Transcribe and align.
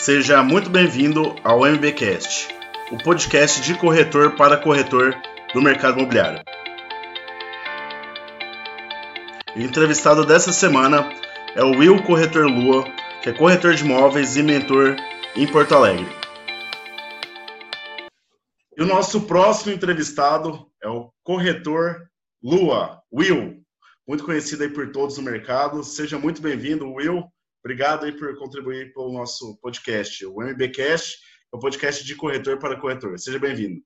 Seja 0.00 0.42
muito 0.42 0.70
bem-vindo 0.70 1.36
ao 1.44 1.66
MBcast, 1.66 2.48
o 2.90 2.96
podcast 2.96 3.60
de 3.60 3.78
corretor 3.78 4.34
para 4.34 4.56
corretor 4.56 5.14
do 5.52 5.60
mercado 5.60 5.98
imobiliário. 5.98 6.42
O 9.54 9.60
entrevistado 9.60 10.24
dessa 10.24 10.54
semana 10.54 11.06
é 11.54 11.62
o 11.62 11.72
Will 11.72 12.02
Corretor 12.02 12.46
Lua, 12.46 12.86
que 13.22 13.28
é 13.28 13.32
corretor 13.34 13.74
de 13.74 13.84
imóveis 13.84 14.38
e 14.38 14.42
mentor 14.42 14.96
em 15.36 15.46
Porto 15.46 15.74
Alegre. 15.74 16.08
E 18.74 18.82
o 18.82 18.86
nosso 18.86 19.26
próximo 19.26 19.70
entrevistado 19.70 20.66
é 20.82 20.88
o 20.88 21.12
corretor 21.22 22.08
Lua, 22.42 23.02
Will, 23.12 23.62
muito 24.08 24.24
conhecido 24.24 24.62
aí 24.62 24.70
por 24.70 24.90
todos 24.92 25.18
no 25.18 25.24
mercado. 25.24 25.84
Seja 25.84 26.18
muito 26.18 26.40
bem-vindo, 26.40 26.90
Will. 26.90 27.30
Obrigado 27.64 28.06
aí 28.06 28.12
por 28.12 28.36
contribuir 28.38 28.92
para 28.92 29.02
o 29.02 29.12
nosso 29.12 29.56
podcast. 29.60 30.24
O 30.26 30.42
MBcast 30.42 31.18
é 31.52 31.56
o 31.56 31.60
podcast 31.60 32.04
de 32.04 32.14
corretor 32.14 32.58
para 32.58 32.80
corretor. 32.80 33.18
Seja 33.18 33.38
bem-vindo. 33.38 33.82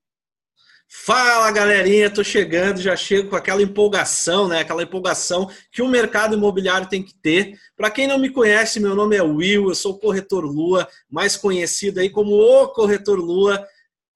Fala 0.87 1.51
galerinha, 1.51 2.11
tô 2.11 2.23
chegando, 2.23 2.79
já 2.79 2.95
chego 2.95 3.29
com 3.31 3.35
aquela 3.35 3.61
empolgação, 3.61 4.47
né? 4.47 4.59
Aquela 4.59 4.83
empolgação 4.83 5.49
que 5.71 5.81
o 5.81 5.87
mercado 5.87 6.35
imobiliário 6.35 6.87
tem 6.87 7.03
que 7.03 7.13
ter. 7.19 7.59
Para 7.75 7.89
quem 7.89 8.07
não 8.07 8.19
me 8.19 8.29
conhece, 8.29 8.79
meu 8.79 8.95
nome 8.95 9.15
é 9.15 9.21
Will, 9.21 9.67
eu 9.67 9.75
sou 9.75 9.99
corretor 9.99 10.45
Lua, 10.45 10.87
mais 11.09 11.35
conhecido 11.35 11.99
aí 11.99 12.09
como 12.09 12.35
o 12.35 12.67
corretor 12.69 13.19
Lua 13.19 13.67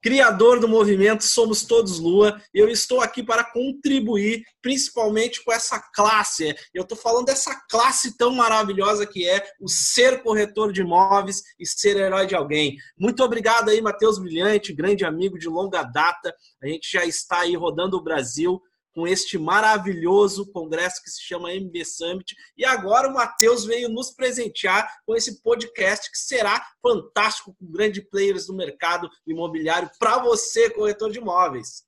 criador 0.02 0.60
do 0.60 0.68
movimento 0.68 1.24
Somos 1.24 1.64
Todos 1.64 2.00
Lua. 2.00 2.42
Eu 2.54 2.70
estou 2.70 3.02
aqui 3.02 3.24
para 3.24 3.44
contribuir, 3.44 4.44
principalmente 4.62 5.44
com 5.44 5.52
essa 5.52 5.80
classe. 5.94 6.56
Eu 6.74 6.84
estou 6.84 6.98
falando 6.98 7.26
dessa 7.26 7.56
classe 7.70 8.18
tão 8.18 8.32
maravilhosa 8.32 9.06
que 9.06 9.28
é 9.28 9.44
o 9.60 9.68
ser 9.68 10.24
corretor 10.24 10.72
de 10.72 10.82
imóveis 10.82 11.42
e 11.60 11.66
ser 11.66 11.98
herói 11.98 12.26
de 12.26 12.36
alguém. 12.36 12.78
Muito 12.98 13.24
obrigado 13.24 13.70
aí, 13.70 13.82
Matheus 13.82 14.20
Brilhante, 14.20 14.74
grande 14.74 15.06
amigo 15.06 15.38
de 15.38 15.48
longa 15.48 15.84
data. 15.84 16.34
A 16.62 16.68
gente 16.68 16.90
já 16.92 17.06
está 17.06 17.42
aí 17.42 17.56
rodando 17.56 17.98
o 17.98 18.04
Brasil 18.04 18.62
com 19.00 19.08
este 19.08 19.38
maravilhoso 19.38 20.52
congresso 20.52 21.02
que 21.02 21.10
se 21.10 21.22
chama 21.22 21.54
MB 21.54 21.86
Summit. 21.86 22.36
E 22.58 22.66
agora 22.66 23.08
o 23.08 23.14
Matheus 23.14 23.64
veio 23.64 23.88
nos 23.88 24.12
presentear 24.12 24.94
com 25.06 25.16
esse 25.16 25.42
podcast 25.42 26.12
que 26.12 26.18
será 26.18 26.62
fantástico 26.82 27.56
com 27.58 27.72
grandes 27.72 28.04
players 28.10 28.48
do 28.48 28.54
mercado 28.54 29.10
imobiliário 29.26 29.90
para 29.98 30.20
você, 30.20 30.70
corretor 30.70 31.12
de 31.12 31.20
imóveis. 31.20 31.84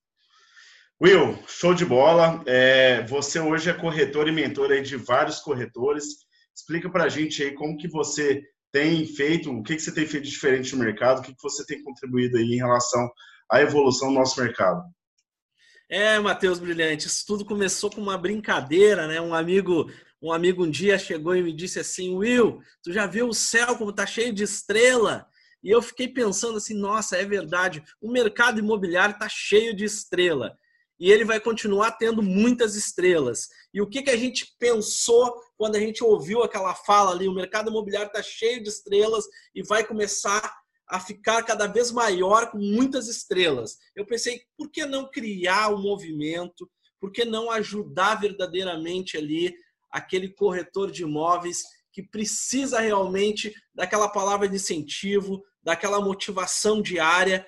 Will, 1.03 1.37
show 1.49 1.73
de 1.73 1.83
bola. 1.83 2.41
É, 2.45 3.05
você 3.07 3.41
hoje 3.41 3.69
é 3.69 3.73
corretor 3.73 4.29
e 4.29 4.31
mentor 4.31 4.71
aí 4.71 4.81
de 4.81 4.95
vários 4.95 5.39
corretores. 5.39 6.05
Explica 6.55 6.89
para 6.89 7.03
a 7.03 7.09
gente 7.09 7.43
aí 7.43 7.53
como 7.53 7.75
que 7.75 7.89
você 7.89 8.41
tem 8.71 9.05
feito, 9.05 9.51
o 9.51 9.61
que, 9.63 9.75
que 9.75 9.81
você 9.81 9.93
tem 9.93 10.07
feito 10.07 10.29
diferente 10.29 10.73
no 10.73 10.81
mercado, 10.81 11.19
o 11.19 11.21
que, 11.23 11.35
que 11.35 11.43
você 11.43 11.65
tem 11.65 11.83
contribuído 11.83 12.37
aí 12.37 12.53
em 12.53 12.57
relação 12.57 13.11
à 13.51 13.61
evolução 13.61 14.07
do 14.07 14.13
nosso 14.13 14.39
mercado. 14.39 14.81
É, 15.93 16.17
Matheus 16.19 16.57
Brilhante, 16.57 17.07
isso 17.07 17.25
tudo 17.27 17.43
começou 17.43 17.91
com 17.91 17.99
uma 17.99 18.17
brincadeira, 18.17 19.07
né? 19.07 19.19
Um 19.19 19.33
amigo, 19.33 19.91
um 20.21 20.31
amigo 20.31 20.63
um 20.63 20.71
dia 20.71 20.97
chegou 20.97 21.35
e 21.35 21.43
me 21.43 21.51
disse 21.51 21.81
assim: 21.81 22.15
"Will, 22.15 22.61
tu 22.81 22.93
já 22.93 23.05
viu 23.05 23.27
o 23.27 23.33
céu 23.33 23.75
como 23.77 23.91
tá 23.91 24.05
cheio 24.05 24.31
de 24.31 24.41
estrela?" 24.41 25.27
E 25.61 25.69
eu 25.69 25.81
fiquei 25.81 26.07
pensando 26.07 26.55
assim: 26.55 26.75
"Nossa, 26.75 27.17
é 27.17 27.25
verdade. 27.25 27.83
O 28.01 28.09
mercado 28.09 28.57
imobiliário 28.57 29.19
tá 29.19 29.27
cheio 29.27 29.75
de 29.75 29.83
estrela." 29.83 30.57
E 30.97 31.11
ele 31.11 31.25
vai 31.25 31.41
continuar 31.41 31.91
tendo 31.93 32.23
muitas 32.23 32.77
estrelas. 32.77 33.49
E 33.73 33.81
o 33.81 33.89
que, 33.89 34.01
que 34.01 34.11
a 34.11 34.15
gente 34.15 34.55
pensou 34.57 35.41
quando 35.57 35.75
a 35.75 35.79
gente 35.79 36.01
ouviu 36.05 36.41
aquela 36.41 36.73
fala 36.73 37.11
ali? 37.11 37.27
O 37.27 37.33
mercado 37.33 37.69
imobiliário 37.69 38.07
está 38.07 38.23
cheio 38.23 38.63
de 38.63 38.69
estrelas 38.69 39.25
e 39.53 39.61
vai 39.61 39.83
começar 39.83 40.60
a 40.91 40.99
ficar 40.99 41.41
cada 41.43 41.67
vez 41.67 41.89
maior 41.89 42.51
com 42.51 42.57
muitas 42.57 43.07
estrelas. 43.07 43.77
Eu 43.95 44.05
pensei, 44.05 44.41
por 44.57 44.69
que 44.69 44.85
não 44.85 45.09
criar 45.09 45.73
um 45.73 45.81
movimento? 45.81 46.69
Por 46.99 47.13
que 47.13 47.23
não 47.23 47.49
ajudar 47.49 48.15
verdadeiramente 48.15 49.17
ali 49.17 49.55
aquele 49.89 50.27
corretor 50.27 50.91
de 50.91 51.03
imóveis 51.03 51.63
que 51.93 52.03
precisa 52.03 52.81
realmente 52.81 53.53
daquela 53.73 54.09
palavra 54.09 54.49
de 54.49 54.57
incentivo, 54.57 55.41
daquela 55.63 56.01
motivação 56.01 56.81
diária 56.81 57.47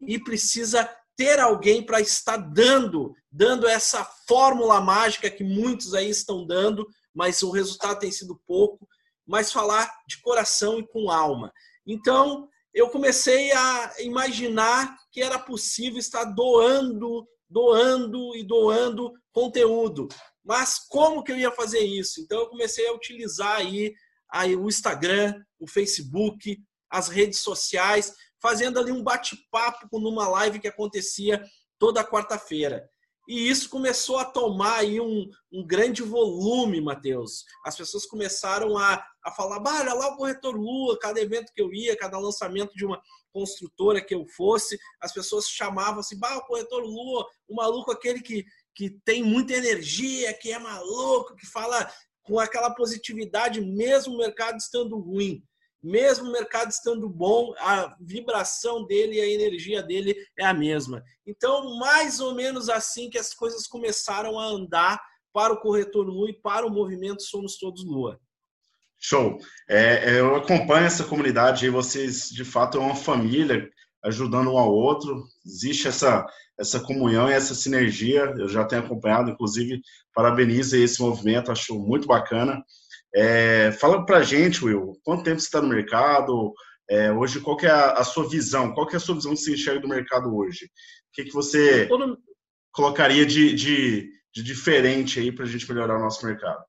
e 0.00 0.16
precisa 0.16 0.88
ter 1.16 1.40
alguém 1.40 1.84
para 1.84 2.00
estar 2.00 2.36
dando, 2.36 3.12
dando 3.30 3.66
essa 3.66 4.04
fórmula 4.28 4.80
mágica 4.80 5.28
que 5.28 5.42
muitos 5.42 5.94
aí 5.94 6.08
estão 6.08 6.46
dando, 6.46 6.86
mas 7.12 7.42
o 7.42 7.50
resultado 7.50 7.98
tem 7.98 8.12
sido 8.12 8.40
pouco, 8.46 8.86
mas 9.26 9.52
falar 9.52 9.92
de 10.06 10.20
coração 10.20 10.78
e 10.78 10.86
com 10.86 11.10
alma. 11.10 11.52
Então, 11.84 12.48
eu 12.74 12.90
comecei 12.90 13.52
a 13.52 13.94
imaginar 14.00 14.96
que 15.12 15.22
era 15.22 15.38
possível 15.38 15.98
estar 15.98 16.24
doando, 16.24 17.24
doando 17.48 18.34
e 18.34 18.42
doando 18.42 19.12
conteúdo. 19.32 20.08
Mas 20.44 20.78
como 20.88 21.22
que 21.22 21.30
eu 21.30 21.38
ia 21.38 21.52
fazer 21.52 21.80
isso? 21.80 22.20
Então 22.20 22.40
eu 22.40 22.48
comecei 22.48 22.86
a 22.88 22.92
utilizar 22.92 23.56
aí, 23.56 23.94
aí 24.30 24.56
o 24.56 24.68
Instagram, 24.68 25.40
o 25.58 25.68
Facebook, 25.68 26.58
as 26.90 27.08
redes 27.08 27.38
sociais, 27.38 28.12
fazendo 28.42 28.78
ali 28.78 28.92
um 28.92 29.02
bate-papo 29.02 30.00
numa 30.00 30.28
live 30.28 30.58
que 30.58 30.68
acontecia 30.68 31.42
toda 31.78 32.04
quarta-feira. 32.04 32.88
E 33.28 33.48
isso 33.48 33.70
começou 33.70 34.18
a 34.18 34.24
tomar 34.24 34.80
aí 34.80 35.00
um, 35.00 35.30
um 35.50 35.66
grande 35.66 36.02
volume, 36.02 36.80
Matheus. 36.80 37.44
As 37.64 37.74
pessoas 37.74 38.04
começaram 38.04 38.76
a, 38.76 39.02
a 39.24 39.30
falar, 39.30 39.58
bah, 39.60 39.80
olha 39.80 39.94
lá 39.94 40.08
o 40.08 40.16
corretor 40.16 40.54
Lua, 40.54 40.98
cada 40.98 41.20
evento 41.20 41.52
que 41.54 41.62
eu 41.62 41.72
ia, 41.72 41.96
cada 41.96 42.18
lançamento 42.18 42.74
de 42.74 42.84
uma 42.84 43.00
construtora 43.32 44.00
que 44.00 44.14
eu 44.14 44.26
fosse, 44.36 44.78
as 45.00 45.12
pessoas 45.12 45.48
chamavam 45.48 46.00
assim, 46.00 46.18
bah, 46.18 46.36
o 46.36 46.46
corretor 46.46 46.82
Lua, 46.82 47.26
o 47.48 47.54
maluco 47.54 47.90
aquele 47.90 48.20
que, 48.20 48.44
que 48.74 48.90
tem 49.04 49.22
muita 49.22 49.54
energia, 49.54 50.32
que 50.34 50.52
é 50.52 50.58
maluco, 50.58 51.34
que 51.36 51.46
fala 51.46 51.90
com 52.22 52.38
aquela 52.38 52.70
positividade, 52.70 53.60
mesmo 53.60 54.14
o 54.14 54.18
mercado 54.18 54.56
estando 54.58 54.98
ruim 54.98 55.42
mesmo 55.84 56.28
o 56.28 56.32
mercado 56.32 56.70
estando 56.70 57.06
bom, 57.10 57.52
a 57.58 57.94
vibração 58.00 58.86
dele 58.86 59.16
e 59.16 59.20
a 59.20 59.28
energia 59.28 59.82
dele 59.82 60.16
é 60.38 60.46
a 60.46 60.54
mesma. 60.54 61.04
Então, 61.26 61.76
mais 61.78 62.20
ou 62.20 62.34
menos 62.34 62.70
assim 62.70 63.10
que 63.10 63.18
as 63.18 63.34
coisas 63.34 63.66
começaram 63.66 64.38
a 64.38 64.46
andar 64.46 64.98
para 65.30 65.52
o 65.52 65.60
corretor 65.60 66.06
Lua 66.06 66.30
e 66.30 66.40
para 66.40 66.66
o 66.66 66.70
movimento 66.70 67.22
Somos 67.22 67.58
Todos 67.58 67.84
Lua. 67.84 68.18
Show. 69.06 69.38
É, 69.68 70.14
é 70.14 70.20
eu 70.20 70.34
acompanho 70.34 70.86
essa 70.86 71.04
comunidade 71.04 71.66
e 71.66 71.70
vocês, 71.70 72.30
de 72.30 72.42
fato, 72.42 72.78
é 72.78 72.80
uma 72.80 72.94
família 72.94 73.68
ajudando 74.02 74.50
um 74.50 74.56
ao 74.56 74.72
outro. 74.72 75.24
Existe 75.44 75.88
essa, 75.88 76.26
essa 76.58 76.80
comunhão 76.80 77.28
e 77.28 77.34
essa 77.34 77.54
sinergia. 77.54 78.32
Eu 78.38 78.48
já 78.48 78.64
tenho 78.64 78.82
acompanhado, 78.82 79.30
inclusive, 79.30 79.82
parabenizo 80.14 80.78
esse 80.78 81.02
movimento, 81.02 81.52
acho 81.52 81.78
muito 81.78 82.08
bacana. 82.08 82.64
É, 83.14 83.72
fala 83.72 84.06
para 84.06 84.18
a 84.18 84.22
gente, 84.22 84.64
Will, 84.64 84.98
quanto 85.04 85.22
tempo 85.22 85.38
você 85.38 85.46
está 85.46 85.60
no 85.60 85.68
mercado? 85.68 86.54
É, 86.88 87.12
hoje, 87.12 87.40
qual 87.40 87.58
é 87.60 87.68
a, 87.68 87.92
a, 87.92 88.04
sua 88.04 88.26
visão? 88.26 88.72
Qual 88.72 88.88
é 88.90 88.96
a 88.96 89.00
sua 89.00 89.16
visão 89.16 89.32
que 89.32 89.38
você 89.38 89.52
enxerga 89.52 89.80
do 89.80 89.88
mercado 89.88 90.34
hoje? 90.34 90.64
O 90.64 90.68
que, 91.12 91.24
que 91.24 91.32
você 91.32 91.86
no... 91.90 92.16
colocaria 92.72 93.26
de, 93.26 93.52
de, 93.52 94.08
de 94.34 94.42
diferente 94.42 95.20
aí 95.20 95.30
para 95.30 95.44
a 95.44 95.48
gente 95.48 95.68
melhorar 95.70 95.98
o 95.98 96.00
nosso 96.00 96.24
mercado? 96.24 96.64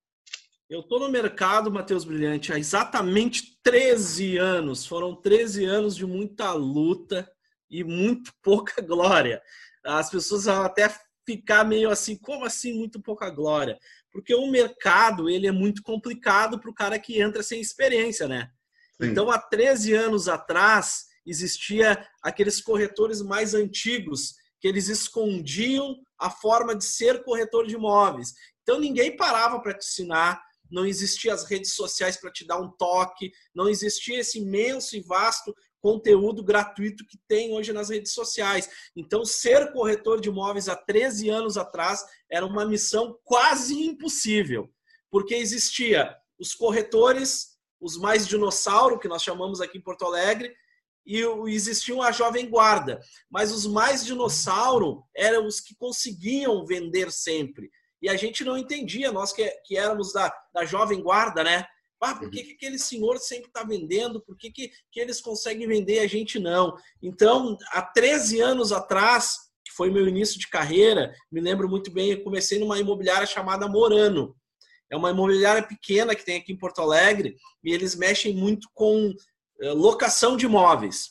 Eu 0.70 0.80
estou 0.80 1.00
no 1.00 1.10
mercado, 1.10 1.72
Matheus 1.72 2.06
Brilhante, 2.06 2.52
há 2.52 2.58
exatamente 2.58 3.60
13 3.62 4.38
anos. 4.38 4.86
Foram 4.86 5.16
13 5.16 5.66
anos 5.66 5.96
de 5.96 6.06
muita 6.06 6.52
luta 6.54 7.30
e 7.70 7.84
muito 7.84 8.32
pouca 8.42 8.82
glória. 8.82 9.42
As 9.86 10.10
pessoas 10.10 10.46
vão 10.46 10.64
até 10.64 10.90
ficar 11.26 11.64
meio 11.64 11.90
assim, 11.90 12.18
como 12.18 12.46
assim 12.46 12.74
muito 12.74 13.02
pouca 13.02 13.30
glória? 13.30 13.78
porque 14.16 14.34
o 14.34 14.48
mercado 14.48 15.30
ele 15.30 15.46
é 15.46 15.52
muito 15.52 15.84
complicado 15.84 16.58
para 16.58 16.70
o 16.70 16.74
cara 16.74 16.98
que 16.98 17.22
entra 17.22 17.44
sem 17.44 17.60
experiência, 17.60 18.30
né? 18.30 18.50
Sim. 19.02 19.10
Então, 19.10 19.30
há 19.30 19.38
13 19.38 19.94
anos 19.94 20.30
atrás, 20.30 21.08
existia 21.26 22.02
aqueles 22.24 22.62
corretores 22.62 23.22
mais 23.22 23.54
antigos 23.54 24.36
que 24.62 24.70
eles 24.70 24.88
escondiam 24.88 25.98
a 26.18 26.30
forma 26.30 26.74
de 26.74 26.86
ser 26.86 27.26
corretor 27.26 27.68
de 27.68 27.76
imóveis. 27.76 28.34
Então, 28.64 28.80
ninguém 28.80 29.18
parava 29.18 29.60
para 29.60 29.74
te 29.74 29.86
ensinar, 29.86 30.42
não 30.70 30.86
existia 30.86 31.34
as 31.34 31.44
redes 31.46 31.74
sociais 31.74 32.18
para 32.18 32.32
te 32.32 32.46
dar 32.46 32.60
um 32.60 32.72
toque, 32.72 33.32
não 33.54 33.70
existia 33.70 34.20
esse 34.20 34.40
imenso 34.40 34.96
e 34.96 35.02
vasto 35.02 35.56
conteúdo 35.82 36.44
gratuito 36.44 37.06
que 37.06 37.20
tem 37.28 37.54
hoje 37.54 37.72
nas 37.72 37.90
redes 37.90 38.12
sociais. 38.12 38.68
Então, 38.96 39.24
ser 39.24 39.72
corretor 39.72 40.20
de 40.20 40.30
imóveis 40.30 40.68
há 40.68 40.76
13 40.76 41.30
anos 41.30 41.58
atrás 41.58 42.04
era 42.28 42.44
uma 42.46 42.66
missão 42.66 43.20
quase 43.24 43.76
impossível, 43.76 44.68
porque 45.12 45.36
existia 45.36 46.16
os 46.40 46.56
corretores, 46.56 47.56
os 47.80 47.98
mais 47.98 48.28
dinossauro, 48.28 48.98
que 48.98 49.08
nós 49.08 49.22
chamamos 49.22 49.62
aqui 49.62 49.78
em 49.78 49.82
Porto 49.82 50.06
Alegre, 50.06 50.52
e 51.06 51.22
existiam 51.50 52.02
a 52.02 52.12
jovem 52.12 52.50
guarda. 52.50 53.00
Mas 53.30 53.52
os 53.52 53.68
mais 53.68 54.04
dinossauro 54.04 55.04
eram 55.16 55.46
os 55.46 55.60
que 55.60 55.76
conseguiam 55.76 56.66
vender 56.66 57.12
sempre. 57.12 57.70
E 58.06 58.10
a 58.10 58.16
gente 58.16 58.44
não 58.44 58.56
entendia, 58.56 59.12
nós 59.12 59.34
que, 59.34 59.44
que 59.66 59.76
éramos 59.76 60.14
da, 60.14 60.32
da 60.54 60.64
jovem 60.64 61.02
guarda, 61.02 61.44
né? 61.44 61.66
Ah, 62.00 62.14
por 62.14 62.30
que, 62.30 62.44
que 62.44 62.52
aquele 62.52 62.78
senhor 62.78 63.18
sempre 63.18 63.48
está 63.48 63.64
vendendo? 63.64 64.22
Por 64.22 64.38
que, 64.38 64.52
que, 64.52 64.72
que 64.92 65.00
eles 65.00 65.20
conseguem 65.20 65.68
vender 65.68 65.96
e 65.96 66.00
a 66.02 66.08
gente 66.08 66.38
não? 66.38 66.78
Então, 67.02 67.58
há 67.72 67.82
13 67.82 68.40
anos 68.42 68.72
atrás, 68.72 69.38
que 69.66 69.74
foi 69.74 69.90
meu 69.90 70.08
início 70.08 70.40
de 70.40 70.48
carreira, 70.48 71.16
me 71.32 71.42
lembro 71.42 71.68
muito 71.68 71.90
bem, 71.90 72.12
eu 72.12 72.24
comecei 72.24 72.60
numa 72.60 72.78
imobiliária 72.78 73.26
chamada 73.26 73.68
Morano. 73.68 74.36
É 74.88 74.96
uma 74.96 75.10
imobiliária 75.10 75.64
pequena 75.64 76.14
que 76.14 76.24
tem 76.24 76.38
aqui 76.38 76.54
em 76.54 76.60
Porto 76.60 76.84
Alegre 76.84 77.36
e 77.64 77.74
eles 77.74 77.96
mexem 77.96 78.36
muito 78.36 78.70
com 78.76 79.12
eh, 79.62 79.72
locação 79.72 80.38
de 80.38 80.46
imóveis. 80.46 81.10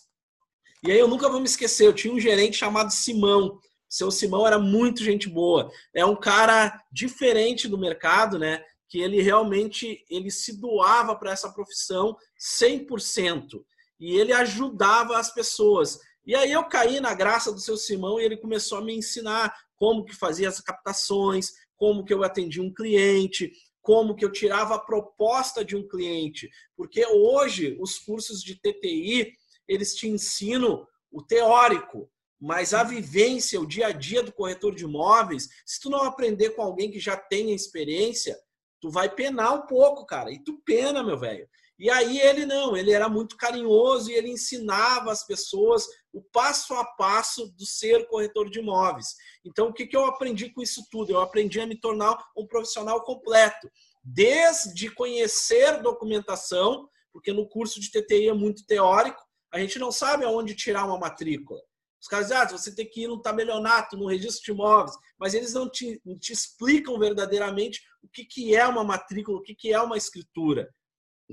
E 0.84 0.92
aí 0.92 0.98
eu 1.00 1.08
nunca 1.08 1.28
vou 1.28 1.40
me 1.40 1.46
esquecer, 1.46 1.88
eu 1.88 1.92
tinha 1.92 2.14
um 2.14 2.20
gerente 2.20 2.56
chamado 2.56 2.92
Simão. 2.92 3.58
Seu 3.94 4.10
Simão 4.10 4.44
era 4.44 4.58
muito 4.58 5.04
gente 5.04 5.28
boa. 5.28 5.70
É 5.94 6.04
um 6.04 6.16
cara 6.16 6.82
diferente 6.90 7.68
do 7.68 7.78
mercado, 7.78 8.40
né? 8.40 8.60
Que 8.88 8.98
ele 8.98 9.22
realmente 9.22 10.04
ele 10.10 10.32
se 10.32 10.60
doava 10.60 11.14
para 11.14 11.30
essa 11.30 11.52
profissão 11.52 12.16
100%. 12.60 13.64
E 14.00 14.16
ele 14.16 14.32
ajudava 14.32 15.16
as 15.16 15.32
pessoas. 15.32 16.00
E 16.26 16.34
aí 16.34 16.50
eu 16.50 16.64
caí 16.64 16.98
na 16.98 17.14
graça 17.14 17.52
do 17.52 17.60
seu 17.60 17.76
Simão 17.76 18.18
e 18.18 18.24
ele 18.24 18.36
começou 18.36 18.78
a 18.78 18.82
me 18.82 18.92
ensinar 18.92 19.54
como 19.76 20.04
que 20.04 20.16
fazia 20.16 20.48
as 20.48 20.60
captações, 20.60 21.52
como 21.76 22.04
que 22.04 22.12
eu 22.12 22.24
atendia 22.24 22.64
um 22.64 22.74
cliente, 22.74 23.52
como 23.80 24.16
que 24.16 24.24
eu 24.24 24.32
tirava 24.32 24.74
a 24.74 24.80
proposta 24.80 25.64
de 25.64 25.76
um 25.76 25.86
cliente. 25.86 26.50
Porque 26.76 27.06
hoje 27.06 27.76
os 27.80 28.00
cursos 28.00 28.42
de 28.42 28.56
TTI, 28.56 29.32
eles 29.68 29.94
te 29.94 30.08
ensinam 30.08 30.84
o 31.12 31.22
teórico, 31.22 32.10
mas 32.40 32.74
a 32.74 32.82
vivência, 32.82 33.60
o 33.60 33.66
dia 33.66 33.88
a 33.88 33.92
dia 33.92 34.22
do 34.22 34.32
corretor 34.32 34.74
de 34.74 34.84
imóveis, 34.84 35.48
se 35.64 35.80
tu 35.80 35.88
não 35.88 36.02
aprender 36.02 36.50
com 36.50 36.62
alguém 36.62 36.90
que 36.90 36.98
já 36.98 37.16
tenha 37.16 37.54
experiência, 37.54 38.38
tu 38.80 38.90
vai 38.90 39.08
penar 39.08 39.54
um 39.54 39.66
pouco, 39.66 40.04
cara. 40.04 40.30
E 40.30 40.42
tu 40.42 40.60
pena, 40.64 41.02
meu 41.02 41.18
velho. 41.18 41.48
E 41.78 41.90
aí 41.90 42.20
ele 42.20 42.46
não, 42.46 42.76
ele 42.76 42.92
era 42.92 43.08
muito 43.08 43.36
carinhoso 43.36 44.10
e 44.10 44.14
ele 44.14 44.30
ensinava 44.30 45.10
as 45.10 45.26
pessoas 45.26 45.86
o 46.12 46.22
passo 46.22 46.72
a 46.74 46.84
passo 46.84 47.48
do 47.56 47.66
ser 47.66 48.06
corretor 48.06 48.48
de 48.48 48.60
imóveis. 48.60 49.16
Então, 49.44 49.68
o 49.68 49.72
que, 49.72 49.86
que 49.86 49.96
eu 49.96 50.06
aprendi 50.06 50.50
com 50.50 50.62
isso 50.62 50.86
tudo? 50.90 51.10
Eu 51.10 51.20
aprendi 51.20 51.60
a 51.60 51.66
me 51.66 51.76
tornar 51.76 52.16
um 52.36 52.46
profissional 52.46 53.02
completo. 53.02 53.68
Desde 54.04 54.88
conhecer 54.90 55.82
documentação, 55.82 56.88
porque 57.12 57.32
no 57.32 57.48
curso 57.48 57.80
de 57.80 57.90
TTI 57.90 58.28
é 58.28 58.34
muito 58.34 58.64
teórico, 58.66 59.20
a 59.52 59.58
gente 59.58 59.78
não 59.78 59.90
sabe 59.90 60.24
aonde 60.24 60.54
tirar 60.54 60.84
uma 60.84 60.98
matrícula. 60.98 61.60
Os 62.04 62.08
caras 62.08 62.26
dizem, 62.26 62.42
ah, 62.42 62.46
você 62.46 62.70
tem 62.70 62.86
que 62.86 63.04
ir 63.04 63.08
no 63.08 63.18
tabelionato, 63.18 63.96
no 63.96 64.06
registro 64.06 64.44
de 64.44 64.50
imóveis, 64.50 64.94
mas 65.18 65.32
eles 65.32 65.54
não 65.54 65.70
te, 65.70 65.98
te 66.20 66.34
explicam 66.34 66.98
verdadeiramente 66.98 67.80
o 68.02 68.08
que, 68.08 68.26
que 68.26 68.54
é 68.54 68.66
uma 68.66 68.84
matrícula, 68.84 69.38
o 69.38 69.42
que, 69.42 69.54
que 69.54 69.72
é 69.72 69.80
uma 69.80 69.96
escritura. 69.96 70.68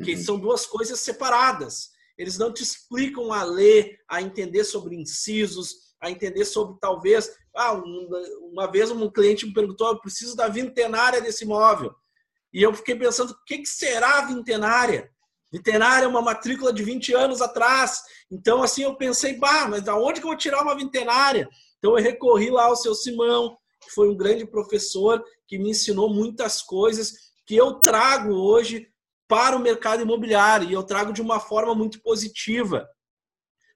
Que 0.02 0.16
uhum. 0.16 0.24
são 0.24 0.40
duas 0.40 0.66
coisas 0.66 0.98
separadas. 1.02 1.90
Eles 2.18 2.38
não 2.38 2.54
te 2.54 2.64
explicam 2.64 3.34
a 3.34 3.44
ler, 3.44 4.00
a 4.10 4.22
entender 4.22 4.64
sobre 4.64 4.96
incisos, 4.96 5.76
a 6.00 6.10
entender 6.10 6.46
sobre 6.46 6.80
talvez. 6.80 7.30
Ah, 7.54 7.74
uma 7.74 8.72
vez 8.72 8.92
um 8.92 9.12
cliente 9.12 9.46
me 9.46 9.54
perguntou: 9.54 9.90
eu 9.90 10.00
preciso 10.00 10.38
da 10.38 10.48
vintenária 10.48 11.20
desse 11.20 11.44
imóvel. 11.44 11.94
E 12.54 12.64
eu 12.64 12.74
fiquei 12.74 12.96
pensando: 12.96 13.32
o 13.32 13.44
que, 13.46 13.58
que 13.58 13.68
será 13.68 14.20
a 14.20 14.26
vintenária? 14.26 15.12
Vintenária 15.52 16.06
é 16.06 16.08
uma 16.08 16.22
matrícula 16.22 16.72
de 16.72 16.84
20 16.84 17.14
anos 17.14 17.42
atrás. 17.42 18.02
Então, 18.32 18.64
assim, 18.64 18.84
eu 18.84 18.96
pensei, 18.96 19.38
bah, 19.38 19.68
mas 19.68 19.84
da 19.84 19.96
onde 19.96 20.22
que 20.22 20.26
eu 20.26 20.30
vou 20.30 20.38
tirar 20.38 20.62
uma 20.62 20.76
vintenária? 20.76 21.50
Então, 21.78 21.98
eu 21.98 22.04
recorri 22.04 22.50
lá 22.50 22.66
ao 22.66 22.76
seu 22.76 22.96
Simão, 22.96 23.58
que 23.82 23.92
foi 23.92 24.10
um 24.10 24.16
grande 24.16 24.46
professor, 24.46 25.22
que 25.48 25.58
me 25.58 25.72
ensinou 25.72 26.14
muitas 26.14 26.62
coisas 26.62 27.14
que 27.46 27.56
eu 27.56 27.74
trago 27.82 28.34
hoje 28.34 28.88
para 29.28 29.56
o 29.56 29.60
mercado 29.60 30.02
imobiliário 30.02 30.70
e 30.70 30.74
eu 30.74 30.84
trago 30.84 31.12
de 31.12 31.22
uma 31.22 31.40
forma 31.40 31.74
muito 31.76 32.02
positiva. 32.02 32.88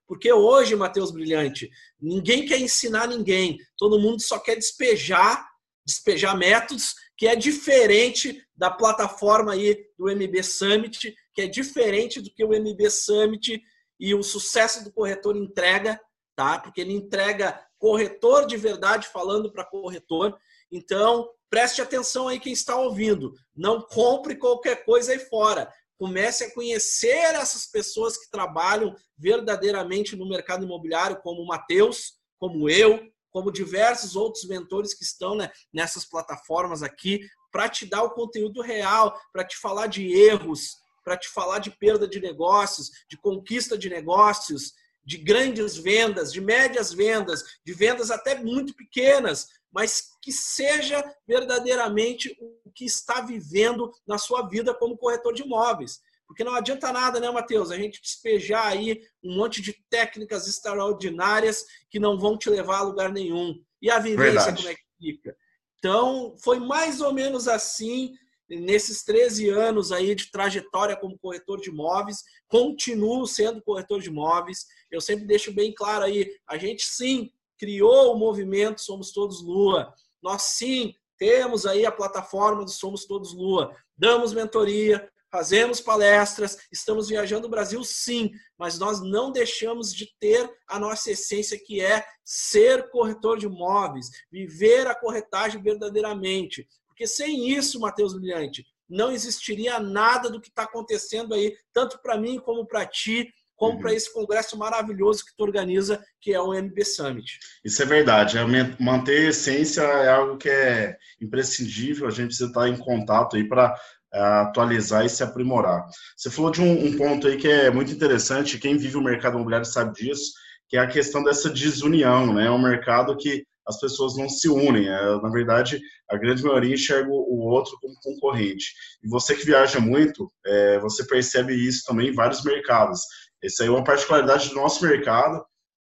Porque 0.07 0.31
hoje, 0.31 0.75
Matheus 0.75 1.11
Brilhante, 1.11 1.69
ninguém 1.99 2.45
quer 2.45 2.59
ensinar 2.59 3.07
ninguém, 3.07 3.57
todo 3.77 3.99
mundo 3.99 4.21
só 4.21 4.37
quer 4.37 4.55
despejar, 4.55 5.45
despejar 5.85 6.37
métodos 6.37 6.95
que 7.17 7.27
é 7.27 7.35
diferente 7.35 8.43
da 8.55 8.69
plataforma 8.69 9.53
aí 9.53 9.87
do 9.97 10.05
MB 10.05 10.43
Summit, 10.43 11.15
que 11.33 11.41
é 11.41 11.47
diferente 11.47 12.21
do 12.21 12.29
que 12.33 12.43
o 12.43 12.49
MB 12.49 12.89
Summit 12.89 13.61
e 13.99 14.13
o 14.13 14.23
sucesso 14.23 14.83
do 14.83 14.91
corretor 14.91 15.37
entrega, 15.37 15.99
tá? 16.35 16.59
Porque 16.59 16.81
ele 16.81 16.93
entrega 16.93 17.61
corretor 17.77 18.45
de 18.45 18.57
verdade 18.57 19.07
falando 19.07 19.51
para 19.51 19.63
corretor. 19.63 20.37
Então, 20.71 21.29
preste 21.49 21.81
atenção 21.81 22.27
aí 22.27 22.39
quem 22.39 22.51
está 22.51 22.75
ouvindo. 22.75 23.33
Não 23.55 23.81
compre 23.81 24.35
qualquer 24.35 24.83
coisa 24.83 25.13
aí 25.13 25.19
fora. 25.19 25.71
Comece 25.97 26.43
a 26.43 26.53
conhecer 26.53 27.35
essas 27.35 27.67
pessoas 27.67 28.17
que 28.17 28.29
trabalham 28.29 28.93
verdadeiramente 29.17 30.15
no 30.15 30.27
mercado 30.27 30.65
imobiliário, 30.65 31.21
como 31.21 31.41
o 31.41 31.47
Matheus, 31.47 32.15
como 32.37 32.69
eu, 32.69 33.01
como 33.35 33.51
diversos 33.51 34.15
outros 34.15 34.45
mentores 34.45 34.93
que 34.93 35.03
estão 35.03 35.35
né, 35.35 35.51
nessas 35.73 36.05
plataformas 36.05 36.81
aqui, 36.81 37.19
para 37.51 37.67
te 37.67 37.85
dar 37.85 38.01
o 38.03 38.11
conteúdo 38.11 38.61
real, 38.61 39.13
para 39.33 39.43
te 39.43 39.57
falar 39.57 39.87
de 39.87 40.09
erros, 40.09 40.77
para 41.03 41.17
te 41.17 41.27
falar 41.27 41.59
de 41.59 41.69
perda 41.69 42.07
de 42.07 42.21
negócios, 42.21 42.89
de 43.09 43.17
conquista 43.17 43.77
de 43.77 43.89
negócios, 43.89 44.71
de 45.03 45.17
grandes 45.17 45.75
vendas, 45.75 46.31
de 46.31 46.39
médias 46.39 46.93
vendas, 46.93 47.43
de 47.65 47.73
vendas 47.73 48.09
até 48.09 48.41
muito 48.41 48.73
pequenas, 48.73 49.49
mas 49.69 50.11
que 50.21 50.31
seja 50.31 51.03
verdadeiramente 51.27 52.33
o 52.39 52.71
que 52.71 52.85
está 52.85 53.19
vivendo 53.19 53.91
na 54.07 54.17
sua 54.17 54.47
vida 54.47 54.73
como 54.73 54.97
corretor 54.97 55.33
de 55.33 55.41
imóveis. 55.43 55.99
Porque 56.27 56.43
não 56.43 56.55
adianta 56.55 56.91
nada, 56.91 57.19
né, 57.19 57.29
Matheus? 57.29 57.71
A 57.71 57.77
gente 57.77 58.01
despejar 58.01 58.67
aí 58.67 59.01
um 59.23 59.35
monte 59.35 59.61
de 59.61 59.73
técnicas 59.89 60.47
extraordinárias 60.47 61.65
que 61.89 61.99
não 61.99 62.19
vão 62.19 62.37
te 62.37 62.49
levar 62.49 62.79
a 62.79 62.83
lugar 62.83 63.11
nenhum. 63.11 63.61
E 63.81 63.89
a 63.89 63.99
vivência, 63.99 64.51
Verdade. 64.51 64.57
como 64.57 64.69
é 64.69 64.75
que 64.75 64.81
fica? 64.99 65.37
Então, 65.77 66.35
foi 66.43 66.59
mais 66.59 66.99
ou 66.99 67.13
menos 67.13 67.47
assim 67.47 68.13
nesses 68.49 69.03
13 69.03 69.49
anos 69.49 69.91
aí 69.91 70.13
de 70.13 70.31
trajetória 70.31 70.95
como 70.95 71.17
corretor 71.17 71.59
de 71.59 71.69
imóveis, 71.69 72.23
continuo 72.47 73.25
sendo 73.25 73.61
corretor 73.61 74.01
de 74.01 74.09
imóveis. 74.09 74.65
Eu 74.91 75.01
sempre 75.01 75.25
deixo 75.25 75.53
bem 75.53 75.73
claro 75.73 76.05
aí, 76.05 76.31
a 76.47 76.57
gente 76.57 76.83
sim 76.85 77.31
criou 77.57 78.13
o 78.13 78.17
movimento 78.17 78.81
Somos 78.81 79.11
Todos 79.11 79.41
Lua. 79.41 79.93
Nós 80.21 80.43
sim 80.43 80.93
temos 81.17 81.65
aí 81.65 81.85
a 81.85 81.91
plataforma 81.91 82.63
do 82.63 82.71
Somos 82.71 83.05
Todos 83.05 83.33
Lua. 83.33 83.75
Damos 83.97 84.33
mentoria, 84.33 85.09
fazemos 85.35 85.81
palestras, 85.81 86.57
estamos 86.71 87.09
viajando 87.09 87.47
o 87.47 87.49
Brasil 87.49 87.83
sim, 87.83 88.31
mas 88.57 88.79
nós 88.79 89.01
não 89.01 89.33
deixamos 89.33 89.93
de 89.93 90.07
ter 90.17 90.49
a 90.65 90.79
nossa 90.79 91.11
essência 91.11 91.59
que 91.61 91.81
é 91.81 92.05
ser 92.23 92.89
corretor 92.89 93.37
de 93.37 93.45
imóveis, 93.45 94.09
viver 94.31 94.87
a 94.87 94.95
corretagem 94.95 95.61
verdadeiramente. 95.61 96.65
Porque 96.87 97.05
sem 97.05 97.49
isso, 97.49 97.81
Matheus 97.81 98.13
Brilhante, 98.13 98.65
não 98.87 99.11
existiria 99.11 99.77
nada 99.77 100.29
do 100.29 100.39
que 100.39 100.47
está 100.47 100.63
acontecendo 100.63 101.33
aí, 101.33 101.53
tanto 101.73 102.01
para 102.01 102.17
mim 102.17 102.39
como 102.39 102.65
para 102.65 102.85
ti, 102.85 103.27
como 103.57 103.73
uhum. 103.73 103.79
para 103.79 103.93
esse 103.93 104.13
congresso 104.13 104.57
maravilhoso 104.57 105.25
que 105.25 105.35
tu 105.35 105.43
organiza, 105.43 106.01
que 106.21 106.33
é 106.33 106.39
o 106.39 106.53
MB 106.53 106.85
Summit. 106.85 107.39
Isso 107.63 107.83
é 107.83 107.85
verdade. 107.85 108.37
É 108.37 108.43
manter 108.79 109.25
a 109.25 109.29
essência 109.31 109.81
é 109.81 110.09
algo 110.09 110.37
que 110.37 110.49
é 110.49 110.97
imprescindível. 111.21 112.07
A 112.07 112.11
gente 112.11 112.27
precisa 112.27 112.47
estar 112.47 112.69
em 112.69 112.77
contato 112.77 113.35
aí 113.35 113.45
para 113.45 113.75
atualizar 114.19 115.05
e 115.05 115.09
se 115.09 115.23
aprimorar. 115.23 115.85
Você 116.15 116.29
falou 116.29 116.51
de 116.51 116.61
um, 116.61 116.85
um, 116.85 116.97
ponto 116.97 117.27
aí 117.27 117.37
que 117.37 117.47
é 117.47 117.69
muito 117.69 117.91
interessante. 117.91 118.57
Quem 118.57 118.77
vive 118.77 118.97
o 118.97 119.01
mercado 119.01 119.35
imobiliário 119.35 119.65
sabe 119.65 119.93
disso, 119.93 120.31
que 120.69 120.77
é 120.77 120.79
a 120.79 120.87
questão 120.87 121.23
dessa 121.23 121.49
desunião, 121.49 122.33
né? 122.33 122.47
É 122.47 122.51
um 122.51 122.61
mercado 122.61 123.15
que 123.17 123.45
as 123.67 123.79
pessoas 123.79 124.15
não 124.15 124.29
se 124.29 124.47
unem. 124.47 124.87
É, 124.87 125.21
na 125.21 125.29
verdade, 125.29 125.81
a 126.09 126.17
grande 126.17 126.43
maioria 126.43 126.73
enxerga 126.73 127.09
o 127.09 127.39
outro 127.47 127.77
como 127.81 127.95
concorrente. 128.01 128.73
E 129.03 129.09
você 129.09 129.35
que 129.35 129.45
viaja 129.45 129.79
muito, 129.79 130.31
é, 130.45 130.79
você 130.79 131.05
percebe 131.05 131.53
isso 131.53 131.83
também 131.85 132.09
em 132.09 132.13
vários 132.13 132.43
mercados. 132.43 133.01
Essa 133.43 133.63
aí 133.63 133.69
é 133.69 133.71
uma 133.71 133.83
particularidade 133.83 134.49
do 134.49 134.55
nosso 134.55 134.85
mercado. 134.85 135.43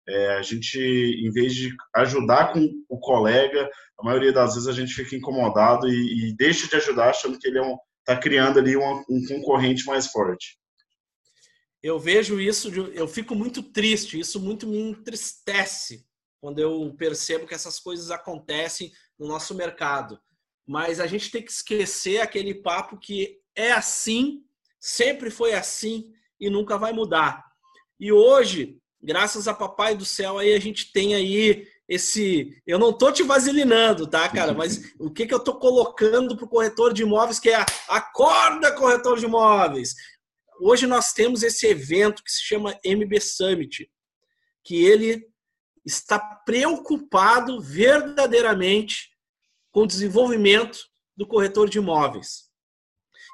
É, 0.09 0.37
a 0.37 0.43
gente, 0.43 0.79
em 0.79 1.31
vez 1.31 1.55
de 1.55 1.75
ajudar 1.97 2.53
com 2.53 2.69
o 2.89 2.99
colega, 2.99 3.69
a 3.99 4.05
maioria 4.05 4.33
das 4.33 4.55
vezes 4.55 4.69
a 4.69 4.73
gente 4.73 4.95
fica 4.95 5.15
incomodado 5.17 5.89
e, 5.89 6.31
e 6.31 6.37
deixa 6.37 6.69
de 6.69 6.77
ajudar 6.77 7.11
achando 7.11 7.39
que 7.39 7.49
ele 7.49 7.59
é 7.59 7.63
um, 7.63 7.77
está 8.11 8.21
criando 8.21 8.59
ali 8.59 8.77
um, 8.77 9.05
um 9.09 9.27
concorrente 9.27 9.85
mais 9.87 10.09
forte. 10.09 10.59
Eu 11.83 11.99
vejo 11.99 12.41
isso, 12.41 12.69
eu 12.93 13.09
fico 13.09 13.35
muito 13.35 13.63
triste, 13.63 14.19
isso 14.19 14.39
muito 14.39 14.67
me 14.67 14.79
entristece 14.79 16.05
quando 16.41 16.59
eu 16.59 16.95
percebo 16.99 17.47
que 17.47 17.55
essas 17.55 17.79
coisas 17.79 18.11
acontecem 18.11 18.93
no 19.19 19.27
nosso 19.27 19.55
mercado. 19.55 20.21
Mas 20.67 21.01
a 21.01 21.07
gente 21.07 21.31
tem 21.31 21.43
que 21.43 21.51
esquecer 21.51 22.21
aquele 22.21 22.55
papo 22.55 22.99
que 22.99 23.39
é 23.57 23.73
assim, 23.73 24.43
sempre 24.79 25.31
foi 25.31 25.55
assim 25.55 26.13
e 26.39 26.51
nunca 26.51 26.77
vai 26.77 26.93
mudar. 26.93 27.45
E 27.99 28.13
hoje, 28.13 28.79
graças 29.03 29.49
a 29.49 29.55
Papai 29.55 29.95
do 29.95 30.05
Céu, 30.05 30.39
aí 30.39 30.55
a 30.55 30.61
gente 30.61 30.93
tem 30.93 31.15
aí 31.15 31.67
esse. 31.91 32.63
Eu 32.65 32.79
não 32.79 32.93
tô 32.93 33.11
te 33.11 33.25
vasilinando, 33.25 34.07
tá, 34.07 34.29
cara? 34.29 34.55
Mas 34.55 34.95
o 34.97 35.11
que, 35.11 35.27
que 35.27 35.35
eu 35.35 35.41
tô 35.41 35.59
colocando 35.59 36.37
para 36.37 36.45
o 36.45 36.49
corretor 36.49 36.95
de 36.95 37.03
imóveis, 37.03 37.41
que 37.41 37.51
é 37.51 37.57
a 37.57 37.67
acorda, 37.89 38.73
corretor 38.73 39.19
de 39.19 39.25
imóveis. 39.25 39.97
Hoje 40.63 40.87
nós 40.87 41.13
temos 41.13 41.43
esse 41.43 41.67
evento 41.67 42.23
que 42.23 42.31
se 42.31 42.43
chama 42.45 42.79
MB 42.85 43.21
Summit, 43.21 43.91
que 44.63 44.85
ele 44.85 45.27
está 45.85 46.19
preocupado 46.21 47.61
verdadeiramente 47.61 49.11
com 49.73 49.83
o 49.83 49.87
desenvolvimento 49.87 50.79
do 51.17 51.27
corretor 51.27 51.69
de 51.69 51.79
imóveis. 51.79 52.51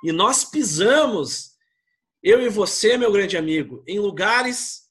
E 0.02 0.12
nós 0.12 0.44
pisamos, 0.44 1.50
eu 2.22 2.40
e 2.40 2.48
você, 2.48 2.96
meu 2.96 3.12
grande 3.12 3.36
amigo, 3.36 3.82
em 3.86 3.98
lugares 3.98 4.85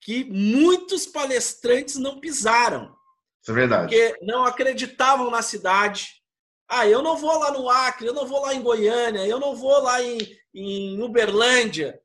que 0.00 0.24
muitos 0.24 1.06
palestrantes 1.06 1.96
não 1.96 2.20
pisaram. 2.20 2.94
Isso 3.42 3.50
é 3.50 3.54
verdade. 3.54 3.82
Porque 3.82 4.18
não 4.22 4.44
acreditavam 4.44 5.30
na 5.30 5.42
cidade. 5.42 6.22
Ah, 6.68 6.86
eu 6.86 7.02
não 7.02 7.16
vou 7.16 7.38
lá 7.38 7.50
no 7.50 7.68
Acre, 7.68 8.06
eu 8.06 8.14
não 8.14 8.26
vou 8.26 8.42
lá 8.42 8.54
em 8.54 8.62
Goiânia, 8.62 9.26
eu 9.26 9.40
não 9.40 9.56
vou 9.56 9.80
lá 9.80 10.02
em, 10.02 10.18
em 10.54 11.00
Uberlândia, 11.02 11.98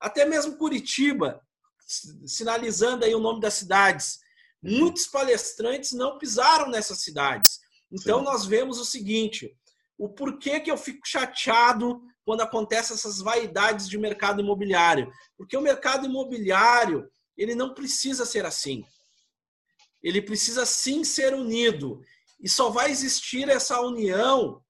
até 0.00 0.24
mesmo 0.24 0.56
Curitiba, 0.56 1.40
sinalizando 2.26 3.04
aí 3.04 3.14
o 3.14 3.20
nome 3.20 3.40
das 3.40 3.54
cidades. 3.54 4.20
Muitos 4.62 5.06
palestrantes 5.06 5.92
não 5.92 6.16
pisaram 6.16 6.70
nessas 6.70 7.02
cidades. 7.02 7.58
Então 7.90 8.20
Sim. 8.20 8.24
nós 8.24 8.46
vemos 8.46 8.78
o 8.78 8.84
seguinte: 8.84 9.54
o 9.98 10.08
porquê 10.08 10.60
que 10.60 10.70
eu 10.70 10.76
fico 10.76 11.06
chateado 11.06 12.00
quando 12.24 12.40
acontecem 12.40 12.94
essas 12.94 13.18
vaidades 13.18 13.88
de 13.88 13.98
mercado 13.98 14.40
imobiliário? 14.40 15.10
Porque 15.36 15.56
o 15.56 15.60
mercado 15.60 16.06
imobiliário 16.06 17.10
ele 17.36 17.54
não 17.54 17.74
precisa 17.74 18.24
ser 18.24 18.44
assim. 18.44 18.84
Ele 20.02 20.20
precisa 20.20 20.66
sim 20.66 21.02
ser 21.02 21.34
unido. 21.34 22.00
E 22.40 22.48
só 22.48 22.68
vai 22.70 22.90
existir 22.90 23.48
essa 23.48 23.80
união 23.80 24.62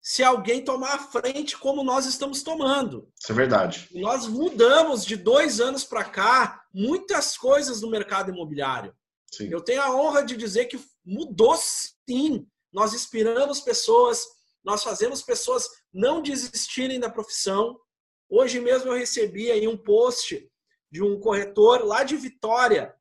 se 0.00 0.22
alguém 0.22 0.62
tomar 0.62 0.94
a 0.94 0.98
frente 0.98 1.56
como 1.56 1.82
nós 1.82 2.04
estamos 2.04 2.42
tomando. 2.42 3.08
Isso 3.18 3.32
é 3.32 3.34
verdade. 3.34 3.88
nós 3.92 4.26
mudamos 4.26 5.04
de 5.04 5.16
dois 5.16 5.60
anos 5.60 5.82
para 5.82 6.04
cá 6.04 6.62
muitas 6.74 7.38
coisas 7.38 7.80
no 7.80 7.90
mercado 7.90 8.30
imobiliário. 8.30 8.94
Sim. 9.32 9.48
Eu 9.50 9.62
tenho 9.62 9.80
a 9.82 9.96
honra 9.96 10.22
de 10.22 10.36
dizer 10.36 10.66
que 10.66 10.78
mudou 11.04 11.56
sim. 11.56 12.46
Nós 12.72 12.92
inspiramos 12.92 13.60
pessoas, 13.60 14.24
nós 14.62 14.84
fazemos 14.84 15.22
pessoas 15.22 15.66
não 15.92 16.20
desistirem 16.20 17.00
da 17.00 17.08
profissão. 17.10 17.80
Hoje 18.28 18.60
mesmo 18.60 18.90
eu 18.90 18.98
recebi 18.98 19.50
aí 19.50 19.66
um 19.66 19.76
post 19.76 20.48
de 20.94 21.02
um 21.02 21.18
corretor 21.18 21.84
lá 21.84 22.04
de 22.04 22.16
Vitória. 22.16 22.94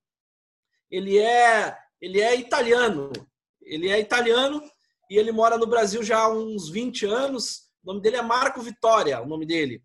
Ele 0.90 1.20
é, 1.20 1.78
ele 2.02 2.20
é 2.20 2.36
italiano. 2.36 3.12
Ele 3.62 3.88
é 3.88 4.00
italiano 4.00 4.64
e 5.12 5.16
ele 5.16 5.32
mora 5.32 5.60
no 5.60 5.68
Brasil 5.68 6.02
já 6.02 6.22
há 6.22 6.28
uns 6.28 6.72
20 6.72 7.06
anos. 7.06 7.70
O 7.84 7.92
nome 7.92 8.02
dele 8.02 8.16
é 8.16 8.22
Marco 8.24 8.64
Vitória, 8.64 9.22
o 9.22 9.28
nome 9.28 9.46
dele. 9.46 9.80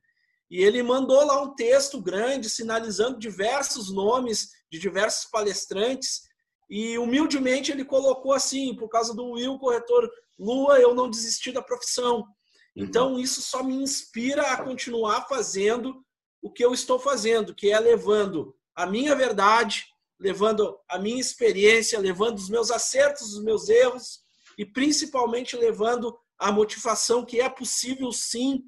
E 0.50 0.62
ele 0.62 0.82
mandou 0.82 1.22
lá 1.22 1.42
um 1.42 1.54
texto 1.54 2.00
grande 2.00 2.48
sinalizando 2.48 3.18
diversos 3.18 3.92
nomes 3.92 4.48
de 4.72 4.78
diversos 4.78 5.30
palestrantes. 5.30 6.22
E 6.70 6.96
humildemente 6.96 7.70
ele 7.70 7.84
colocou 7.84 8.32
assim: 8.32 8.74
por 8.74 8.88
causa 8.88 9.14
do 9.14 9.32
Will, 9.32 9.58
corretor 9.58 10.10
Lua, 10.38 10.80
eu 10.80 10.94
não 10.94 11.10
desisti 11.10 11.52
da 11.52 11.60
profissão. 11.60 12.26
Então 12.74 13.18
isso 13.18 13.42
só 13.42 13.62
me 13.62 13.74
inspira 13.74 14.50
a 14.52 14.64
continuar 14.64 15.28
fazendo 15.28 16.02
o 16.42 16.50
que 16.50 16.64
eu 16.64 16.72
estou 16.72 16.98
fazendo, 16.98 17.54
que 17.54 17.70
é 17.70 17.78
levando 17.78 18.56
a 18.74 18.86
minha 18.86 19.14
verdade, 19.14 19.86
levando 20.18 20.78
a 20.88 20.98
minha 20.98 21.20
experiência, 21.20 21.98
levando 21.98 22.38
os 22.38 22.48
meus 22.48 22.70
acertos, 22.70 23.34
os 23.34 23.42
meus 23.42 23.68
erros 23.68 24.20
e 24.56 24.64
principalmente 24.64 25.56
levando 25.56 26.18
a 26.38 26.50
motivação 26.50 27.24
que 27.24 27.40
é 27.40 27.48
possível 27.48 28.12
sim 28.12 28.64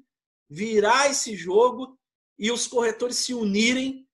virar 0.49 1.09
esse 1.09 1.35
jogo 1.35 1.97
e 2.37 2.51
os 2.51 2.67
corretores 2.67 3.17
se 3.17 3.33
unirem 3.33 4.07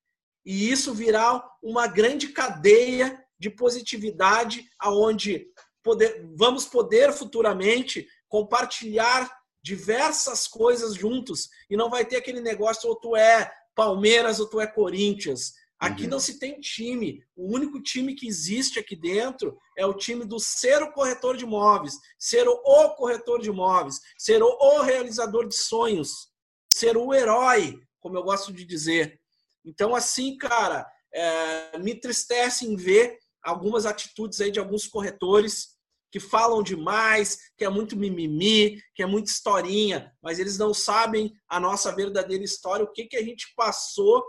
e 0.46 0.70
isso 0.72 0.94
virar 0.94 1.44
uma 1.62 1.88
grande 1.88 2.30
cadeia 2.30 3.24
de 3.40 3.50
positividade 3.50 4.68
aonde 4.80 5.48
poder, 5.84 6.28
vamos 6.36 6.66
poder 6.66 7.12
futuramente 7.14 8.08
compartilhar 8.28 9.37
diversas 9.68 10.48
coisas 10.48 10.96
juntos 10.96 11.50
e 11.70 11.76
não 11.76 11.90
vai 11.90 12.06
ter 12.06 12.16
aquele 12.16 12.40
negócio 12.40 12.88
ou 12.88 12.96
tu 12.96 13.18
é 13.18 13.52
Palmeiras 13.76 14.40
ou 14.40 14.48
tu 14.48 14.62
é 14.62 14.66
Corinthians. 14.66 15.52
Aqui 15.78 16.06
uhum. 16.06 16.12
não 16.12 16.20
se 16.20 16.40
tem 16.40 16.60
time. 16.60 17.22
O 17.36 17.54
único 17.54 17.82
time 17.82 18.16
que 18.16 18.26
existe 18.26 18.80
aqui 18.80 18.96
dentro 18.96 19.58
é 19.78 19.86
o 19.86 19.94
time 19.94 20.24
do 20.24 20.40
ser 20.40 20.82
o 20.82 20.92
corretor 20.94 21.36
de 21.36 21.44
imóveis, 21.44 21.96
ser 22.18 22.48
o, 22.48 22.90
corretor 22.96 23.42
de 23.42 23.50
imóveis, 23.50 24.00
ser 24.18 24.42
o, 24.42 24.48
o 24.48 24.82
realizador 24.82 25.48
de 25.48 25.56
sonhos, 25.56 26.30
ser 26.70 26.96
o 26.96 27.14
herói, 27.14 27.78
como 28.00 28.18
eu 28.18 28.24
gosto 28.24 28.54
de 28.54 28.64
dizer. 28.64 29.20
Então, 29.66 29.94
assim, 29.94 30.38
cara, 30.38 30.90
é, 31.14 31.78
me 31.78 31.94
tristece 31.94 32.66
em 32.66 32.78
ver 32.78 33.20
algumas 33.44 33.86
atitudes 33.86 34.40
aí 34.40 34.50
de 34.50 34.60
alguns 34.60 34.88
corretores 34.88 35.77
que 36.12 36.20
falam 36.20 36.64
demais, 36.64 37.38
que 37.58 37.66
é 37.66 37.70
muito 37.70 37.98
mimimi, 37.98 38.82
que 38.96 39.04
é 39.04 39.06
muita 39.06 39.30
historinha, 39.30 40.12
mas 40.22 40.40
eles 40.40 40.58
não 40.58 40.74
sabem 40.74 41.34
a 41.48 41.60
nossa 41.60 41.94
verdadeira 41.94 42.44
história, 42.44 42.86
o 42.86 42.92
que, 42.92 43.06
que 43.06 43.18
a 43.18 43.24
gente 43.24 43.54
passou 43.56 44.24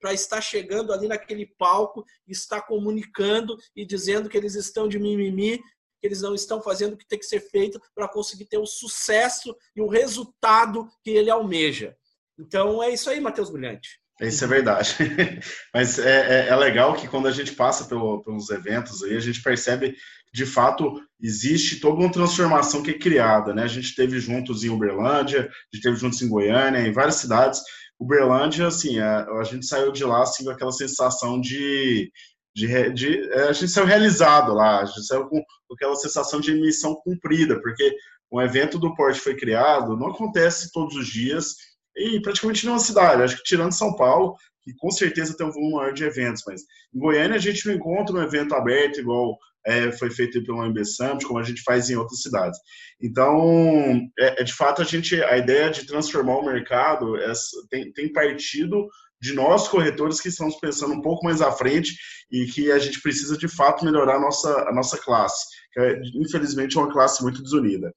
para 0.00 0.12
estar 0.12 0.40
chegando 0.40 0.92
ali 0.92 1.08
naquele 1.08 1.46
palco, 1.58 2.04
estar 2.28 2.62
comunicando 2.62 3.56
e 3.74 3.86
dizendo 3.86 4.28
que 4.28 4.36
eles 4.36 4.54
estão 4.54 4.86
de 4.86 4.98
mimimi, 4.98 5.58
que 5.58 6.06
eles 6.06 6.20
não 6.20 6.34
estão 6.34 6.60
fazendo 6.60 6.92
o 6.92 6.96
que 6.98 7.06
tem 7.06 7.18
que 7.18 7.24
ser 7.24 7.40
feito 7.40 7.80
para 7.94 8.06
conseguir 8.06 8.44
ter 8.44 8.58
o 8.58 8.66
sucesso 8.66 9.56
e 9.74 9.80
o 9.80 9.88
resultado 9.88 10.86
que 11.02 11.10
ele 11.10 11.30
almeja. 11.30 11.96
Então 12.38 12.82
é 12.82 12.90
isso 12.90 13.08
aí, 13.08 13.20
Matheus 13.20 13.48
Brilhante. 13.48 13.98
Isso 14.20 14.44
é 14.44 14.46
verdade. 14.46 14.96
Mas 15.74 15.98
é, 15.98 16.46
é, 16.46 16.48
é, 16.48 16.56
legal 16.56 16.94
que 16.94 17.08
quando 17.08 17.26
a 17.26 17.32
gente 17.32 17.52
passa 17.52 17.84
pelo, 17.84 18.22
pelos 18.22 18.48
eventos 18.50 19.02
aí, 19.02 19.16
a 19.16 19.20
gente 19.20 19.42
percebe 19.42 19.96
de 20.32 20.46
fato 20.46 21.00
existe 21.20 21.80
toda 21.80 22.00
uma 22.00 22.10
transformação 22.10 22.82
que 22.82 22.90
é 22.90 22.98
criada, 22.98 23.54
né? 23.54 23.62
A 23.62 23.68
gente 23.68 23.94
teve 23.94 24.18
juntos 24.18 24.62
em 24.64 24.68
Uberlândia, 24.68 25.40
a 25.40 25.76
gente 25.76 25.82
teve 25.82 25.96
juntos 25.96 26.20
em 26.22 26.28
Goiânia, 26.28 26.80
em 26.80 26.92
várias 26.92 27.16
cidades. 27.16 27.60
Uberlândia, 27.98 28.66
assim, 28.66 28.98
a, 28.98 29.24
a 29.24 29.44
gente 29.44 29.66
saiu 29.66 29.92
de 29.92 30.04
lá 30.04 30.22
assim 30.22 30.44
com 30.44 30.50
aquela 30.50 30.72
sensação 30.72 31.40
de, 31.40 32.10
de, 32.54 32.90
de 32.92 33.30
é, 33.32 33.48
a 33.48 33.52
gente 33.52 33.70
saiu 33.70 33.86
realizado 33.86 34.52
lá, 34.52 34.80
a 34.80 34.84
gente 34.84 35.06
saiu 35.06 35.26
com, 35.26 35.40
com 35.40 35.74
aquela 35.74 35.96
sensação 35.96 36.40
de 36.40 36.52
missão 36.54 36.94
cumprida, 36.96 37.60
porque 37.60 37.96
um 38.32 38.40
evento 38.40 38.78
do 38.78 38.94
porte 38.94 39.20
foi 39.20 39.36
criado, 39.36 39.96
não 39.96 40.08
acontece 40.08 40.72
todos 40.72 40.96
os 40.96 41.06
dias 41.06 41.54
e 41.96 42.20
praticamente 42.20 42.64
nenhuma 42.64 42.82
cidade. 42.82 43.22
Acho 43.22 43.36
que 43.36 43.44
tirando 43.44 43.72
São 43.72 43.94
Paulo, 43.94 44.36
que 44.62 44.74
com 44.78 44.90
certeza 44.90 45.36
tem 45.36 45.46
um 45.46 45.52
volume 45.52 45.74
maior 45.74 45.92
de 45.92 46.04
eventos, 46.04 46.42
mas 46.46 46.62
em 46.94 46.98
Goiânia 46.98 47.36
a 47.36 47.40
gente 47.40 47.66
não 47.66 47.74
encontra 47.74 48.16
um 48.16 48.22
evento 48.22 48.54
aberto 48.54 49.00
igual 49.00 49.38
é, 49.66 49.90
foi 49.92 50.10
feito 50.10 50.42
pelo 50.44 50.62
MB 50.64 50.84
Summit, 50.84 51.24
como 51.24 51.38
a 51.38 51.42
gente 51.42 51.62
faz 51.62 51.88
em 51.88 51.96
outras 51.96 52.20
cidades. 52.20 52.58
Então, 53.00 54.00
é, 54.18 54.40
é, 54.40 54.44
de 54.44 54.52
fato, 54.52 54.82
a 54.82 54.84
gente, 54.84 55.22
a 55.22 55.38
ideia 55.38 55.70
de 55.70 55.86
transformar 55.86 56.36
o 56.36 56.44
mercado 56.44 57.16
é, 57.16 57.32
tem, 57.70 57.92
tem 57.92 58.12
partido 58.12 58.86
de 59.20 59.32
nós 59.32 59.68
corretores 59.68 60.20
que 60.20 60.28
estamos 60.28 60.56
pensando 60.56 60.92
um 60.92 61.00
pouco 61.00 61.24
mais 61.24 61.40
à 61.40 61.50
frente 61.50 61.96
e 62.30 62.44
que 62.46 62.70
a 62.70 62.78
gente 62.78 63.00
precisa 63.00 63.38
de 63.38 63.48
fato 63.48 63.84
melhorar 63.84 64.16
a 64.16 64.20
nossa, 64.20 64.68
a 64.68 64.72
nossa 64.72 64.98
classe, 64.98 65.46
que 65.72 65.80
é, 65.80 66.00
infelizmente 66.14 66.76
é 66.76 66.80
uma 66.80 66.92
classe 66.92 67.22
muito 67.22 67.42
desunida. 67.42 67.92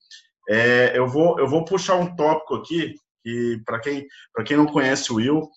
É, 0.50 0.98
eu, 0.98 1.06
vou, 1.06 1.38
eu 1.38 1.48
vou 1.48 1.66
puxar 1.66 1.96
um 1.96 2.16
tópico 2.16 2.56
aqui, 2.56 2.96
que 3.28 3.62
para 3.66 3.80
quem, 3.80 4.06
quem 4.46 4.56
não 4.56 4.66
conhece 4.66 5.12
o 5.12 5.16
Will, 5.16 5.50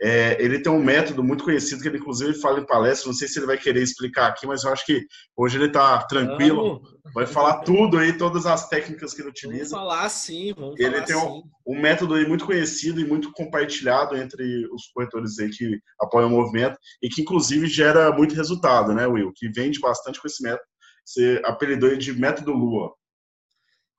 é, 0.00 0.40
ele 0.42 0.60
tem 0.60 0.70
um 0.70 0.82
método 0.82 1.24
muito 1.24 1.42
conhecido 1.42 1.82
que 1.82 1.88
ele, 1.88 1.98
inclusive, 1.98 2.32
fala 2.34 2.60
em 2.60 2.66
palestra. 2.66 3.08
Não 3.08 3.14
sei 3.14 3.26
se 3.26 3.38
ele 3.38 3.46
vai 3.46 3.58
querer 3.58 3.82
explicar 3.82 4.28
aqui, 4.28 4.46
mas 4.46 4.62
eu 4.62 4.72
acho 4.72 4.86
que 4.86 5.04
hoje 5.36 5.58
ele 5.58 5.66
está 5.66 5.98
tranquilo. 6.04 6.80
Vamos. 6.80 6.98
Vai 7.12 7.26
falar 7.26 7.60
tudo 7.60 7.98
aí, 7.98 8.16
todas 8.16 8.46
as 8.46 8.68
técnicas 8.68 9.12
que 9.12 9.20
ele 9.20 9.30
utiliza. 9.30 9.76
Vamos 9.76 9.92
falar 9.92 10.08
sim, 10.08 10.52
vamos 10.54 10.78
Ele 10.78 10.92
falar 10.92 11.04
tem 11.04 11.16
um, 11.16 11.42
um, 11.66 11.80
método 11.80 12.14
aí 12.14 12.28
muito 12.28 12.46
conhecido 12.46 13.00
e 13.00 13.04
muito 13.04 13.32
compartilhado 13.32 14.16
entre 14.16 14.66
os 14.72 14.86
corretores 14.94 15.38
aí 15.40 15.50
que 15.50 15.80
apoiam 16.00 16.28
o 16.28 16.36
movimento 16.36 16.78
e 17.02 17.08
que, 17.08 17.22
inclusive, 17.22 17.66
gera 17.66 18.12
muito 18.12 18.36
resultado, 18.36 18.94
né, 18.94 19.06
Will? 19.06 19.32
Que 19.34 19.50
vende 19.50 19.80
bastante 19.80 20.20
com 20.20 20.28
esse 20.28 20.42
método. 20.42 20.62
Você 21.04 21.42
apelidou 21.44 21.88
ele 21.88 21.98
de 21.98 22.12
método 22.12 22.52
Lua. 22.52 22.92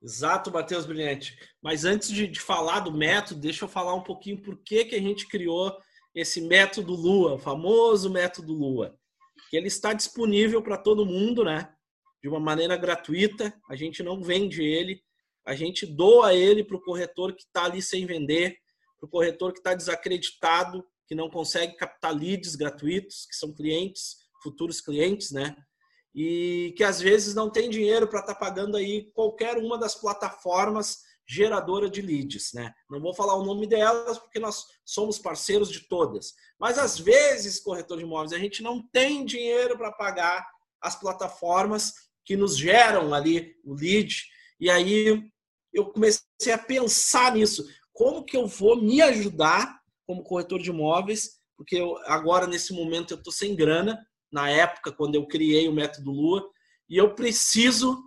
Exato, 0.02 0.52
Matheus 0.52 0.86
Brilhante. 0.86 1.38
Mas 1.62 1.84
antes 1.84 2.10
de, 2.10 2.28
de, 2.28 2.40
falar 2.40 2.80
do 2.80 2.92
método, 2.92 3.42
deixa 3.42 3.66
eu 3.66 3.70
falar 3.70 3.94
um 3.94 4.04
pouquinho 4.04 4.42
por 4.42 4.58
que, 4.58 4.86
que 4.86 4.96
a 4.96 5.02
gente 5.02 5.28
criou 5.28 5.78
esse 6.16 6.42
método 6.42 6.94
Lua, 6.94 7.34
o 7.34 7.40
famoso 7.40 8.10
método 8.10 8.54
Lua, 8.54 8.98
que 9.50 9.58
ele 9.58 9.68
está 9.68 9.94
disponível 9.94 10.62
para 10.62 10.78
todo 10.78 11.06
mundo, 11.06 11.44
né? 11.44 11.74
De 12.22 12.30
uma 12.30 12.40
maneira 12.40 12.78
gratuita. 12.78 13.54
A 13.70 13.76
gente 13.76 14.02
não 14.02 14.24
vende 14.24 14.64
ele, 14.64 15.04
a 15.46 15.54
gente 15.54 15.86
doa 15.86 16.34
ele 16.34 16.64
para 16.64 16.78
o 16.78 16.82
corretor 16.82 17.34
que 17.34 17.44
está 17.44 17.66
ali 17.66 17.82
sem 17.82 18.06
vender, 18.06 18.58
para 18.98 19.08
o 19.08 19.10
corretor 19.10 19.52
que 19.52 19.60
está 19.60 19.74
desacreditado, 19.74 20.86
que 21.08 21.16
não 21.16 21.30
consegue 21.30 21.76
captar 21.76 22.14
leads 22.14 22.56
gratuitos, 22.56 23.26
que 23.26 23.36
são 23.36 23.54
clientes, 23.54 24.18
futuros 24.44 24.80
clientes, 24.80 25.32
né? 25.32 25.56
E 26.14 26.74
que 26.76 26.84
às 26.84 27.00
vezes 27.00 27.36
não 27.36 27.50
tem 27.50 27.70
dinheiro 27.70 28.08
para 28.08 28.20
estar 28.22 28.34
tá 28.34 28.40
pagando 28.40 28.78
aí 28.78 29.12
qualquer 29.14 29.58
uma 29.58 29.78
das 29.78 29.96
plataformas 29.96 31.00
geradora 31.28 31.88
de 31.88 32.02
leads, 32.02 32.54
né? 32.54 32.74
Não 32.90 33.00
vou 33.00 33.14
falar 33.14 33.36
o 33.36 33.46
nome 33.46 33.68
delas 33.68 34.18
porque 34.18 34.40
nós 34.40 34.66
somos 34.84 35.20
parceiros 35.20 35.70
de 35.70 35.82
todas. 35.82 36.34
Mas 36.60 36.80
às 36.80 36.98
vezes, 36.98 37.60
corretor 37.60 37.98
de 37.98 38.04
imóveis, 38.04 38.34
a 38.34 38.40
gente 38.40 38.64
não 38.64 38.82
tem 38.92 39.24
dinheiro 39.24 39.78
para 39.78 39.92
pagar 39.92 40.44
as 40.82 41.00
plataformas 41.00 41.94
que 42.26 42.36
nos 42.36 42.58
geram 42.58 43.14
ali 43.14 43.56
o 43.64 43.76
lead. 43.76 44.24
E 44.60 44.72
aí 44.72 45.22
eu 45.72 45.92
comecei 45.92 46.52
a 46.52 46.58
pensar 46.58 47.36
nisso. 47.36 47.64
Como 47.94 48.26
que 48.26 48.36
eu 48.36 48.48
vou 48.48 48.82
me 48.82 49.00
ajudar 49.02 49.80
como 50.08 50.24
corretor 50.24 50.60
de 50.60 50.72
imóveis? 50.72 51.40
Porque 51.56 51.76
eu, 51.76 51.96
agora, 52.06 52.48
nesse 52.48 52.74
momento, 52.74 53.14
eu 53.14 53.18
estou 53.18 53.32
sem 53.34 53.56
grana. 53.56 54.00
Na 54.32 54.50
época, 54.50 54.92
quando 54.92 55.16
eu 55.16 55.28
criei 55.28 55.68
o 55.68 55.74
método 55.74 56.12
Lua. 56.12 56.50
E 56.88 56.98
eu 56.98 57.14
preciso 57.14 58.04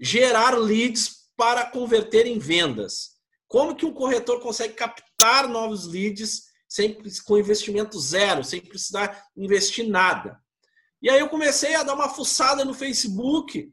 gerar 0.00 0.58
leads 0.58 1.28
para 1.36 1.66
converter 1.66 2.26
em 2.26 2.38
vendas. 2.38 3.12
Como 3.46 3.76
que 3.76 3.84
um 3.84 3.92
corretor 3.92 4.40
consegue 4.40 4.74
captar 4.74 5.48
novos 5.48 5.86
leads 5.86 6.44
sem, 6.68 6.96
com 7.24 7.38
investimento 7.38 8.00
zero, 8.00 8.42
sem 8.42 8.60
precisar 8.60 9.26
investir 9.36 9.86
nada? 9.86 10.40
E 11.02 11.10
aí 11.10 11.20
eu 11.20 11.28
comecei 11.28 11.74
a 11.74 11.82
dar 11.82 11.94
uma 11.94 12.08
fuçada 12.08 12.64
no 12.64 12.72
Facebook 12.72 13.70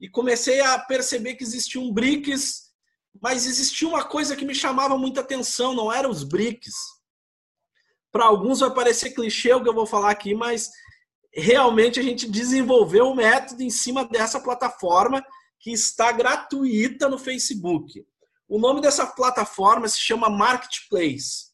e 0.00 0.08
comecei 0.08 0.60
a 0.60 0.78
perceber 0.78 1.34
que 1.34 1.44
existiam 1.44 1.92
bricks, 1.92 2.72
mas 3.20 3.46
existia 3.46 3.86
uma 3.86 4.04
coisa 4.04 4.34
que 4.34 4.44
me 4.44 4.54
chamava 4.54 4.98
muita 4.98 5.20
atenção, 5.20 5.74
não 5.74 5.92
eram 5.92 6.10
os 6.10 6.24
bricks. 6.24 6.74
Para 8.16 8.24
alguns 8.24 8.60
vai 8.60 8.72
parecer 8.72 9.10
clichê 9.10 9.52
o 9.52 9.62
que 9.62 9.68
eu 9.68 9.74
vou 9.74 9.84
falar 9.84 10.10
aqui, 10.10 10.34
mas 10.34 10.70
realmente 11.34 12.00
a 12.00 12.02
gente 12.02 12.26
desenvolveu 12.26 13.08
o 13.08 13.14
método 13.14 13.62
em 13.62 13.68
cima 13.68 14.06
dessa 14.06 14.40
plataforma 14.40 15.22
que 15.60 15.70
está 15.70 16.10
gratuita 16.12 17.10
no 17.10 17.18
Facebook. 17.18 18.06
O 18.48 18.58
nome 18.58 18.80
dessa 18.80 19.06
plataforma 19.06 19.86
se 19.86 19.98
chama 19.98 20.30
Marketplace. 20.30 21.48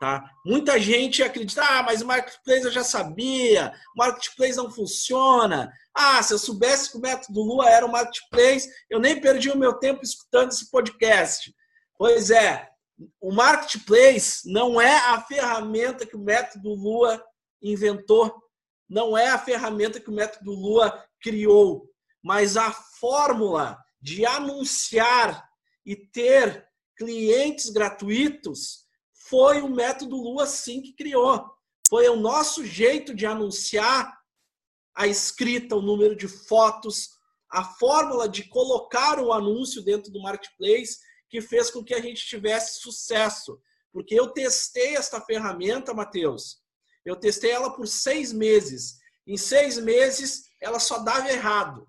Tá? 0.00 0.24
Muita 0.42 0.80
gente 0.80 1.22
acredita, 1.22 1.62
ah, 1.62 1.82
mas 1.82 2.00
o 2.00 2.06
Marketplace 2.06 2.64
eu 2.64 2.72
já 2.72 2.82
sabia, 2.82 3.70
Marketplace 3.94 4.56
não 4.56 4.70
funciona. 4.70 5.70
Ah, 5.94 6.22
se 6.22 6.32
eu 6.32 6.38
soubesse 6.38 6.92
que 6.92 6.96
o 6.96 7.00
método 7.02 7.42
Lua 7.42 7.68
era 7.68 7.84
o 7.84 7.92
Marketplace, 7.92 8.70
eu 8.88 8.98
nem 8.98 9.20
perdi 9.20 9.50
o 9.50 9.58
meu 9.58 9.74
tempo 9.74 10.02
escutando 10.02 10.48
esse 10.48 10.70
podcast. 10.70 11.54
Pois 11.98 12.30
é, 12.30 12.70
o 13.20 13.32
Marketplace 13.32 14.50
não 14.50 14.80
é 14.80 14.96
a 14.96 15.20
ferramenta 15.22 16.06
que 16.06 16.16
o 16.16 16.20
método 16.20 16.74
Lua 16.74 17.22
inventou, 17.60 18.34
não 18.88 19.16
é 19.16 19.28
a 19.28 19.38
ferramenta 19.38 20.00
que 20.00 20.08
o 20.08 20.14
método 20.14 20.52
Lua 20.52 21.04
criou 21.20 21.90
mas 22.26 22.56
a 22.56 22.72
fórmula 22.72 23.78
de 24.02 24.26
anunciar 24.26 25.48
e 25.84 25.94
ter 25.94 26.66
clientes 26.96 27.70
gratuitos 27.70 28.84
foi 29.12 29.62
o 29.62 29.68
método 29.68 30.16
Lua 30.16 30.44
sim 30.44 30.82
que 30.82 30.92
criou. 30.92 31.48
Foi 31.88 32.08
o 32.08 32.16
nosso 32.16 32.66
jeito 32.66 33.14
de 33.14 33.24
anunciar 33.24 34.12
a 34.92 35.06
escrita, 35.06 35.76
o 35.76 35.80
número 35.80 36.16
de 36.16 36.26
fotos, 36.26 37.10
a 37.48 37.62
fórmula 37.62 38.28
de 38.28 38.48
colocar 38.48 39.20
o 39.20 39.32
anúncio 39.32 39.80
dentro 39.84 40.10
do 40.10 40.20
marketplace 40.20 40.98
que 41.36 41.40
fez 41.42 41.70
com 41.70 41.84
que 41.84 41.92
a 41.92 42.00
gente 42.00 42.26
tivesse 42.26 42.80
sucesso. 42.80 43.60
Porque 43.92 44.18
eu 44.18 44.28
testei 44.28 44.96
esta 44.96 45.20
ferramenta, 45.20 45.92
Matheus. 45.92 46.62
Eu 47.04 47.14
testei 47.14 47.50
ela 47.50 47.76
por 47.76 47.86
seis 47.86 48.32
meses. 48.32 48.96
Em 49.26 49.36
seis 49.36 49.76
meses, 49.78 50.48
ela 50.62 50.78
só 50.78 51.00
dava 51.00 51.30
errado. 51.30 51.86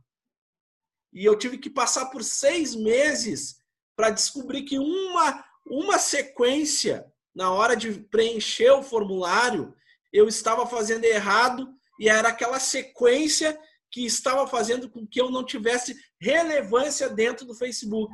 E 1.13 1.23
eu 1.23 1.37
tive 1.37 1.57
que 1.57 1.69
passar 1.69 2.07
por 2.07 2.25
seis 2.25 2.75
meses 2.75 3.61
para 3.95 4.09
descobrir 4.09 4.63
que 4.63 4.77
uma, 4.77 5.45
uma 5.65 5.97
sequência, 5.97 7.05
na 7.33 7.49
hora 7.49 7.73
de 7.73 8.01
preencher 8.01 8.71
o 8.71 8.83
formulário, 8.83 9.73
eu 10.11 10.27
estava 10.27 10.67
fazendo 10.67 11.05
errado 11.05 11.73
e 11.97 12.09
era 12.09 12.27
aquela 12.27 12.59
sequência 12.59 13.57
que 13.89 14.05
estava 14.05 14.45
fazendo 14.45 14.89
com 14.89 15.07
que 15.07 15.21
eu 15.21 15.31
não 15.31 15.45
tivesse 15.45 15.95
relevância 16.19 17.09
dentro 17.09 17.45
do 17.45 17.55
Facebook. 17.55 18.13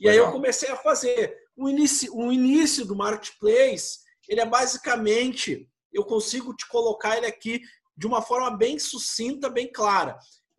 E 0.00 0.08
aí 0.08 0.16
eu 0.16 0.32
comecei 0.32 0.70
a 0.70 0.76
fazer. 0.76 1.36
O 1.56 1.68
início, 1.68 2.14
o 2.14 2.32
início 2.32 2.84
do 2.84 2.96
Marketplace, 2.96 3.98
ele 4.28 4.40
é 4.40 4.46
basicamente, 4.46 5.68
eu 5.92 6.04
consigo 6.04 6.54
te 6.54 6.66
colocar 6.68 7.16
ele 7.16 7.26
aqui 7.26 7.60
de 7.96 8.06
uma 8.06 8.20
forma 8.20 8.50
bem 8.56 8.78
sucinta, 8.78 9.48
bem 9.48 9.70
clara. 9.70 10.18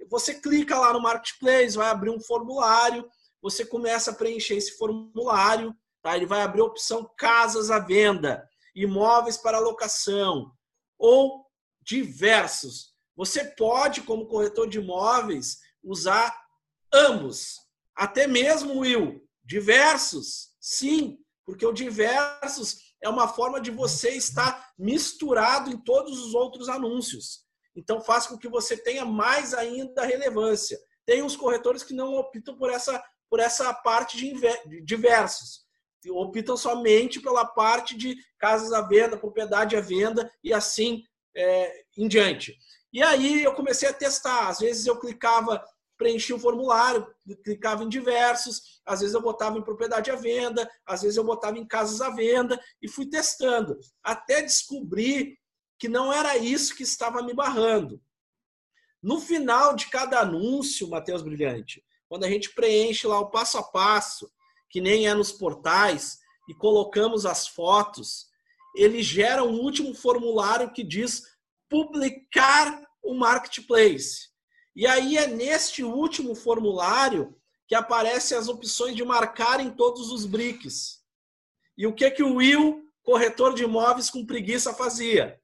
Você 0.10 0.36
clica 0.36 0.80
lá 0.80 0.94
no 0.94 1.02
Marketplace, 1.02 1.76
vai 1.76 1.90
abrir 1.90 2.10
um 2.10 2.22
formulário, 2.22 3.08
você 3.42 3.66
começa 3.66 4.12
a 4.12 4.16
preencher 4.16 4.56
esse 4.56 4.78
formulário, 4.78 5.76
tá? 6.02 6.16
Ele 6.16 6.26
vai 6.26 6.42
abrir 6.42 6.62
a 6.62 6.66
opção 6.66 7.10
casas 7.18 7.70
à 7.70 7.80
venda, 7.80 8.48
imóveis 8.76 9.38
para 9.38 9.60
locação 9.60 10.52
ou 10.98 11.46
diversos. 11.82 12.94
Você 13.16 13.44
pode, 13.44 14.02
como 14.02 14.28
corretor 14.28 14.68
de 14.68 14.80
imóveis, 14.80 15.60
usar 15.84 16.36
ambos. 16.94 17.60
Até 17.96 18.28
mesmo, 18.28 18.80
Will, 18.80 19.25
diversos. 19.46 20.50
Sim, 20.60 21.20
porque 21.46 21.66
o 21.66 21.72
diversos 21.72 22.80
é 23.02 23.08
uma 23.08 23.28
forma 23.28 23.62
de 23.62 23.72
você 23.72 24.10
estar 24.12 24.72
misturado 24.78 25.70
em 25.70 25.78
todos 25.78 26.20
os 26.20 26.34
outros 26.34 26.68
anúncios. 26.68 27.46
Então 27.76 28.02
faz 28.02 28.26
com 28.26 28.38
que 28.38 28.48
você 28.48 28.76
tenha 28.76 29.06
mais 29.06 29.54
ainda 29.54 30.06
relevância. 30.06 30.80
Tem 31.06 31.22
uns 31.22 31.36
corretores 31.36 31.84
que 31.84 31.94
não 31.94 32.16
optam 32.16 32.58
por 32.58 32.72
essa, 32.72 33.04
por 33.30 33.40
essa 33.40 33.74
parte 33.74 34.18
de, 34.18 34.34
de 34.68 34.82
diversos. 34.82 35.66
Optam 36.10 36.56
somente 36.56 37.20
pela 37.20 37.46
parte 37.46 37.98
de 37.98 38.16
casas 38.40 38.72
à 38.72 38.82
venda, 38.82 39.18
propriedade 39.18 39.76
à 39.76 39.82
venda 39.82 40.32
e 40.44 40.54
assim 40.54 41.04
é, 41.36 41.84
em 41.98 42.08
diante. 42.08 42.56
E 42.94 43.04
aí 43.04 43.44
eu 43.44 43.54
comecei 43.54 43.90
a 43.90 43.94
testar. 43.94 44.48
Às 44.48 44.60
vezes 44.60 44.86
eu 44.86 45.00
clicava, 45.00 45.64
preenchia 45.98 46.36
o 46.36 46.40
formulário, 46.40 47.08
clicava 47.44 47.84
em 47.84 47.90
diversos, 47.90 48.82
às 48.86 49.00
vezes 49.00 49.16
eu 49.16 49.22
botava 49.22 49.58
em 49.58 49.64
propriedade 49.64 50.12
à 50.12 50.16
venda, 50.16 50.70
às 50.86 51.02
vezes 51.02 51.18
eu 51.18 51.24
botava 51.24 51.58
em 51.58 51.66
casas 51.66 52.02
à 52.02 52.10
venda 52.10 52.60
e 52.82 52.88
fui 52.88 53.06
testando 53.06 53.80
até 54.04 54.42
descobrir 54.42 55.38
que 55.78 55.90
não 55.90 56.12
era 56.12 56.38
isso 56.38 56.76
que 56.76 56.84
estava 56.84 57.22
me 57.22 57.34
barrando. 57.34 58.02
No 59.02 59.20
final 59.20 59.76
de 59.76 59.88
cada 59.90 60.20
anúncio, 60.20 60.90
Matheus 60.90 61.22
Brilhante, 61.22 61.84
quando 62.08 62.24
a 62.24 62.30
gente 62.30 62.54
preenche 62.54 63.08
lá 63.08 63.20
o 63.20 63.30
passo 63.30 63.58
a 63.58 63.64
passo, 63.64 64.32
que 64.70 64.82
nem 64.82 65.08
é 65.08 65.14
nos 65.14 65.32
portais, 65.32 66.20
e 66.48 66.54
colocamos 66.54 67.26
as 67.26 67.48
fotos, 67.48 68.28
ele 68.76 69.02
gera 69.02 69.44
um 69.44 69.60
último 69.60 69.94
formulário 69.94 70.72
que 70.72 70.84
diz 70.84 71.24
publicar 71.70 72.84
o 73.02 73.14
marketplace. 73.14 74.30
E 74.76 74.86
aí 74.86 75.18
é 75.18 75.28
neste 75.28 75.84
último 75.84 76.36
formulário 76.36 77.36
que 77.68 77.74
aparecem 77.74 78.38
as 78.38 78.48
opções 78.48 78.96
de 78.96 79.04
marcar 79.04 79.60
em 79.60 79.72
todos 79.72 80.12
os 80.12 80.26
bricks. 80.26 81.02
E 81.78 81.88
o 81.88 81.94
que 81.94 82.12
que 82.12 82.24
o 82.24 82.36
Will, 82.36 82.84
corretor 83.02 83.54
de 83.54 83.64
imóveis 83.64 84.10
com 84.10 84.26
preguiça, 84.26 84.74
fazia? 84.74 85.40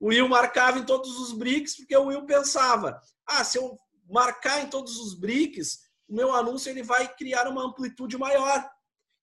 O 0.00 0.08
Will 0.08 0.28
marcava 0.28 0.78
em 0.78 0.84
todos 0.84 1.18
os 1.18 1.32
bricks, 1.32 1.76
porque 1.76 1.96
o 1.96 2.06
Will 2.06 2.24
pensava: 2.24 3.00
ah, 3.26 3.44
se 3.44 3.58
eu 3.58 3.76
marcar 4.08 4.62
em 4.62 4.68
todos 4.68 4.96
os 4.98 5.14
bricks, 5.14 5.80
o 6.08 6.14
meu 6.14 6.32
anúncio 6.32 6.70
ele 6.70 6.82
vai 6.82 7.12
criar 7.14 7.48
uma 7.48 7.64
amplitude 7.64 8.16
maior. 8.16 8.68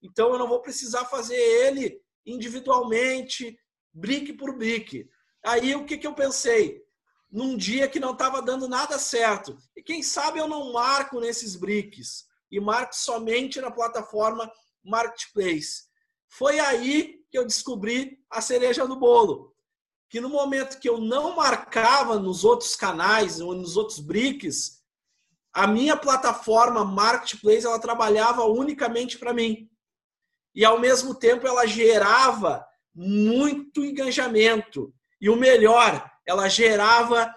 Então 0.02 0.32
eu 0.32 0.38
não 0.38 0.48
vou 0.48 0.62
precisar 0.62 1.06
fazer 1.06 1.36
ele 1.36 2.00
individualmente, 2.26 3.58
brick 3.94 4.34
por 4.34 4.56
brick. 4.58 5.10
Aí 5.44 5.76
o 5.76 5.86
que, 5.86 5.98
que 5.98 6.06
eu 6.06 6.14
pensei? 6.14 6.85
Num 7.36 7.58
dia 7.58 7.88
que 7.88 8.00
não 8.00 8.14
estava 8.14 8.42
dando 8.42 8.68
nada 8.68 8.98
certo. 8.98 9.58
E 9.76 9.84
quem 9.84 10.02
sabe 10.02 10.40
eu 10.40 10.48
não 10.48 10.72
marco 10.72 11.20
nesses 11.20 11.56
bricks 11.56 12.26
e 12.50 12.60
marco 12.60 12.96
somente 12.96 13.60
na 13.60 13.70
plataforma 13.70 14.50
Marketplace. 14.84 15.84
Foi 16.30 16.60
aí 16.60 17.20
que 17.30 17.38
eu 17.38 17.46
descobri 17.46 18.20
a 18.30 18.40
cereja 18.40 18.88
do 18.88 18.96
bolo 18.96 19.56
que 20.10 20.22
no 20.22 20.30
momento 20.30 20.80
que 20.80 20.88
eu 20.88 21.00
não 21.00 21.36
marcava 21.36 22.18
nos 22.18 22.46
outros 22.46 22.76
canais 22.76 23.42
ou 23.42 23.54
nos 23.54 23.76
outros 23.76 24.00
bricks, 24.00 24.82
a 25.52 25.68
minha 25.68 25.98
plataforma 25.98 26.86
Marketplace 26.86 27.66
ela 27.66 27.80
trabalhava 27.80 28.46
unicamente 28.46 29.18
para 29.18 29.34
mim. 29.34 29.70
E 30.54 30.64
ao 30.64 30.80
mesmo 30.80 31.14
tempo 31.16 31.46
ela 31.46 31.66
gerava 31.66 32.66
muito 32.94 33.84
engajamento. 33.84 34.94
E 35.20 35.30
o 35.30 35.36
melhor, 35.36 36.10
ela 36.28 36.48
gerava 36.48 37.34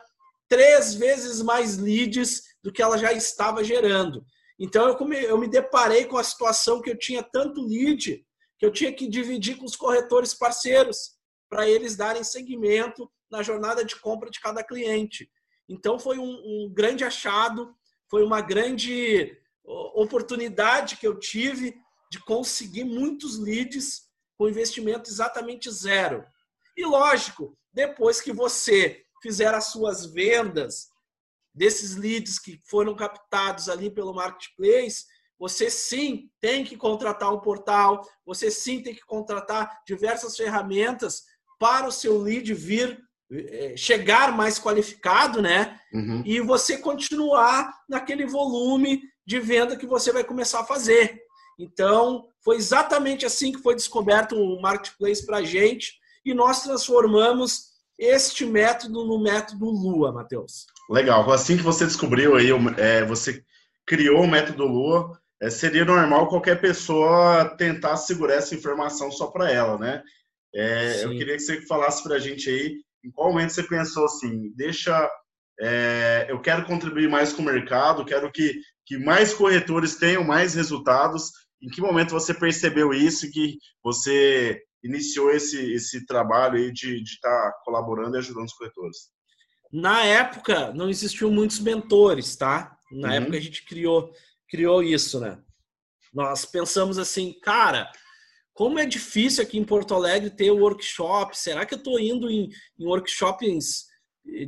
três 0.48 0.94
vezes 0.94 1.42
mais 1.42 1.76
leads 1.76 2.42
do 2.62 2.72
que 2.72 2.82
ela 2.82 2.96
já 2.96 3.12
estava 3.12 3.62
gerando. 3.62 4.24
Então 4.58 4.88
eu, 4.88 5.12
eu 5.12 5.38
me 5.38 5.48
deparei 5.48 6.04
com 6.06 6.16
a 6.16 6.24
situação 6.24 6.80
que 6.80 6.90
eu 6.90 6.98
tinha 6.98 7.22
tanto 7.22 7.66
lead 7.66 8.24
que 8.58 8.66
eu 8.66 8.72
tinha 8.72 8.92
que 8.92 9.08
dividir 9.08 9.56
com 9.56 9.64
os 9.64 9.76
corretores 9.76 10.34
parceiros 10.34 11.12
para 11.48 11.68
eles 11.68 11.96
darem 11.96 12.24
seguimento 12.24 13.10
na 13.30 13.42
jornada 13.42 13.84
de 13.84 13.96
compra 13.96 14.30
de 14.30 14.40
cada 14.40 14.64
cliente. 14.64 15.30
Então 15.68 15.98
foi 15.98 16.18
um, 16.18 16.24
um 16.24 16.72
grande 16.72 17.04
achado, 17.04 17.74
foi 18.10 18.24
uma 18.24 18.40
grande 18.40 19.38
oportunidade 19.94 20.96
que 20.96 21.06
eu 21.06 21.18
tive 21.18 21.76
de 22.10 22.18
conseguir 22.24 22.84
muitos 22.84 23.38
leads 23.38 24.08
com 24.36 24.48
investimento 24.48 25.10
exatamente 25.10 25.70
zero. 25.70 26.24
E 26.76 26.84
lógico, 26.84 27.56
depois 27.78 28.20
que 28.20 28.32
você 28.32 29.04
fizer 29.22 29.54
as 29.54 29.66
suas 29.66 30.04
vendas 30.04 30.88
desses 31.54 31.94
leads 31.94 32.36
que 32.36 32.60
foram 32.68 32.92
captados 32.96 33.68
ali 33.68 33.88
pelo 33.88 34.12
marketplace, 34.12 35.04
você 35.38 35.70
sim 35.70 36.28
tem 36.40 36.64
que 36.64 36.76
contratar 36.76 37.32
um 37.32 37.38
portal, 37.38 38.04
você 38.26 38.50
sim 38.50 38.82
tem 38.82 38.92
que 38.92 39.06
contratar 39.06 39.80
diversas 39.86 40.36
ferramentas 40.36 41.22
para 41.56 41.86
o 41.86 41.92
seu 41.92 42.18
lead 42.20 42.52
vir 42.52 43.00
eh, 43.30 43.74
chegar 43.76 44.36
mais 44.36 44.58
qualificado, 44.58 45.40
né? 45.40 45.80
Uhum. 45.92 46.24
E 46.26 46.40
você 46.40 46.78
continuar 46.78 47.72
naquele 47.88 48.26
volume 48.26 49.00
de 49.24 49.38
venda 49.38 49.76
que 49.76 49.86
você 49.86 50.10
vai 50.10 50.24
começar 50.24 50.62
a 50.62 50.66
fazer. 50.66 51.22
Então, 51.56 52.26
foi 52.42 52.56
exatamente 52.56 53.24
assim 53.24 53.52
que 53.52 53.62
foi 53.62 53.76
descoberto 53.76 54.34
o 54.34 54.60
marketplace 54.60 55.24
para 55.24 55.36
a 55.36 55.44
gente 55.44 55.92
e 56.24 56.34
nós 56.34 56.62
transformamos 56.62 57.67
este 57.98 58.46
método 58.46 59.04
no 59.04 59.20
método 59.20 59.66
Lua, 59.66 60.12
Matheus. 60.12 60.66
Legal. 60.88 61.30
Assim 61.32 61.56
que 61.56 61.62
você 61.62 61.84
descobriu 61.84 62.36
aí, 62.36 62.50
é, 62.76 63.04
você 63.04 63.42
criou 63.84 64.22
o 64.22 64.28
método 64.28 64.64
Lua, 64.64 65.18
é, 65.40 65.50
seria 65.50 65.84
normal 65.84 66.28
qualquer 66.28 66.60
pessoa 66.60 67.56
tentar 67.56 67.96
segurar 67.96 68.34
essa 68.34 68.54
informação 68.54 69.10
só 69.10 69.26
para 69.26 69.50
ela, 69.50 69.78
né? 69.78 70.02
É, 70.54 71.04
eu 71.04 71.10
queria 71.10 71.34
que 71.34 71.40
você 71.40 71.60
falasse 71.66 72.02
para 72.02 72.16
a 72.16 72.18
gente 72.18 72.48
aí, 72.48 72.76
em 73.04 73.10
qual 73.10 73.30
momento 73.30 73.52
você 73.52 73.62
pensou 73.62 74.04
assim, 74.04 74.52
deixa, 74.56 75.10
é, 75.60 76.26
eu 76.28 76.40
quero 76.40 76.64
contribuir 76.64 77.08
mais 77.08 77.32
com 77.32 77.42
o 77.42 77.44
mercado, 77.44 78.04
quero 78.04 78.30
que, 78.32 78.60
que 78.86 78.96
mais 78.96 79.34
corretores 79.34 79.96
tenham 79.96 80.24
mais 80.24 80.54
resultados. 80.54 81.30
Em 81.60 81.68
que 81.68 81.80
momento 81.80 82.10
você 82.10 82.32
percebeu 82.32 82.94
isso 82.94 83.26
e 83.26 83.30
que 83.30 83.58
você 83.82 84.62
iniciou 84.82 85.30
esse, 85.30 85.72
esse 85.72 86.06
trabalho 86.06 86.56
aí 86.56 86.72
de 86.72 87.02
estar 87.02 87.28
tá 87.30 87.60
colaborando 87.64 88.16
e 88.16 88.18
ajudando 88.18 88.46
os 88.46 88.54
corretores? 88.54 89.10
Na 89.72 90.04
época, 90.04 90.72
não 90.72 90.88
existiam 90.88 91.30
muitos 91.30 91.58
mentores, 91.58 92.36
tá? 92.36 92.76
Na 92.90 93.08
uhum. 93.08 93.14
época 93.14 93.36
a 93.36 93.40
gente 93.40 93.64
criou 93.64 94.12
criou 94.48 94.82
isso, 94.82 95.20
né? 95.20 95.38
Nós 96.12 96.44
pensamos 96.44 96.98
assim, 96.98 97.38
cara, 97.42 97.90
como 98.54 98.78
é 98.78 98.86
difícil 98.86 99.42
aqui 99.42 99.58
em 99.58 99.64
Porto 99.64 99.94
Alegre 99.94 100.30
ter 100.30 100.50
workshop. 100.50 101.38
Será 101.38 101.66
que 101.66 101.74
eu 101.74 101.78
estou 101.78 102.00
indo 102.00 102.30
em, 102.30 102.48
em 102.78 102.86
workshops 102.86 103.86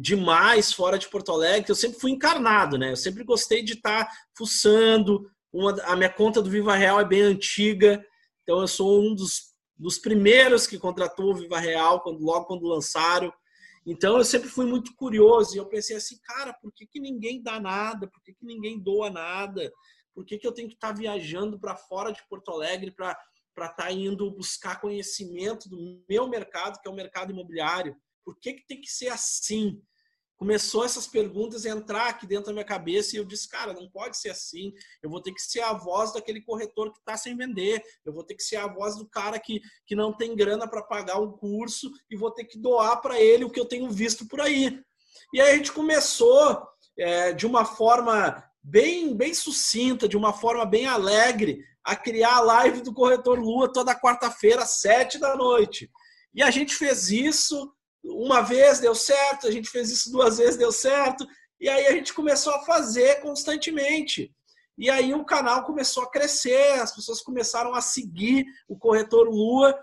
demais 0.01 0.73
fora 0.73 0.99
de 0.99 1.09
Porto 1.09 1.31
Alegre? 1.33 1.71
Eu 1.71 1.75
sempre 1.75 2.01
fui 2.01 2.11
encarnado, 2.11 2.79
né? 2.79 2.93
Eu 2.93 2.97
sempre 2.97 3.23
gostei 3.23 3.63
de 3.63 3.75
estar 3.75 4.07
tá 4.07 4.13
fuçando. 4.37 5.31
Uma, 5.53 5.81
a 5.83 5.95
minha 5.95 6.11
conta 6.11 6.43
do 6.43 6.51
Viva 6.51 6.75
Real 6.75 6.99
é 6.99 7.05
bem 7.05 7.23
antiga, 7.23 8.05
então 8.43 8.61
eu 8.61 8.69
sou 8.69 9.03
um 9.03 9.15
dos, 9.15 9.50
dos 9.81 9.99
primeiros 9.99 10.67
que 10.67 10.79
contratou 10.79 11.31
o 11.31 11.35
Viva 11.35 11.59
Real 11.59 12.03
quando, 12.03 12.23
logo 12.23 12.45
quando 12.45 12.67
lançaram. 12.67 13.33
Então 13.87 14.19
eu 14.19 14.25
sempre 14.25 14.51
fui 14.51 14.67
muito 14.67 14.95
curioso 14.95 15.55
e 15.55 15.59
eu 15.59 15.67
pensei 15.67 15.97
assim, 15.97 16.19
cara, 16.23 16.53
por 16.53 16.71
que, 16.71 16.87
que 16.87 17.01
ninguém 17.01 17.43
dá 17.43 17.59
nada? 17.59 18.07
Por 18.07 18.23
que, 18.23 18.35
que 18.35 18.45
ninguém 18.45 18.79
doa 18.79 19.09
nada? 19.09 19.73
Por 20.15 20.27
que, 20.27 20.37
que 20.37 20.47
eu 20.47 20.53
tenho 20.53 20.69
que 20.69 20.75
estar 20.75 20.93
viajando 20.93 21.59
para 21.59 21.75
fora 21.75 22.13
de 22.13 22.21
Porto 22.29 22.51
Alegre 22.51 22.91
para 22.91 23.17
estar 23.57 23.75
tá 23.75 23.91
indo 23.91 24.31
buscar 24.31 24.79
conhecimento 24.83 25.67
do 25.67 26.05
meu 26.07 26.29
mercado, 26.29 26.79
que 26.79 26.87
é 26.87 26.91
o 26.91 26.95
mercado 26.95 27.33
imobiliário? 27.33 27.97
Por 28.23 28.39
que, 28.39 28.53
que 28.53 28.67
tem 28.67 28.83
que 28.83 28.91
ser 28.91 29.09
assim? 29.09 29.83
Começou 30.41 30.87
essas 30.87 31.07
perguntas 31.07 31.67
a 31.67 31.69
entrar 31.69 32.09
aqui 32.09 32.27
dentro 32.27 32.47
da 32.47 32.55
minha 32.55 32.65
cabeça 32.65 33.15
e 33.15 33.19
eu 33.19 33.27
disse, 33.27 33.47
cara, 33.47 33.75
não 33.75 33.87
pode 33.91 34.17
ser 34.17 34.31
assim. 34.31 34.73
Eu 35.03 35.11
vou 35.11 35.21
ter 35.21 35.33
que 35.33 35.43
ser 35.43 35.61
a 35.61 35.75
voz 35.75 36.15
daquele 36.15 36.41
corretor 36.41 36.91
que 36.91 36.99
está 36.99 37.15
sem 37.15 37.37
vender. 37.37 37.85
Eu 38.07 38.15
vou 38.15 38.25
ter 38.25 38.35
que 38.35 38.43
ser 38.43 38.57
a 38.57 38.67
voz 38.67 38.97
do 38.97 39.07
cara 39.07 39.39
que, 39.39 39.61
que 39.87 39.95
não 39.95 40.17
tem 40.17 40.35
grana 40.35 40.67
para 40.67 40.83
pagar 40.83 41.21
um 41.21 41.31
curso 41.31 41.93
e 42.11 42.17
vou 42.17 42.31
ter 42.31 42.45
que 42.47 42.59
doar 42.59 43.03
para 43.03 43.21
ele 43.21 43.45
o 43.45 43.51
que 43.51 43.61
eu 43.61 43.67
tenho 43.67 43.91
visto 43.91 44.27
por 44.27 44.41
aí. 44.41 44.81
E 45.35 45.43
aí 45.43 45.53
a 45.53 45.57
gente 45.57 45.73
começou 45.73 46.67
é, 46.99 47.35
de 47.35 47.47
uma 47.47 47.67
forma 47.67 48.43
bem, 48.63 49.15
bem 49.15 49.35
sucinta, 49.35 50.09
de 50.09 50.17
uma 50.17 50.33
forma 50.33 50.65
bem 50.65 50.87
alegre, 50.87 51.63
a 51.85 51.95
criar 51.95 52.37
a 52.37 52.41
live 52.41 52.81
do 52.81 52.95
Corretor 52.95 53.39
Lua 53.39 53.71
toda 53.71 53.95
quarta-feira, 53.95 54.65
sete 54.65 55.19
da 55.19 55.37
noite. 55.37 55.91
E 56.35 56.43
a 56.43 56.51
gente 56.51 56.75
fez 56.75 57.11
isso 57.11 57.71
uma 58.03 58.41
vez 58.41 58.81
deu 58.81 58.95
certo, 58.95 59.47
a 59.47 59.51
gente 59.51 59.69
fez 59.69 59.91
isso 59.91 60.11
duas 60.11 60.39
vezes, 60.39 60.57
deu 60.57 60.73
certo, 60.73 61.27
e 61.61 61.69
aí 61.69 61.87
a 61.87 61.93
gente 61.93 62.15
começou 62.15 62.55
a 62.55 62.65
fazer 62.65 63.21
constantemente. 63.21 64.33
E 64.79 64.89
aí 64.89 65.13
o 65.13 65.25
canal 65.25 65.65
começou 65.65 66.05
a 66.05 66.11
crescer, 66.11 66.81
as 66.81 66.95
pessoas 66.95 67.21
começaram 67.21 67.75
a 67.75 67.83
seguir 67.83 68.47
o 68.67 68.79
corretor 68.79 69.29
Lua, 69.29 69.79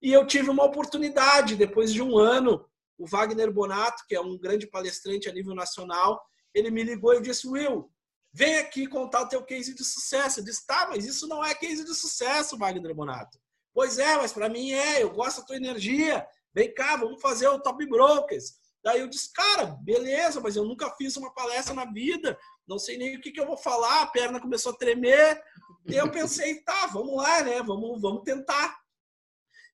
e 0.00 0.12
eu 0.12 0.26
tive 0.26 0.50
uma 0.50 0.64
oportunidade, 0.64 1.56
depois 1.56 1.92
de 1.92 2.02
um 2.02 2.16
ano, 2.16 2.64
o 2.98 3.06
Wagner 3.06 3.52
Bonato, 3.52 4.04
que 4.08 4.14
é 4.14 4.20
um 4.20 4.38
grande 4.38 4.66
palestrante 4.66 5.28
a 5.28 5.32
nível 5.32 5.54
nacional, 5.54 6.22
ele 6.54 6.70
me 6.70 6.82
ligou 6.82 7.14
e 7.14 7.20
disse: 7.20 7.46
Will, 7.48 7.90
vem 8.32 8.58
aqui 8.58 8.86
contar 8.86 9.22
o 9.22 9.28
teu 9.28 9.42
case 9.42 9.74
de 9.74 9.84
sucesso. 9.84 10.40
Eu 10.40 10.44
disse: 10.44 10.66
tá, 10.66 10.86
mas 10.88 11.04
isso 11.04 11.26
não 11.26 11.44
é 11.44 11.54
case 11.54 11.84
de 11.84 11.94
sucesso, 11.94 12.56
Wagner 12.56 12.94
Bonato. 12.94 13.38
Pois 13.74 13.98
é, 13.98 14.16
mas 14.16 14.32
para 14.32 14.48
mim 14.48 14.72
é, 14.72 15.02
eu 15.02 15.10
gosto 15.10 15.40
da 15.40 15.46
tua 15.46 15.56
energia, 15.56 16.26
Vem 16.56 16.72
cá, 16.72 16.96
vamos 16.96 17.20
fazer 17.20 17.46
o 17.48 17.60
Top 17.60 17.84
Brokers. 17.86 18.54
Daí 18.82 19.00
eu 19.00 19.08
disse, 19.08 19.30
cara, 19.30 19.76
beleza, 19.82 20.40
mas 20.40 20.56
eu 20.56 20.64
nunca 20.64 20.90
fiz 20.96 21.14
uma 21.18 21.34
palestra 21.34 21.74
na 21.74 21.84
vida, 21.84 22.38
não 22.66 22.78
sei 22.78 22.96
nem 22.96 23.14
o 23.14 23.20
que, 23.20 23.30
que 23.30 23.38
eu 23.38 23.46
vou 23.46 23.58
falar, 23.58 24.00
a 24.00 24.06
perna 24.06 24.40
começou 24.40 24.72
a 24.72 24.76
tremer. 24.76 25.38
E 25.86 25.94
eu 25.94 26.10
pensei, 26.10 26.62
tá, 26.62 26.86
vamos 26.86 27.14
lá, 27.16 27.42
né? 27.42 27.62
Vamos, 27.62 28.00
vamos 28.00 28.22
tentar. 28.22 28.74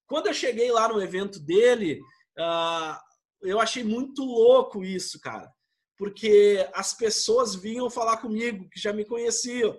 Quando 0.09 0.27
eu 0.27 0.35
cheguei 0.35 0.73
lá 0.73 0.89
no 0.89 1.01
evento 1.01 1.39
dele, 1.39 2.01
uh, 2.39 2.99
eu 3.43 3.61
achei 3.61 3.85
muito 3.85 4.25
louco 4.25 4.83
isso, 4.83 5.21
cara. 5.21 5.49
Porque 5.97 6.69
as 6.75 6.93
pessoas 6.95 7.55
vinham 7.55 7.89
falar 7.89 8.17
comigo, 8.17 8.69
que 8.69 8.81
já 8.81 8.93
me 8.93 9.05
conheciam. 9.05 9.79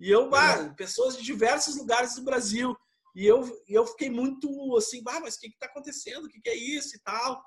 E 0.00 0.10
eu, 0.10 0.34
ah, 0.34 0.74
pessoas 0.76 1.16
de 1.16 1.22
diversos 1.22 1.76
lugares 1.76 2.16
do 2.16 2.22
Brasil. 2.22 2.76
E 3.14 3.26
eu, 3.26 3.44
eu 3.68 3.86
fiquei 3.86 4.10
muito 4.10 4.76
assim, 4.76 5.02
ah, 5.06 5.20
mas 5.20 5.36
o 5.36 5.40
que 5.40 5.48
está 5.48 5.66
acontecendo? 5.66 6.24
O 6.24 6.28
que, 6.28 6.40
que 6.40 6.50
é 6.50 6.56
isso 6.56 6.96
e 6.96 7.00
tal? 7.00 7.42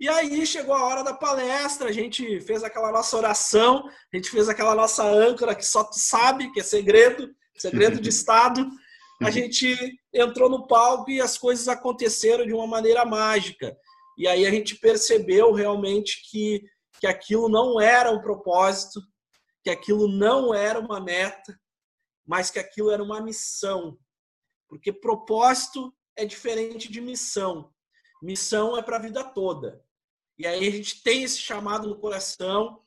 E 0.00 0.08
aí 0.08 0.46
chegou 0.46 0.74
a 0.74 0.84
hora 0.84 1.02
da 1.02 1.12
palestra, 1.12 1.88
a 1.88 1.92
gente 1.92 2.40
fez 2.42 2.62
aquela 2.62 2.92
nossa 2.92 3.16
oração, 3.16 3.88
a 4.12 4.16
gente 4.16 4.30
fez 4.30 4.48
aquela 4.48 4.74
nossa 4.74 5.04
âncora 5.04 5.56
que 5.56 5.66
só 5.66 5.82
tu 5.82 5.98
sabe, 5.98 6.52
que 6.52 6.60
é 6.60 6.62
segredo, 6.62 7.34
segredo 7.56 8.00
de 8.00 8.08
Estado. 8.10 8.68
A 9.20 9.30
gente 9.30 9.76
entrou 10.12 10.48
no 10.48 10.68
palco 10.68 11.10
e 11.10 11.20
as 11.20 11.36
coisas 11.36 11.66
aconteceram 11.66 12.46
de 12.46 12.52
uma 12.52 12.66
maneira 12.66 13.04
mágica. 13.04 13.76
E 14.16 14.28
aí 14.28 14.46
a 14.46 14.50
gente 14.50 14.76
percebeu 14.76 15.52
realmente 15.52 16.22
que, 16.30 16.62
que 17.00 17.06
aquilo 17.06 17.48
não 17.48 17.80
era 17.80 18.12
um 18.12 18.20
propósito, 18.20 19.00
que 19.64 19.70
aquilo 19.70 20.06
não 20.06 20.54
era 20.54 20.78
uma 20.78 21.00
meta, 21.00 21.58
mas 22.24 22.52
que 22.52 22.60
aquilo 22.60 22.92
era 22.92 23.02
uma 23.02 23.20
missão. 23.20 23.98
Porque 24.68 24.92
propósito 24.92 25.94
é 26.16 26.24
diferente 26.24 26.90
de 26.90 27.00
missão. 27.00 27.72
Missão 28.22 28.76
é 28.76 28.82
para 28.82 28.96
a 28.96 29.00
vida 29.00 29.24
toda. 29.24 29.82
E 30.38 30.46
aí 30.46 30.68
a 30.68 30.70
gente 30.70 31.02
tem 31.02 31.22
esse 31.22 31.38
chamado 31.38 31.88
no 31.88 31.98
coração. 31.98 32.80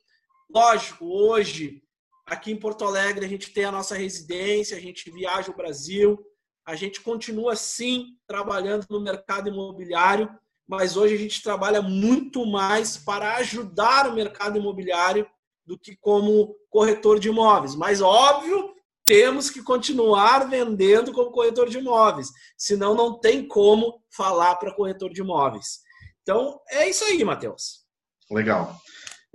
Lógico, 0.49 1.05
hoje, 1.05 1.83
aqui 2.25 2.51
em 2.51 2.57
Porto 2.57 2.85
Alegre, 2.85 3.25
a 3.25 3.29
gente 3.29 3.51
tem 3.51 3.65
a 3.65 3.71
nossa 3.71 3.95
residência, 3.95 4.77
a 4.77 4.79
gente 4.79 5.09
viaja 5.09 5.51
o 5.51 5.55
Brasil, 5.55 6.23
a 6.65 6.75
gente 6.75 7.01
continua 7.01 7.55
sim 7.55 8.17
trabalhando 8.27 8.85
no 8.89 9.01
mercado 9.01 9.49
imobiliário, 9.49 10.29
mas 10.67 10.95
hoje 10.95 11.15
a 11.15 11.17
gente 11.17 11.41
trabalha 11.41 11.81
muito 11.81 12.45
mais 12.45 12.97
para 12.97 13.35
ajudar 13.37 14.07
o 14.07 14.15
mercado 14.15 14.57
imobiliário 14.57 15.27
do 15.65 15.77
que 15.77 15.95
como 15.97 16.55
corretor 16.69 17.19
de 17.19 17.29
imóveis. 17.29 17.75
Mas 17.75 18.01
óbvio 18.01 18.70
temos 19.11 19.49
que 19.49 19.61
continuar 19.61 20.49
vendendo 20.49 21.11
como 21.11 21.31
corretor 21.31 21.67
de 21.67 21.77
imóveis, 21.77 22.29
senão 22.57 22.95
não 22.95 23.19
tem 23.19 23.45
como 23.45 24.01
falar 24.15 24.55
para 24.55 24.73
corretor 24.73 25.11
de 25.11 25.19
imóveis. 25.19 25.81
Então, 26.21 26.61
é 26.69 26.89
isso 26.89 27.03
aí, 27.03 27.21
Matheus. 27.21 27.85
Legal. 28.31 28.73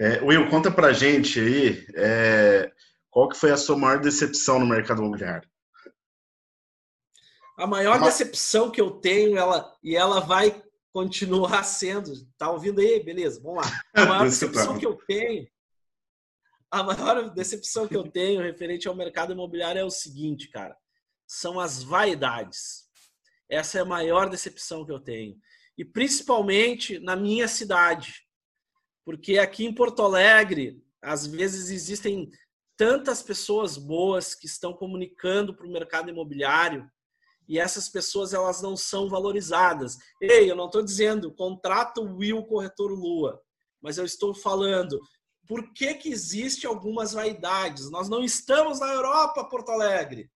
É, 0.00 0.22
Will, 0.22 0.48
conta 0.48 0.70
para 0.70 0.94
gente 0.94 1.38
aí 1.38 1.86
é, 1.94 2.72
qual 3.10 3.28
que 3.28 3.36
foi 3.36 3.50
a 3.50 3.56
sua 3.58 3.76
maior 3.76 4.00
decepção 4.00 4.58
no 4.58 4.66
mercado 4.66 5.02
imobiliário? 5.02 5.46
A 7.58 7.66
maior 7.66 8.00
decepção 8.00 8.70
que 8.70 8.80
eu 8.80 8.92
tenho, 8.92 9.36
ela 9.36 9.70
e 9.84 9.94
ela 9.94 10.20
vai 10.20 10.62
continuar 10.90 11.64
sendo. 11.64 12.12
Tá 12.38 12.50
ouvindo 12.50 12.80
aí? 12.80 13.02
Beleza, 13.02 13.42
vamos 13.42 13.62
lá. 13.62 13.80
A 13.94 14.06
maior 14.06 14.24
decepção 14.28 14.78
que 14.78 14.86
eu 14.86 14.96
tenho 15.06 15.46
a 16.70 16.82
maior 16.82 17.30
decepção 17.30 17.86
que 17.86 17.96
eu 17.96 18.10
tenho 18.10 18.42
referente 18.42 18.88
ao 18.88 18.94
mercado 18.94 19.32
imobiliário 19.32 19.80
é 19.80 19.84
o 19.84 19.90
seguinte, 19.90 20.48
cara. 20.48 20.76
São 21.26 21.60
as 21.60 21.82
vaidades. 21.82 22.86
Essa 23.48 23.78
é 23.78 23.80
a 23.82 23.86
maior 23.86 24.28
decepção 24.28 24.84
que 24.84 24.92
eu 24.92 25.00
tenho. 25.00 25.36
E 25.78 25.84
principalmente 25.84 26.98
na 26.98 27.14
minha 27.14 27.46
cidade. 27.46 28.26
Porque 29.04 29.38
aqui 29.38 29.64
em 29.64 29.74
Porto 29.74 30.02
Alegre, 30.02 30.82
às 31.00 31.26
vezes 31.26 31.70
existem 31.70 32.30
tantas 32.76 33.22
pessoas 33.22 33.76
boas 33.76 34.34
que 34.34 34.46
estão 34.46 34.72
comunicando 34.72 35.54
para 35.54 35.66
o 35.66 35.72
mercado 35.72 36.10
imobiliário 36.10 36.90
e 37.48 37.58
essas 37.58 37.88
pessoas 37.88 38.34
elas 38.34 38.60
não 38.60 38.76
são 38.76 39.08
valorizadas. 39.08 39.96
Ei, 40.20 40.50
eu 40.50 40.56
não 40.56 40.66
estou 40.66 40.82
dizendo 40.82 41.32
contrata 41.32 42.00
o 42.00 42.16
Will 42.16 42.44
Corretor 42.44 42.90
Lua, 42.90 43.40
mas 43.80 43.98
eu 43.98 44.04
estou 44.04 44.34
falando 44.34 45.00
por 45.46 45.72
que, 45.72 45.94
que 45.94 46.08
existe 46.08 46.66
algumas 46.66 47.12
vaidades. 47.12 47.90
Nós 47.90 48.08
não 48.08 48.24
estamos 48.24 48.80
na 48.80 48.92
Europa, 48.92 49.44
Porto 49.44 49.70
Alegre. 49.70 50.30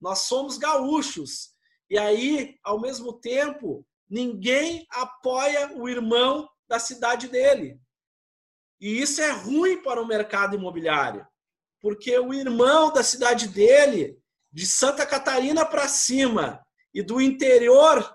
Nós 0.00 0.20
somos 0.20 0.58
gaúchos. 0.58 1.50
E 1.90 1.98
aí, 1.98 2.58
ao 2.62 2.80
mesmo 2.80 3.12
tempo, 3.12 3.86
ninguém 4.08 4.86
apoia 4.90 5.72
o 5.76 5.88
irmão 5.88 6.48
da 6.68 6.78
cidade 6.78 7.28
dele. 7.28 7.80
E 8.80 9.00
isso 9.00 9.20
é 9.20 9.30
ruim 9.30 9.82
para 9.82 10.02
o 10.02 10.06
mercado 10.06 10.56
imobiliário, 10.56 11.26
porque 11.80 12.18
o 12.18 12.34
irmão 12.34 12.92
da 12.92 13.02
cidade 13.02 13.46
dele 13.48 14.18
de 14.50 14.66
Santa 14.66 15.06
Catarina 15.06 15.64
para 15.64 15.86
cima 15.86 16.60
e 16.92 17.02
do 17.02 17.20
interior 17.20 18.12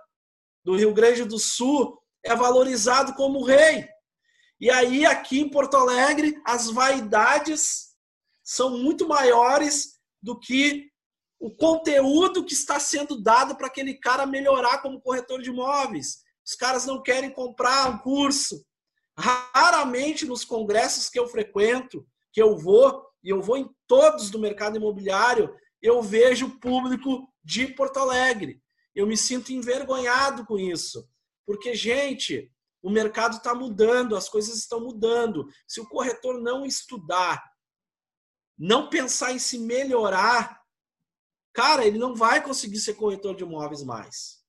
do 0.64 0.76
Rio 0.76 0.94
Grande 0.94 1.24
do 1.24 1.40
Sul 1.40 2.02
é 2.24 2.36
valorizado 2.36 3.14
como 3.14 3.46
rei. 3.46 3.88
E 4.60 4.70
aí, 4.72 5.06
aqui 5.06 5.40
em 5.40 5.50
Porto 5.50 5.78
Alegre, 5.78 6.42
as 6.46 6.70
vaidades 6.70 7.96
são 8.44 8.78
muito 8.78 9.08
maiores 9.08 10.00
do 10.22 10.40
que 10.40 10.90
o 11.40 11.52
conteúdo 11.52 12.44
que 12.44 12.54
está 12.54 12.80
sendo 12.80 13.22
dado 13.22 13.56
para 13.56 13.68
aquele 13.68 13.94
cara 13.94 14.26
melhorar 14.26 14.82
como 14.82 15.02
corretor 15.02 15.42
de 15.42 15.50
imóveis. 15.50 16.24
Os 16.46 16.56
caras 16.56 16.86
não 16.86 17.04
querem 17.04 17.30
comprar 17.30 17.90
um 17.90 18.00
curso. 18.00 18.66
Raramente 19.18 20.26
nos 20.26 20.44
congressos 20.44 21.10
que 21.10 21.20
eu 21.20 21.28
frequento, 21.28 22.08
que 22.32 22.42
eu 22.42 22.58
vou, 22.58 23.06
e 23.24 23.30
eu 23.30 23.42
vou 23.42 23.58
em 23.58 23.70
todos 23.88 24.30
do 24.30 24.40
mercado 24.40 24.78
imobiliário, 24.78 25.54
eu 25.82 26.02
vejo 26.02 26.48
o 26.48 26.60
público 26.60 27.28
de 27.44 27.68
Porto 27.68 27.98
Alegre. 27.98 28.62
Eu 28.96 29.06
me 29.06 29.18
sinto 29.18 29.52
envergonhado 29.52 30.46
com 30.46 30.58
isso. 30.58 31.08
Porque, 31.46 31.76
gente, 31.76 32.52
o 32.88 32.90
mercado 32.90 33.36
está 33.36 33.54
mudando, 33.54 34.16
as 34.16 34.30
coisas 34.30 34.56
estão 34.56 34.80
mudando. 34.80 35.46
Se 35.68 35.82
o 35.82 35.90
corretor 35.90 36.40
não 36.40 36.66
estudar, 36.66 37.44
não 38.58 38.90
pensar 38.90 39.34
em 39.34 39.40
se 39.40 39.60
melhorar, 39.60 40.58
cara, 41.54 41.86
ele 41.86 41.98
não 41.98 42.16
vai 42.16 42.42
conseguir 42.42 42.80
ser 42.80 42.94
corretor 42.94 43.36
de 43.36 43.44
imóveis 43.44 43.84
mais. 43.84 44.42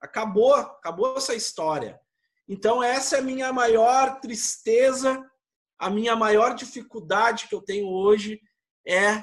Acabou, 0.00 0.52
acabou 0.56 1.16
essa 1.16 1.36
história. 1.36 1.96
Então, 2.48 2.82
essa 2.82 3.14
é 3.14 3.18
a 3.20 3.22
minha 3.22 3.52
maior 3.52 4.18
tristeza, 4.18 5.24
a 5.78 5.88
minha 5.88 6.16
maior 6.16 6.56
dificuldade 6.56 7.46
que 7.46 7.54
eu 7.54 7.62
tenho 7.62 7.86
hoje 7.86 8.40
é 8.84 9.22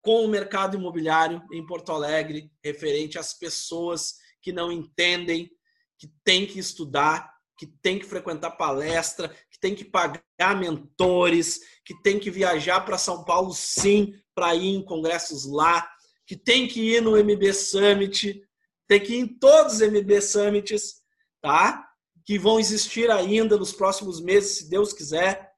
com 0.00 0.24
o 0.24 0.28
mercado 0.28 0.76
imobiliário 0.76 1.42
em 1.50 1.66
Porto 1.66 1.90
Alegre, 1.90 2.52
referente 2.62 3.18
às 3.18 3.34
pessoas 3.34 4.14
que 4.40 4.52
não 4.52 4.70
entendem, 4.70 5.50
que 5.98 6.08
tem 6.24 6.46
que 6.46 6.58
estudar, 6.58 7.32
que 7.58 7.66
tem 7.66 7.98
que 7.98 8.04
frequentar 8.04 8.50
palestra, 8.50 9.28
que 9.50 9.58
tem 9.58 9.74
que 9.74 9.84
pagar 9.84 10.58
mentores, 10.58 11.60
que 11.84 11.94
tem 12.02 12.18
que 12.18 12.30
viajar 12.30 12.80
para 12.82 12.98
São 12.98 13.24
Paulo 13.24 13.52
sim, 13.54 14.14
para 14.34 14.54
ir 14.54 14.74
em 14.74 14.84
congressos 14.84 15.46
lá, 15.46 15.88
que 16.26 16.36
tem 16.36 16.68
que 16.68 16.96
ir 16.96 17.00
no 17.00 17.16
MB 17.16 17.52
Summit, 17.54 18.42
tem 18.86 19.00
que 19.00 19.14
ir 19.14 19.18
em 19.20 19.26
todos 19.26 19.74
os 19.74 19.80
MB 19.80 20.20
Summits, 20.20 20.96
tá? 21.40 21.88
Que 22.24 22.38
vão 22.38 22.60
existir 22.60 23.10
ainda 23.10 23.56
nos 23.56 23.72
próximos 23.72 24.20
meses, 24.20 24.58
se 24.58 24.68
Deus 24.68 24.92
quiser, 24.92 25.50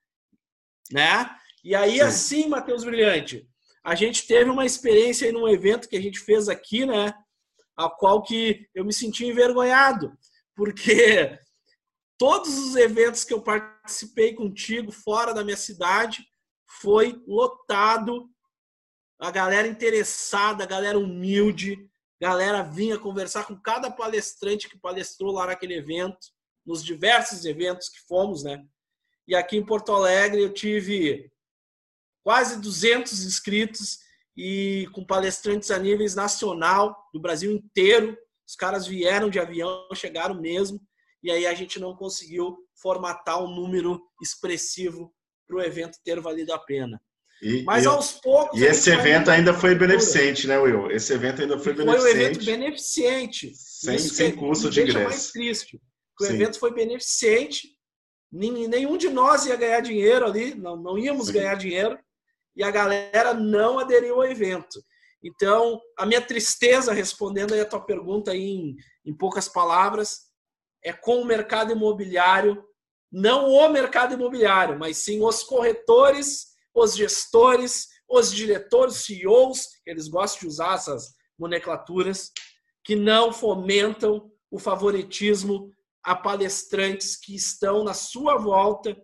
né? 0.93 1.29
E 1.65 1.75
aí, 1.75 1.95
sim. 1.95 2.01
assim, 2.01 2.49
Matheus 2.49 2.85
Brilhante, 2.85 3.49
a 3.83 3.95
gente 3.95 4.27
teve 4.27 4.51
uma 4.51 4.67
experiência 4.67 5.27
aí 5.27 5.33
num 5.33 5.49
evento 5.49 5.89
que 5.89 5.97
a 5.97 6.01
gente 6.01 6.21
fez 6.21 6.49
aqui, 6.49 6.87
né? 6.87 7.13
A 7.77 7.89
qual 7.89 8.23
que 8.23 8.69
eu 8.75 8.85
me 8.85 8.93
senti 8.93 9.25
envergonhado, 9.25 10.17
porque 10.59 11.39
todos 12.19 12.59
os 12.59 12.75
eventos 12.75 13.23
que 13.23 13.33
eu 13.33 13.41
participei 13.41 14.35
contigo 14.35 14.91
fora 14.91 15.33
da 15.33 15.45
minha 15.45 15.57
cidade 15.57 16.27
foi 16.81 17.23
lotado, 17.29 18.29
a 19.21 19.31
galera 19.31 19.69
interessada, 19.69 20.65
a 20.65 20.67
galera 20.67 20.99
humilde, 20.99 21.89
a 22.21 22.27
galera 22.27 22.63
vinha 22.65 22.99
conversar 22.99 23.47
com 23.47 23.57
cada 23.57 23.89
palestrante 23.89 24.69
que 24.69 24.77
palestrou 24.77 25.31
lá 25.33 25.47
naquele 25.47 25.77
evento, 25.77 26.27
nos 26.67 26.85
diversos 26.85 27.45
eventos 27.45 27.89
que 27.89 28.01
fomos, 28.09 28.43
né? 28.43 28.67
E 29.29 29.37
aqui 29.37 29.57
em 29.57 29.65
Porto 29.65 29.93
Alegre 29.93 30.43
eu 30.43 30.53
tive 30.53 31.31
quase 32.25 32.61
200 32.61 33.25
inscritos 33.25 34.01
e 34.37 34.89
com 34.93 35.07
palestrantes 35.07 35.71
a 35.71 35.79
níveis 35.79 36.17
nacional, 36.17 37.09
do 37.13 37.21
Brasil 37.21 37.53
inteiro. 37.53 38.19
Os 38.49 38.57
caras 38.57 38.87
vieram 38.87 39.29
de 39.29 39.39
avião, 39.39 39.87
chegaram 39.95 40.41
mesmo, 40.41 40.81
e 41.23 41.31
aí 41.31 41.47
a 41.47 41.53
gente 41.53 41.79
não 41.79 41.95
conseguiu 41.95 42.57
formatar 42.81 43.43
um 43.45 43.55
número 43.55 44.01
expressivo 44.23 45.13
para 45.47 45.57
o 45.57 45.63
evento 45.63 45.99
ter 46.03 46.19
valido 46.21 46.55
a 46.55 46.59
pena. 46.59 47.01
E, 47.43 47.63
Mas 47.63 47.85
e, 47.85 47.87
aos 47.87 48.13
poucos. 48.13 48.59
E 48.59 48.65
esse 48.65 48.91
evento 48.91 49.31
ainda 49.31 49.53
foi 49.53 49.75
beneficente, 49.75 50.47
né, 50.47 50.59
Will? 50.59 50.91
Esse 50.91 51.13
evento 51.13 51.43
ainda 51.43 51.59
foi, 51.59 51.75
foi 51.75 51.85
beneficente. 51.85 52.11
Foi 52.11 52.21
um 52.21 52.25
evento 52.25 52.45
beneficente. 52.45 53.53
Sem, 53.55 53.99
sem 53.99 54.35
custo 54.35 54.71
de 54.71 54.81
ingresso. 54.81 55.05
mais 55.05 55.31
triste. 55.31 55.81
O 56.21 56.25
Sim. 56.25 56.33
evento 56.33 56.59
foi 56.59 56.73
beneficente. 56.73 57.69
Nenhum 58.33 58.97
de 58.97 59.09
nós 59.09 59.47
ia 59.47 59.57
ganhar 59.57 59.81
dinheiro 59.81 60.27
ali, 60.27 60.55
não, 60.55 60.77
não 60.77 60.99
íamos 60.99 61.29
Sim. 61.29 61.35
ganhar 61.35 61.55
dinheiro 61.55 61.99
e 62.57 62.63
a 62.63 62.71
galera 62.71 63.33
não 63.35 63.79
aderiu 63.79 64.17
ao 64.17 64.25
evento. 64.25 64.83
Então, 65.23 65.81
a 65.99 66.07
minha 66.07 66.21
tristeza, 66.21 66.93
respondendo 66.93 67.55
aí 67.55 67.61
a 67.61 67.69
tua 67.69 67.81
pergunta 67.81 68.35
em, 68.35 68.77
em 69.05 69.17
poucas 69.17 69.49
palavras, 69.49 70.29
é 70.85 70.93
com 70.93 71.21
o 71.21 71.25
mercado 71.25 71.73
imobiliário, 71.73 72.65
não 73.11 73.51
o 73.51 73.69
mercado 73.69 74.15
imobiliário, 74.15 74.79
mas 74.79 74.99
sim 74.99 75.23
os 75.23 75.43
corretores, 75.43 76.49
os 76.75 76.95
gestores, 76.95 77.89
os 78.09 78.33
diretores, 78.33 79.05
CEOs, 79.05 79.67
eles 79.85 80.09
gostam 80.09 80.41
de 80.41 80.47
usar 80.47 80.75
essas 80.75 81.15
nomenclaturas, 81.39 82.31
que 82.85 82.95
não 82.95 83.33
fomentam 83.33 84.31
o 84.51 84.59
favoritismo 84.59 85.73
a 86.03 86.15
palestrantes 86.15 87.17
que 87.17 87.35
estão 87.35 87.85
na 87.85 87.93
sua 87.93 88.37
volta, 88.39 88.97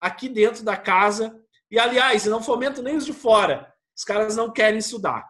aqui 0.00 0.28
dentro 0.28 0.64
da 0.64 0.76
casa, 0.76 1.34
e, 1.70 1.78
aliás, 1.78 2.26
não 2.26 2.42
fomento 2.42 2.82
nem 2.82 2.96
os 2.96 3.04
de 3.04 3.12
fora. 3.12 3.72
Os 3.96 4.04
caras 4.04 4.36
não 4.36 4.52
querem 4.52 4.78
estudar. 4.78 5.26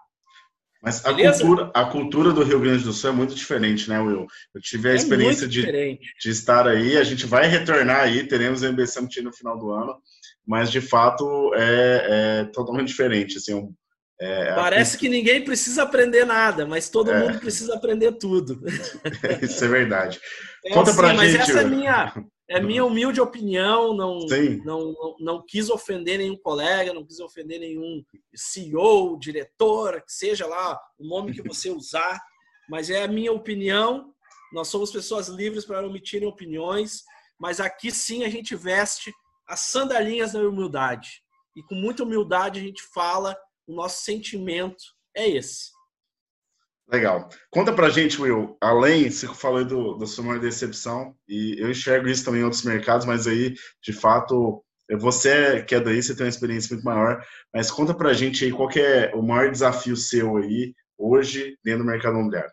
Mas 0.83 1.05
a 1.07 1.15
cultura, 1.15 1.71
a 1.73 1.85
cultura 1.85 2.33
do 2.33 2.43
Rio 2.43 2.59
Grande 2.59 2.83
do 2.83 2.93
Sul 2.93 3.11
é 3.11 3.13
muito 3.13 3.37
diferente, 3.37 3.89
né, 3.89 4.01
Will? 4.01 4.27
Eu 4.53 4.61
tive 4.61 4.89
a 4.89 4.93
é 4.93 4.97
experiência 4.97 5.47
de, 5.47 5.63
de 5.63 6.31
estar 6.31 6.67
aí, 6.67 6.97
a 6.97 7.05
gente 7.05 7.25
vai 7.25 7.47
retornar 7.47 8.01
aí, 8.01 8.27
teremos 8.27 8.65
a 8.65 8.73
MB 8.73 8.85
Summit 8.89 9.23
no 9.23 9.33
final 9.33 9.57
do 9.57 9.71
ano, 9.71 9.95
mas 10.45 10.73
de 10.73 10.81
fato 10.81 11.55
é, 11.55 12.41
é 12.41 12.45
totalmente 12.47 12.89
diferente. 12.89 13.39
Assim, 13.39 13.73
é, 14.21 14.55
Parece 14.55 14.97
a... 14.97 14.99
que 14.99 15.09
ninguém 15.09 15.45
precisa 15.45 15.85
aprender 15.85 16.25
nada, 16.25 16.67
mas 16.67 16.89
todo 16.89 17.13
é. 17.13 17.19
mundo 17.21 17.39
precisa 17.39 17.75
aprender 17.77 18.13
tudo. 18.13 18.61
Isso 19.41 19.65
é 19.65 19.69
verdade. 19.69 20.21
É 20.65 20.75
Conta 20.75 20.91
assim, 20.91 21.01
pra 21.01 21.15
mas 21.15 21.31
gente. 21.31 21.43
Essa 21.43 21.61
é 21.61 21.65
minha, 21.65 22.13
é 22.49 22.61
minha 22.61 22.85
humilde 22.85 23.21
opinião, 23.21 23.95
não, 23.95 24.19
não, 24.65 24.93
não, 24.93 25.17
não, 25.19 25.47
quis 25.47 25.71
ofender 25.71 26.19
nenhum 26.19 26.37
colega, 26.37 26.93
não 26.93 27.05
quis 27.05 27.21
ofender 27.21 27.61
nenhum 27.61 28.05
CEO, 28.35 29.19
diretor, 29.19 30.03
que 30.03 30.13
seja 30.13 30.47
lá 30.47 30.79
o 30.99 31.07
nome 31.07 31.33
que 31.33 31.43
você 31.43 31.71
usar, 31.73 32.21
mas 32.69 32.91
é 32.91 33.05
a 33.05 33.09
minha 33.09 33.33
opinião. 33.33 34.13
Nós 34.53 34.69
somos 34.69 34.91
pessoas 34.91 35.29
livres 35.29 35.65
para 35.65 35.87
omitirem 35.87 36.29
opiniões, 36.29 37.03
mas 37.39 37.61
aqui 37.61 37.91
sim 37.91 38.25
a 38.25 38.29
gente 38.29 38.55
veste 38.55 39.13
as 39.49 39.61
sandalinhas 39.61 40.33
da 40.33 40.41
humildade. 40.41 41.23
E 41.57 41.63
com 41.63 41.75
muita 41.75 42.03
humildade 42.03 42.61
a 42.61 42.63
gente 42.63 42.83
fala, 42.83 43.37
o 43.67 43.75
nosso 43.75 44.05
sentimento 44.05 44.83
é 45.15 45.29
esse. 45.29 45.71
Legal. 46.93 47.27
Conta 47.51 47.73
pra 47.73 47.89
gente, 47.89 48.21
Will, 48.21 48.55
além, 48.61 49.11
você 49.11 49.27
falou 49.27 49.65
do, 49.65 49.97
da 49.97 50.07
sua 50.07 50.25
maior 50.25 50.39
decepção, 50.39 51.17
e 51.27 51.57
eu 51.59 51.71
enxergo 51.71 52.07
isso 52.07 52.23
também 52.23 52.43
em 52.43 52.45
outros 52.45 52.65
mercados, 52.65 53.07
mas 53.07 53.27
aí, 53.27 53.55
de 53.83 53.95
fato, 53.95 54.63
você 54.99 55.63
que 55.63 55.75
é 55.75 55.81
daí, 55.81 56.03
você 56.03 56.15
tem 56.15 56.27
uma 56.27 56.31
experiência 56.31 56.75
muito 56.75 56.85
maior, 56.85 57.25
mas 57.53 57.71
conta 57.71 57.95
pra 57.95 58.13
gente 58.13 58.45
aí 58.45 58.53
qual 58.53 58.69
é 58.73 59.11
o 59.15 59.23
maior 59.23 59.51
desafio 59.51 59.97
seu 59.97 60.37
aí, 60.37 60.75
hoje, 60.99 61.57
dentro 61.65 61.83
do 61.83 61.91
mercado 61.91 62.15
imobiliário. 62.15 62.53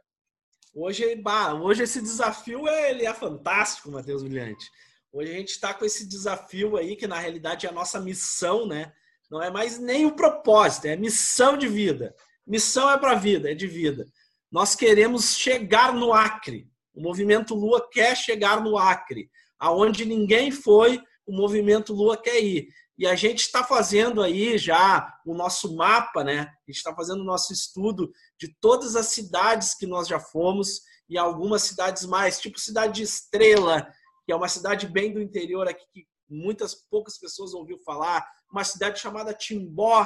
Hoje, 0.73 1.15
bah, 1.17 1.53
hoje 1.55 1.83
esse 1.83 2.01
desafio 2.01 2.65
é, 2.65 2.91
ele 2.91 3.05
é 3.05 3.13
fantástico, 3.13 3.91
Matheus 3.91 4.23
Brilhante. 4.23 4.65
Hoje 5.11 5.31
a 5.31 5.35
gente 5.35 5.49
está 5.49 5.73
com 5.73 5.83
esse 5.83 6.07
desafio 6.07 6.77
aí, 6.77 6.95
que 6.95 7.07
na 7.07 7.19
realidade 7.19 7.65
é 7.65 7.69
a 7.69 7.73
nossa 7.73 7.99
missão, 7.99 8.65
né? 8.65 8.93
Não 9.29 9.43
é 9.43 9.51
mais 9.51 9.77
nem 9.77 10.05
o 10.05 10.15
propósito, 10.15 10.85
é 10.85 10.95
missão 10.95 11.57
de 11.57 11.67
vida. 11.67 12.15
Missão 12.47 12.89
é 12.89 12.97
para 12.97 13.15
vida, 13.15 13.51
é 13.51 13.53
de 13.53 13.67
vida. 13.67 14.05
Nós 14.51 14.75
queremos 14.75 15.35
chegar 15.35 15.93
no 15.93 16.13
Acre. 16.13 16.69
O 16.93 17.01
movimento 17.01 17.55
Lua 17.55 17.87
quer 17.89 18.15
chegar 18.15 18.61
no 18.61 18.77
Acre, 18.77 19.29
aonde 19.59 20.05
ninguém 20.05 20.51
foi 20.51 21.01
o 21.25 21.31
movimento 21.31 21.93
Lua 21.93 22.17
quer 22.17 22.39
ir. 22.41 22.67
E 22.97 23.07
a 23.07 23.15
gente 23.15 23.39
está 23.39 23.63
fazendo 23.63 24.21
aí 24.21 24.57
já 24.57 25.13
o 25.25 25.33
nosso 25.33 25.75
mapa, 25.75 26.23
né? 26.23 26.39
A 26.39 26.71
gente 26.71 26.77
está 26.77 26.93
fazendo 26.93 27.21
o 27.21 27.25
nosso 27.25 27.53
estudo 27.53 28.11
de 28.37 28.53
todas 28.59 28.95
as 28.95 29.07
cidades 29.07 29.73
que 29.73 29.87
nós 29.87 30.07
já 30.07 30.19
fomos 30.19 30.81
e 31.07 31.17
algumas 31.17 31.63
cidades 31.63 32.05
mais, 32.05 32.39
tipo 32.39 32.59
Cidade 32.59 32.95
de 32.95 33.03
Estrela, 33.03 33.87
que 34.25 34.33
é 34.33 34.35
uma 34.35 34.49
cidade 34.49 34.85
bem 34.87 35.13
do 35.13 35.21
interior 35.21 35.67
aqui 35.67 35.85
que 35.93 36.07
muitas 36.29 36.75
poucas 36.75 37.17
pessoas 37.17 37.53
ouviu 37.53 37.79
falar, 37.79 38.27
uma 38.51 38.63
cidade 38.63 38.99
chamada 38.99 39.33
Timbó, 39.33 40.05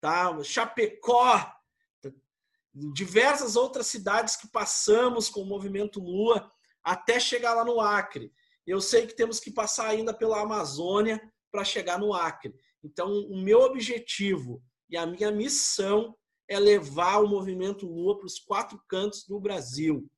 tá? 0.00 0.36
Chapecó, 0.42 1.50
diversas 2.92 3.56
outras 3.56 3.86
cidades 3.86 4.36
que 4.36 4.48
passamos 4.48 5.28
com 5.28 5.40
o 5.40 5.46
movimento 5.46 5.98
Lua 5.98 6.50
até 6.84 7.18
chegar 7.18 7.54
lá 7.54 7.64
no 7.64 7.80
Acre. 7.80 8.30
Eu 8.66 8.80
sei 8.80 9.06
que 9.06 9.16
temos 9.16 9.40
que 9.40 9.50
passar 9.50 9.88
ainda 9.88 10.12
pela 10.12 10.40
Amazônia 10.40 11.20
para 11.50 11.64
chegar 11.64 11.98
no 11.98 12.12
Acre. 12.12 12.54
Então, 12.84 13.10
o 13.10 13.40
meu 13.40 13.60
objetivo 13.60 14.62
e 14.90 14.96
a 14.96 15.06
minha 15.06 15.30
missão 15.30 16.14
é 16.48 16.58
levar 16.58 17.18
o 17.18 17.28
movimento 17.28 17.86
Lua 17.86 18.18
para 18.18 18.26
os 18.26 18.38
quatro 18.38 18.80
cantos 18.88 19.24
do 19.26 19.40
Brasil. 19.40 20.08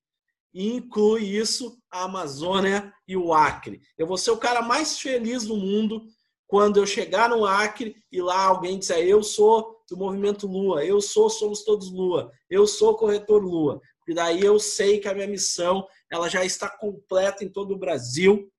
E 0.52 0.74
inclui 0.74 1.24
isso 1.24 1.80
a 1.90 2.04
Amazônia 2.04 2.92
e 3.06 3.16
o 3.16 3.32
Acre. 3.32 3.80
Eu 3.96 4.06
vou 4.06 4.16
ser 4.16 4.32
o 4.32 4.38
cara 4.38 4.62
mais 4.62 4.98
feliz 4.98 5.46
do 5.46 5.56
mundo 5.56 6.02
quando 6.46 6.78
eu 6.78 6.86
chegar 6.86 7.28
no 7.28 7.44
Acre 7.44 7.94
e 8.10 8.20
lá 8.20 8.44
alguém 8.44 8.78
disser 8.78 9.06
eu 9.06 9.22
sou 9.22 9.77
do 9.88 9.96
movimento 9.96 10.46
Lua, 10.46 10.84
eu 10.84 11.00
sou 11.00 11.30
Somos 11.30 11.64
Todos 11.64 11.90
Lua, 11.90 12.30
eu 12.50 12.66
sou 12.66 12.96
corretor 12.96 13.42
Lua. 13.42 13.80
E 14.06 14.14
daí 14.14 14.42
eu 14.42 14.58
sei 14.58 14.98
que 14.98 15.08
a 15.08 15.14
minha 15.14 15.26
missão 15.26 15.86
ela 16.10 16.28
já 16.28 16.44
está 16.44 16.68
completa 16.68 17.44
em 17.44 17.48
todo 17.48 17.74
o 17.74 17.78
Brasil. 17.78 18.50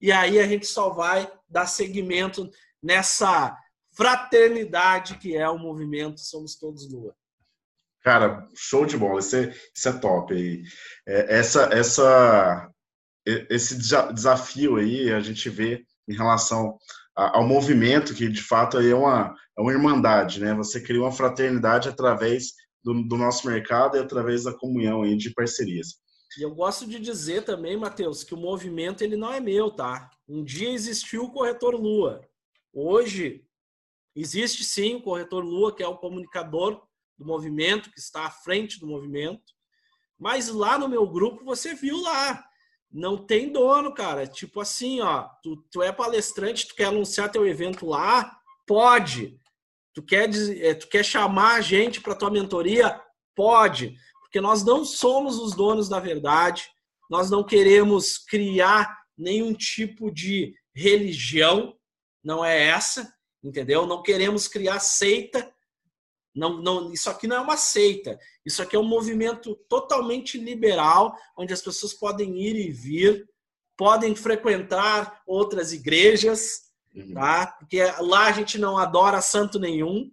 E 0.00 0.12
aí 0.12 0.38
a 0.38 0.46
gente 0.46 0.66
só 0.66 0.90
vai 0.90 1.30
dar 1.48 1.66
seguimento 1.66 2.48
nessa 2.82 3.56
fraternidade 3.92 5.18
que 5.18 5.36
é 5.36 5.48
o 5.48 5.58
movimento 5.58 6.20
Somos 6.20 6.56
Todos 6.56 6.90
Lua. 6.90 7.14
Cara, 8.00 8.48
show 8.54 8.86
de 8.86 8.96
bola, 8.96 9.18
isso 9.18 9.36
é, 9.36 9.54
isso 9.74 9.88
é 9.88 9.92
top 9.92 10.32
aí. 10.32 10.62
É, 11.06 11.38
essa, 11.38 11.64
essa, 11.72 12.70
esse 13.26 13.76
desafio 13.76 14.76
aí 14.76 15.12
a 15.12 15.20
gente 15.20 15.50
vê 15.50 15.84
em 16.08 16.16
relação 16.16 16.78
ao 17.18 17.44
movimento, 17.44 18.14
que 18.14 18.28
de 18.28 18.40
fato 18.40 18.78
é 18.78 18.94
uma, 18.94 19.34
é 19.58 19.60
uma 19.60 19.72
irmandade, 19.72 20.40
né? 20.40 20.54
Você 20.54 20.80
cria 20.80 21.00
uma 21.00 21.10
fraternidade 21.10 21.88
através 21.88 22.52
do, 22.82 23.02
do 23.02 23.16
nosso 23.16 23.48
mercado 23.48 23.96
e 23.96 24.00
através 24.00 24.44
da 24.44 24.52
comunhão 24.52 25.02
aí 25.02 25.16
de 25.16 25.34
parcerias. 25.34 25.96
E 26.38 26.42
eu 26.42 26.54
gosto 26.54 26.86
de 26.86 27.00
dizer 27.00 27.44
também, 27.44 27.76
Matheus, 27.76 28.22
que 28.22 28.34
o 28.34 28.38
movimento 28.38 29.02
ele 29.02 29.16
não 29.16 29.32
é 29.32 29.40
meu, 29.40 29.68
tá? 29.70 30.08
Um 30.28 30.44
dia 30.44 30.70
existiu 30.70 31.24
o 31.24 31.32
corretor 31.32 31.74
Lua. 31.74 32.20
Hoje 32.72 33.44
existe 34.14 34.62
sim 34.62 34.94
o 34.94 35.02
corretor 35.02 35.44
Lua, 35.44 35.74
que 35.74 35.82
é 35.82 35.88
o 35.88 35.98
comunicador 35.98 36.80
do 37.18 37.26
movimento, 37.26 37.90
que 37.90 37.98
está 37.98 38.26
à 38.26 38.30
frente 38.30 38.78
do 38.78 38.86
movimento. 38.86 39.42
Mas 40.16 40.48
lá 40.48 40.78
no 40.78 40.88
meu 40.88 41.04
grupo 41.08 41.44
você 41.44 41.74
viu 41.74 42.00
lá, 42.00 42.47
não 42.90 43.16
tem 43.16 43.52
dono, 43.52 43.92
cara. 43.92 44.26
Tipo 44.26 44.60
assim, 44.60 45.00
ó, 45.00 45.28
tu, 45.42 45.56
tu 45.70 45.82
é 45.82 45.92
palestrante, 45.92 46.66
tu 46.68 46.74
quer 46.74 46.86
anunciar 46.86 47.30
teu 47.30 47.46
evento 47.46 47.86
lá, 47.86 48.38
pode. 48.66 49.38
Tu 49.94 50.02
quer, 50.02 50.30
eh, 50.30 50.74
tu 50.74 50.88
quer 50.88 51.04
chamar 51.04 51.56
a 51.56 51.60
gente 51.60 52.00
para 52.00 52.14
tua 52.14 52.30
mentoria, 52.30 53.00
pode 53.34 53.96
porque 54.28 54.42
nós 54.42 54.62
não 54.62 54.84
somos 54.84 55.38
os 55.38 55.54
donos 55.54 55.88
da 55.88 55.98
verdade, 55.98 56.68
nós 57.10 57.30
não 57.30 57.42
queremos 57.42 58.18
criar 58.18 58.98
nenhum 59.16 59.54
tipo 59.54 60.12
de 60.12 60.54
religião, 60.74 61.74
não 62.22 62.44
é 62.44 62.64
essa, 62.66 63.10
entendeu? 63.42 63.86
Não 63.86 64.02
queremos 64.02 64.46
criar 64.46 64.80
seita, 64.80 65.50
não, 66.34 66.62
não, 66.62 66.92
isso 66.92 67.10
aqui 67.10 67.26
não 67.26 67.36
é 67.36 67.40
uma 67.40 67.56
seita, 67.56 68.18
isso 68.44 68.62
aqui 68.62 68.76
é 68.76 68.78
um 68.78 68.86
movimento 68.86 69.54
totalmente 69.68 70.38
liberal, 70.38 71.16
onde 71.36 71.52
as 71.52 71.62
pessoas 71.62 71.94
podem 71.94 72.38
ir 72.38 72.56
e 72.56 72.70
vir, 72.70 73.28
podem 73.76 74.14
frequentar 74.14 75.22
outras 75.26 75.72
igrejas, 75.72 76.62
uhum. 76.94 77.14
tá? 77.14 77.46
Porque 77.58 77.82
lá 78.00 78.26
a 78.26 78.32
gente 78.32 78.58
não 78.58 78.76
adora 78.76 79.20
santo 79.20 79.58
nenhum, 79.58 80.10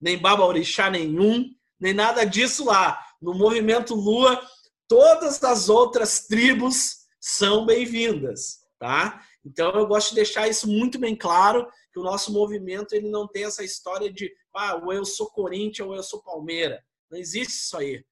nem 0.00 0.18
baba 0.18 0.44
orixá 0.44 0.90
nenhum, 0.90 1.50
nem 1.80 1.94
nada 1.94 2.24
disso 2.24 2.64
lá 2.64 3.02
no 3.20 3.34
movimento 3.34 3.94
Lua, 3.94 4.40
todas 4.88 5.42
as 5.42 5.68
outras 5.68 6.26
tribos 6.26 7.06
são 7.20 7.66
bem-vindas, 7.66 8.60
tá? 8.78 9.22
Então 9.44 9.70
eu 9.72 9.86
gosto 9.86 10.10
de 10.10 10.16
deixar 10.16 10.48
isso 10.48 10.68
muito 10.68 10.98
bem 10.98 11.16
claro, 11.16 11.66
que 11.92 11.98
o 11.98 12.02
nosso 12.02 12.32
movimento 12.32 12.94
ele 12.94 13.08
não 13.08 13.26
tem 13.26 13.44
essa 13.44 13.64
história 13.64 14.12
de 14.12 14.30
ah, 14.56 14.76
ou 14.76 14.92
eu 14.92 15.04
sou 15.04 15.30
Corinthians 15.30 15.88
ou 15.88 15.94
eu 15.94 16.02
sou 16.02 16.22
Palmeira. 16.22 16.84
Não 17.10 17.18
existe 17.18 17.54
isso 17.54 17.76
aí. 17.76 18.04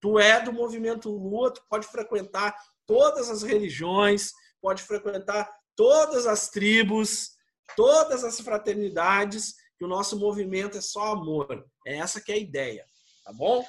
Tu 0.00 0.18
é 0.18 0.40
do 0.40 0.52
movimento 0.52 1.10
Lua, 1.10 1.52
tu 1.52 1.62
pode 1.68 1.86
frequentar 1.86 2.54
todas 2.86 3.28
as 3.30 3.42
religiões, 3.42 4.32
pode 4.60 4.82
frequentar 4.82 5.50
todas 5.76 6.26
as 6.26 6.48
tribos, 6.48 7.30
todas 7.76 8.24
as 8.24 8.40
fraternidades, 8.40 9.54
que 9.76 9.84
o 9.84 9.88
nosso 9.88 10.18
movimento 10.18 10.76
é 10.76 10.80
só 10.80 11.12
amor. 11.12 11.64
É 11.86 11.98
essa 11.98 12.20
que 12.20 12.32
é 12.32 12.34
a 12.36 12.38
ideia, 12.38 12.84
tá 13.24 13.32
bom? 13.32 13.64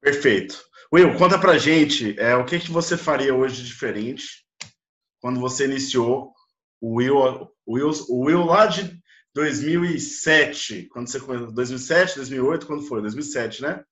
Perfeito. 0.00 0.62
Will, 0.92 1.16
conta 1.16 1.38
pra 1.38 1.58
gente 1.58 2.18
é, 2.18 2.34
o 2.36 2.44
que, 2.44 2.58
que 2.58 2.70
você 2.70 2.96
faria 2.96 3.34
hoje 3.34 3.62
diferente 3.64 4.44
quando 5.20 5.38
você 5.38 5.64
iniciou 5.64 6.32
o 6.80 6.96
Will, 6.96 7.18
o 7.66 7.74
Will, 7.74 7.90
o 8.08 8.24
Will 8.24 8.44
lá 8.44 8.66
de 8.66 8.98
2007, 9.34 10.88
quando 10.90 11.08
você 11.08 11.20
começou, 11.20 11.52
2007, 11.52 12.16
2008, 12.16 12.66
quando 12.66 12.82
foi? 12.82 13.00
2007, 13.00 13.62
né? 13.62 13.84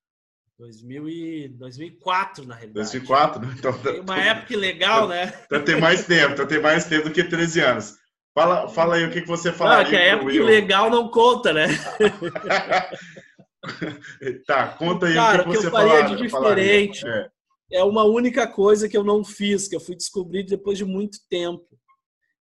2000 0.59 1.09
e 1.09 1.48
2004, 1.51 2.44
na 2.44 2.55
realidade. 2.55 2.90
2004, 2.90 3.40
né? 3.40 3.55
Então, 3.57 3.72
tem 3.79 4.01
uma 4.01 4.18
época 4.18 4.57
legal, 4.57 5.05
então, 5.05 5.09
né? 5.09 5.42
Então 5.46 5.64
tem 5.64 5.81
mais 5.81 6.05
tempo, 6.05 6.33
então 6.33 6.46
tem 6.46 6.61
mais 6.61 6.85
tempo 6.85 7.09
do 7.09 7.12
que 7.12 7.22
13 7.22 7.61
anos. 7.61 7.96
Fala, 8.35 8.68
fala 8.68 8.96
aí 8.96 9.05
o 9.05 9.11
que, 9.11 9.22
que 9.22 9.29
você 9.29 9.53
falaria. 9.53 9.85
Não, 9.85 9.90
que 9.90 9.96
a 9.96 10.01
época 10.01 10.44
legal 10.44 10.90
não 10.90 11.09
conta, 11.09 11.53
né? 11.53 11.66
tá, 14.46 14.68
conta 14.68 15.07
aí 15.07 15.14
Cara, 15.14 15.42
o 15.42 15.44
que, 15.44 15.51
que 15.51 15.57
você 15.59 15.66
eu 15.66 15.70
faria 15.70 15.90
falaria, 15.90 16.16
de 16.16 16.22
diferente 16.22 17.07
é. 17.07 17.29
é 17.72 17.85
uma 17.85 18.05
única 18.05 18.46
coisa 18.46 18.88
que 18.88 18.96
eu 18.96 19.05
não 19.05 19.24
fiz, 19.24 19.68
que 19.68 19.77
eu 19.77 19.81
fui 19.81 19.96
descobrir 19.96 20.44
depois 20.44 20.77
de 20.77 20.85
muito 20.85 21.18
tempo. 21.29 21.66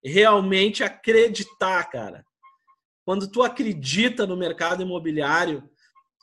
Realmente 0.04 0.84
acreditar, 0.84 1.84
cara. 1.90 2.24
Quando 3.08 3.32
tu 3.32 3.42
acredita 3.42 4.28
no 4.28 4.36
mercado 4.36 4.84
imobiliário, 4.84 5.64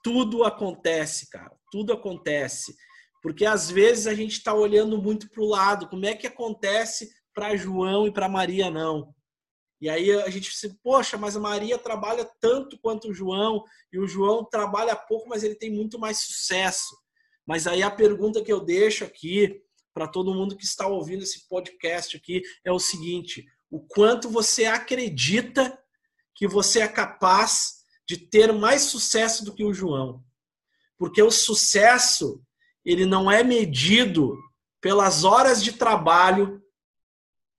tudo 0.02 0.44
acontece, 0.44 1.30
cara. 1.30 1.56
Tudo 1.70 1.94
acontece. 1.94 2.76
Porque 3.22 3.46
às 3.46 3.70
vezes 3.70 4.06
a 4.06 4.12
gente 4.12 4.32
está 4.32 4.52
olhando 4.52 5.00
muito 5.00 5.30
para 5.30 5.42
o 5.42 5.48
lado. 5.48 5.88
Como 5.88 6.04
é 6.04 6.14
que 6.14 6.26
acontece 6.26 7.08
para 7.34 7.56
João 7.56 8.06
e 8.06 8.12
para 8.12 8.28
Maria 8.28 8.70
não? 8.70 9.14
E 9.80 9.88
aí 9.88 10.12
a 10.12 10.28
gente 10.28 10.54
se, 10.54 10.78
poxa, 10.82 11.16
mas 11.16 11.38
a 11.38 11.40
Maria 11.40 11.78
trabalha 11.78 12.30
tanto 12.38 12.78
quanto 12.78 13.08
o 13.08 13.14
João, 13.14 13.64
e 13.90 13.98
o 13.98 14.06
João 14.06 14.44
trabalha 14.44 14.94
pouco, 14.94 15.26
mas 15.26 15.42
ele 15.42 15.54
tem 15.54 15.70
muito 15.70 15.98
mais 15.98 16.18
sucesso. 16.18 16.94
Mas 17.46 17.66
aí 17.66 17.82
a 17.82 17.90
pergunta 17.90 18.44
que 18.44 18.52
eu 18.52 18.60
deixo 18.60 19.04
aqui 19.04 19.58
para 19.94 20.06
todo 20.06 20.34
mundo 20.34 20.54
que 20.54 20.66
está 20.66 20.86
ouvindo 20.86 21.22
esse 21.22 21.48
podcast 21.48 22.14
aqui 22.14 22.42
é 22.62 22.70
o 22.70 22.78
seguinte: 22.78 23.42
o 23.70 23.80
quanto 23.80 24.28
você 24.28 24.66
acredita 24.66 25.78
que 26.34 26.46
você 26.46 26.80
é 26.80 26.88
capaz 26.88 27.84
de 28.06 28.16
ter 28.16 28.52
mais 28.52 28.82
sucesso 28.82 29.44
do 29.44 29.54
que 29.54 29.64
o 29.64 29.72
João? 29.72 30.24
Porque 30.98 31.22
o 31.22 31.30
sucesso 31.30 32.42
ele 32.84 33.06
não 33.06 33.30
é 33.30 33.42
medido 33.42 34.36
pelas 34.80 35.24
horas 35.24 35.62
de 35.62 35.72
trabalho 35.72 36.62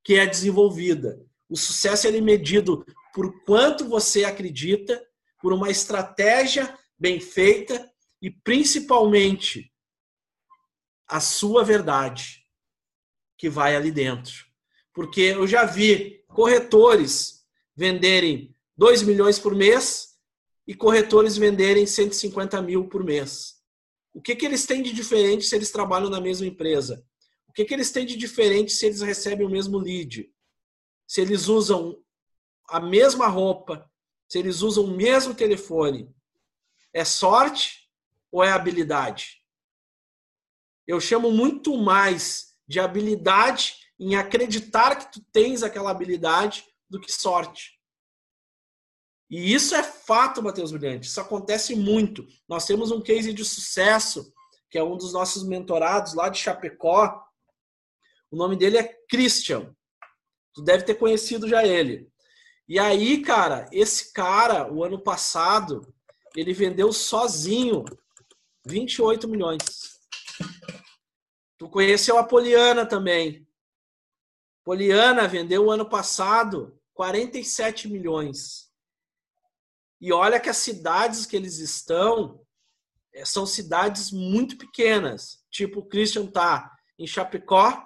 que 0.03 0.15
é 0.15 0.25
desenvolvida, 0.25 1.19
o 1.49 1.55
sucesso 1.57 2.07
é 2.07 2.21
medido 2.21 2.85
por 3.13 3.43
quanto 3.43 3.88
você 3.88 4.23
acredita, 4.23 5.03
por 5.41 5.53
uma 5.53 5.69
estratégia 5.69 6.77
bem 6.97 7.19
feita 7.19 7.91
e 8.21 8.32
principalmente 8.32 9.71
a 11.07 11.19
sua 11.19 11.63
verdade 11.63 12.45
que 13.38 13.49
vai 13.49 13.76
ali 13.76 13.91
dentro. 13.91 14.45
Porque 14.93 15.21
eu 15.21 15.45
já 15.45 15.65
vi 15.65 16.23
corretores 16.28 17.45
venderem 17.76 18.55
2 18.78 19.03
milhões 19.03 19.39
por 19.39 19.55
mês 19.55 20.15
e 20.67 20.73
corretores 20.73 21.38
venderem 21.38 21.86
150 21.86 22.61
mil 22.61 22.88
por 22.88 23.03
mês. 23.03 23.55
O 24.13 24.21
que, 24.21 24.36
que 24.36 24.45
eles 24.45 24.65
têm 24.65 24.82
de 24.82 24.93
diferente 24.93 25.45
se 25.45 25.55
eles 25.55 25.71
trabalham 25.71 26.09
na 26.09 26.21
mesma 26.21 26.45
empresa? 26.45 27.05
O 27.47 27.53
que, 27.53 27.65
que 27.65 27.73
eles 27.73 27.91
têm 27.91 28.05
de 28.05 28.15
diferente 28.15 28.71
se 28.71 28.86
eles 28.86 29.01
recebem 29.01 29.45
o 29.45 29.49
mesmo 29.49 29.78
lead? 29.78 30.30
se 31.07 31.21
eles 31.21 31.47
usam 31.47 31.97
a 32.67 32.80
mesma 32.80 33.28
roupa, 33.28 33.89
se 34.28 34.39
eles 34.39 34.61
usam 34.61 34.86
o 34.86 34.95
mesmo 34.95 35.36
telefone, 35.36 36.09
é 36.93 37.05
sorte 37.05 37.89
ou 38.32 38.43
é 38.43 38.51
habilidade? 38.51 39.41
Eu 40.88 40.99
chamo 40.99 41.32
muito 41.32 41.78
mais 41.78 42.55
de 42.67 42.80
habilidade 42.80 43.76
em 43.99 44.15
acreditar 44.15 44.95
que 44.95 45.11
tu 45.11 45.26
tens 45.32 45.63
aquela 45.63 45.91
habilidade 45.91 46.65
do 46.89 46.99
que 46.99 47.11
sorte. 47.11 47.74
E 49.30 49.53
isso 49.53 49.73
é 49.76 49.84
fato, 49.84 50.41
Matheus 50.41 50.71
Brilhante. 50.71 51.07
Isso 51.07 51.19
acontece 51.19 51.76
muito. 51.76 52.26
Nós 52.47 52.65
temos 52.65 52.91
um 52.91 53.01
case 53.01 53.34
de 53.34 53.43
sucesso, 53.43 54.32
que 54.69 54.78
é 54.78 54.84
um 54.84 54.97
dos 54.97 55.13
nossos 55.13 55.43
mentorados 55.43 56.13
lá 56.13 56.30
de 56.30 56.39
Chapecó. 56.39 57.23
O 58.30 58.36
nome 58.36 58.55
dele 58.55 58.78
é 58.78 58.84
Christian. 59.09 59.76
Tu 60.53 60.61
deve 60.61 60.84
ter 60.84 60.95
conhecido 60.95 61.47
já 61.47 61.65
ele. 61.65 62.09
E 62.67 62.80
aí, 62.80 63.21
cara, 63.21 63.67
esse 63.71 64.11
cara, 64.13 64.71
o 64.71 64.84
ano 64.84 64.99
passado, 64.99 65.93
ele 66.36 66.53
vendeu 66.53 66.91
sozinho 66.91 67.84
28 68.65 69.28
milhões. 69.28 69.99
Tu 71.57 71.69
conheceu 71.69 72.17
a 72.17 72.23
Poliana 72.23 72.86
também. 72.86 73.47
Poliana 74.63 75.28
vendeu 75.28 75.65
o 75.65 75.71
ano 75.71 75.88
passado 75.88 76.80
47 76.93 77.88
milhões. 77.88 78.71
E 80.00 80.12
olha 80.12 80.39
que 80.39 80.50
as 80.50 80.58
cidades 80.58 81.26
que 81.26 81.36
eles 81.36 81.60
estão 81.60 82.46
eh, 83.14 83.26
são 83.26 83.46
cidades 83.46 84.12
muito 84.12 84.58
pequenas. 84.58 85.43
Tipo, 85.50 85.80
o 85.80 85.86
Christian 85.86 86.28
tá 86.28 86.72
em 87.00 87.08
Chapecó 87.08 87.86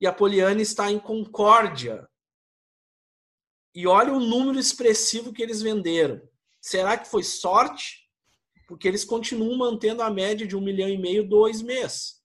e 0.00 0.06
a 0.06 0.12
Poliana 0.12 0.60
está 0.60 0.90
em 0.90 0.98
Concórdia. 0.98 2.08
E 3.74 3.86
olha 3.86 4.12
o 4.12 4.20
número 4.20 4.58
expressivo 4.58 5.32
que 5.32 5.42
eles 5.42 5.62
venderam. 5.62 6.20
Será 6.60 6.98
que 6.98 7.08
foi 7.08 7.22
sorte? 7.22 8.08
Porque 8.66 8.88
eles 8.88 9.04
continuam 9.04 9.56
mantendo 9.56 10.02
a 10.02 10.10
média 10.10 10.46
de 10.46 10.56
um 10.56 10.60
milhão 10.60 10.88
e 10.88 10.98
meio, 10.98 11.28
dois 11.28 11.62
meses. 11.62 12.22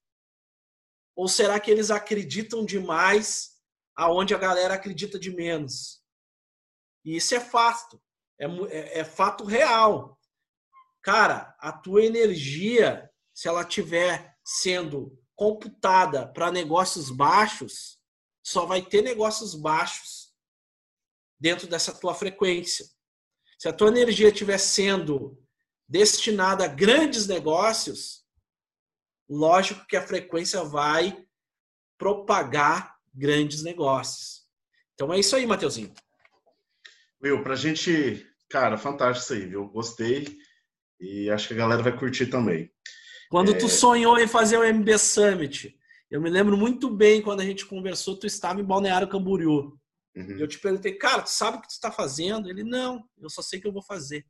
Ou 1.16 1.28
será 1.28 1.60
que 1.60 1.70
eles 1.70 1.92
acreditam 1.92 2.66
demais 2.66 3.52
aonde 3.96 4.34
a 4.34 4.38
galera 4.40 4.74
acredita 4.74 5.20
de 5.20 5.32
menos? 5.32 6.04
E 7.06 7.16
isso 7.16 7.36
é 7.36 7.40
fato. 7.40 8.02
É, 8.44 8.78
é, 8.78 9.00
é 9.00 9.04
fato 9.04 9.46
real. 9.46 10.20
Cara, 11.02 11.56
a 11.60 11.72
tua 11.72 12.04
energia, 12.04 13.10
se 13.34 13.48
ela 13.48 13.64
tiver 13.64 14.36
sendo 14.44 15.18
computada 15.36 16.28
para 16.28 16.52
negócios 16.52 17.10
baixos, 17.10 18.00
só 18.46 18.66
vai 18.66 18.82
ter 18.82 19.02
negócios 19.02 19.56
baixos 19.56 20.34
dentro 21.40 21.68
dessa 21.68 21.94
tua 21.94 22.14
frequência. 22.14 22.86
Se 23.58 23.68
a 23.68 23.74
tua 23.74 23.90
energia 23.90 24.28
estiver 24.28 24.58
sendo 24.58 25.42
destinada 25.88 26.66
a 26.66 26.68
grandes 26.68 27.28
negócios, 27.28 28.26
lógico 29.30 29.86
que 29.88 29.96
a 29.96 30.06
frequência 30.06 30.64
vai 30.64 31.26
propagar 31.98 32.98
grandes 33.14 33.64
negócios. 33.64 34.48
Então 34.94 35.14
é 35.14 35.20
isso 35.20 35.36
aí, 35.36 35.46
Mateuzinho. 35.46 35.94
Will, 37.22 37.42
pra 37.42 37.56
gente, 37.56 38.28
cara, 38.54 38.78
fantástico 38.78 39.24
isso 39.24 39.34
aí, 39.34 39.50
viu? 39.50 39.68
Gostei 39.68 40.38
e 41.00 41.28
acho 41.32 41.48
que 41.48 41.56
a 41.56 41.58
galera 41.58 41.82
vai 41.82 41.98
curtir 41.98 42.28
também. 42.28 42.70
Quando 43.28 43.52
é... 43.52 43.58
tu 43.58 43.68
sonhou 43.68 44.20
em 44.20 44.28
fazer 44.28 44.60
o 44.60 44.74
MB 44.74 44.96
Summit, 45.00 45.76
eu 46.12 46.22
me 46.22 46.30
lembro 46.30 46.56
muito 46.56 46.88
bem 46.88 47.20
quando 47.20 47.42
a 47.42 47.44
gente 47.44 47.66
conversou, 47.66 48.16
tu 48.16 48.28
estava 48.28 48.62
em 48.62 48.64
Balneário 48.64 49.08
Camboriú. 49.08 49.76
Uhum. 50.16 50.38
Eu 50.38 50.48
te 50.48 50.60
perguntei, 50.60 50.94
cara, 50.94 51.24
tu 51.24 51.32
sabe 51.32 51.58
o 51.58 51.62
que 51.62 51.68
tu 51.68 51.72
está 51.72 51.92
fazendo? 51.92 52.48
Ele, 52.48 52.64
não, 52.64 53.04
eu 53.20 53.28
só 53.28 53.42
sei 53.42 53.60
que 53.60 53.68
eu 53.68 53.74
vou 53.74 53.82
fazer. 53.82 54.24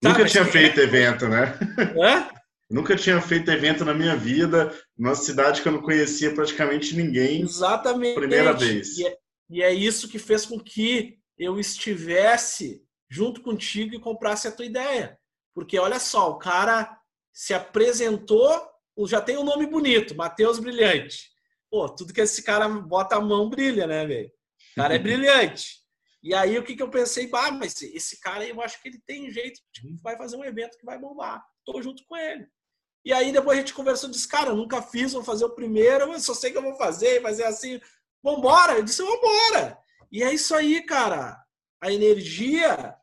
Nunca 0.00 0.22
tá, 0.22 0.28
tinha 0.28 0.44
feito 0.44 0.78
é... 0.78 0.84
evento, 0.84 1.26
né? 1.28 1.58
É? 1.80 2.44
Nunca 2.70 2.94
tinha 2.94 3.20
feito 3.20 3.50
evento 3.50 3.84
na 3.84 3.92
minha 3.92 4.14
vida, 4.14 4.72
numa 4.96 5.16
cidade 5.16 5.60
que 5.60 5.66
eu 5.66 5.72
não 5.72 5.82
conhecia 5.82 6.32
praticamente 6.32 6.94
ninguém. 6.94 7.42
Exatamente. 7.42 8.14
Primeira 8.14 8.52
vez. 8.52 8.96
E 8.96 9.06
é, 9.06 9.16
e 9.50 9.62
é 9.62 9.74
isso 9.74 10.08
que 10.08 10.20
fez 10.20 10.46
com 10.46 10.58
que 10.58 11.18
eu 11.36 11.58
estivesse 11.58 12.84
junto 13.14 13.40
contigo 13.40 13.94
e 13.94 14.00
comprasse 14.00 14.48
a 14.48 14.52
tua 14.52 14.66
ideia. 14.66 15.16
Porque 15.54 15.78
olha 15.78 16.00
só, 16.00 16.32
o 16.32 16.38
cara 16.38 16.98
se 17.32 17.54
apresentou, 17.54 18.68
já 19.06 19.20
tem 19.20 19.38
um 19.38 19.44
nome 19.44 19.66
bonito, 19.66 20.16
Matheus 20.16 20.58
Brilhante. 20.58 21.30
Pô, 21.70 21.88
tudo 21.88 22.12
que 22.12 22.20
esse 22.20 22.42
cara 22.42 22.68
bota 22.68 23.14
a 23.14 23.20
mão 23.20 23.48
brilha, 23.48 23.86
né, 23.86 24.04
velho? 24.04 24.28
O 24.72 24.74
cara 24.74 24.94
é 24.94 24.98
brilhante. 24.98 25.84
E 26.22 26.34
aí 26.34 26.58
o 26.58 26.64
que, 26.64 26.74
que 26.74 26.82
eu 26.82 26.90
pensei? 26.90 27.30
Ah, 27.32 27.52
mas 27.52 27.80
esse 27.82 28.18
cara 28.18 28.44
eu 28.44 28.60
acho 28.60 28.82
que 28.82 28.88
ele 28.88 29.00
tem 29.06 29.30
jeito, 29.30 29.60
tipo, 29.72 29.94
vai 30.02 30.16
fazer 30.16 30.36
um 30.36 30.44
evento 30.44 30.76
que 30.76 30.84
vai 30.84 30.98
bombar. 30.98 31.44
Tô 31.64 31.80
junto 31.80 32.02
com 32.06 32.16
ele. 32.16 32.48
E 33.04 33.12
aí 33.12 33.30
depois 33.30 33.56
a 33.56 33.60
gente 33.60 33.74
conversou, 33.74 34.10
disse, 34.10 34.26
cara, 34.26 34.50
eu 34.50 34.56
nunca 34.56 34.82
fiz, 34.82 35.12
vou 35.12 35.22
fazer 35.22 35.44
o 35.44 35.54
primeiro, 35.54 36.08
mas 36.08 36.24
só 36.24 36.34
sei 36.34 36.50
que 36.50 36.58
eu 36.58 36.62
vou 36.62 36.74
fazer, 36.74 37.22
fazer 37.22 37.44
assim. 37.44 37.80
Vambora! 38.22 38.72
Eu 38.72 38.82
disse, 38.82 39.02
vambora! 39.02 39.78
E 40.10 40.22
é 40.22 40.32
isso 40.32 40.54
aí, 40.54 40.82
cara. 40.82 41.38
A 41.80 41.92
energia 41.92 42.96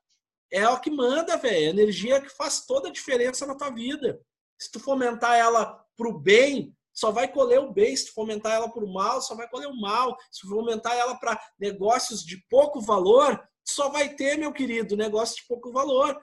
é 0.51 0.67
o 0.67 0.79
que 0.79 0.91
manda, 0.91 1.37
velho. 1.37 1.67
A 1.67 1.69
energia 1.69 2.15
é 2.15 2.21
que 2.21 2.29
faz 2.29 2.65
toda 2.65 2.89
a 2.89 2.91
diferença 2.91 3.45
na 3.45 3.55
tua 3.55 3.69
vida. 3.69 4.19
Se 4.59 4.71
tu 4.71 4.79
fomentar 4.79 5.35
ela 5.35 5.83
pro 5.95 6.17
bem, 6.19 6.75
só 6.93 7.11
vai 7.11 7.31
colher 7.31 7.59
o 7.59 7.71
bem. 7.71 7.95
Se 7.95 8.07
tu 8.07 8.13
fomentar 8.13 8.51
ela 8.53 8.69
pro 8.69 8.87
mal, 8.87 9.21
só 9.21 9.33
vai 9.33 9.49
colher 9.49 9.67
o 9.67 9.79
mal. 9.79 10.15
Se 10.31 10.41
tu 10.41 10.49
fomentar 10.49 10.93
ela 10.93 11.15
para 11.15 11.39
negócios 11.59 12.23
de 12.23 12.37
pouco 12.49 12.81
valor, 12.81 13.41
só 13.67 13.89
vai 13.89 14.13
ter, 14.13 14.37
meu 14.37 14.51
querido, 14.51 14.97
negócio 14.97 15.37
de 15.37 15.47
pouco 15.47 15.71
valor. 15.71 16.21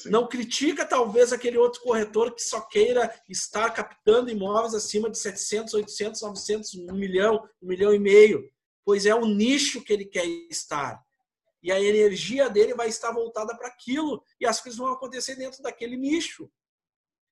Sim. 0.00 0.10
Não 0.10 0.28
critica 0.28 0.86
talvez 0.86 1.32
aquele 1.32 1.58
outro 1.58 1.80
corretor 1.82 2.32
que 2.32 2.42
só 2.42 2.60
queira 2.60 3.12
estar 3.28 3.70
captando 3.70 4.30
imóveis 4.30 4.74
acima 4.74 5.10
de 5.10 5.18
700, 5.18 5.74
800, 5.74 6.22
900, 6.22 6.74
1 6.74 6.92
milhão, 6.94 7.48
1 7.60 7.66
milhão 7.66 7.92
e 7.92 7.98
meio, 7.98 8.48
pois 8.84 9.06
é 9.06 9.14
o 9.14 9.26
nicho 9.26 9.82
que 9.82 9.92
ele 9.92 10.04
quer 10.04 10.24
estar. 10.50 11.02
E 11.62 11.72
a 11.72 11.80
energia 11.80 12.48
dele 12.48 12.74
vai 12.74 12.88
estar 12.88 13.12
voltada 13.12 13.56
para 13.56 13.68
aquilo 13.68 14.22
e 14.40 14.46
as 14.46 14.60
coisas 14.60 14.78
vão 14.78 14.92
acontecer 14.92 15.34
dentro 15.36 15.62
daquele 15.62 15.96
nicho. 15.96 16.50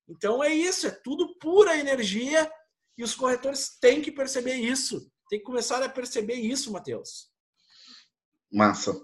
Então 0.09 0.43
é 0.43 0.53
isso, 0.53 0.87
é 0.87 0.91
tudo 0.91 1.37
pura 1.39 1.77
energia 1.77 2.51
e 2.97 3.05
os 3.05 3.15
corretores 3.15 3.77
têm 3.81 4.01
que 4.01 4.11
perceber 4.11 4.55
isso. 4.55 5.11
Tem 5.29 5.39
que 5.39 5.45
começar 5.45 5.83
a 5.83 5.89
perceber 5.89 6.35
isso, 6.35 6.73
Matheus. 6.73 7.29
Massa. 8.53 8.95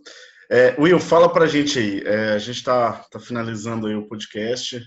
É, 0.50 0.78
Will, 0.80 1.00
fala 1.00 1.32
para 1.32 1.44
a 1.44 1.48
gente 1.48 1.78
aí. 1.78 2.00
É, 2.04 2.32
a 2.32 2.38
gente 2.38 2.56
está 2.56 3.04
tá 3.10 3.18
finalizando 3.18 3.86
aí 3.86 3.94
o 3.94 4.06
podcast, 4.06 4.80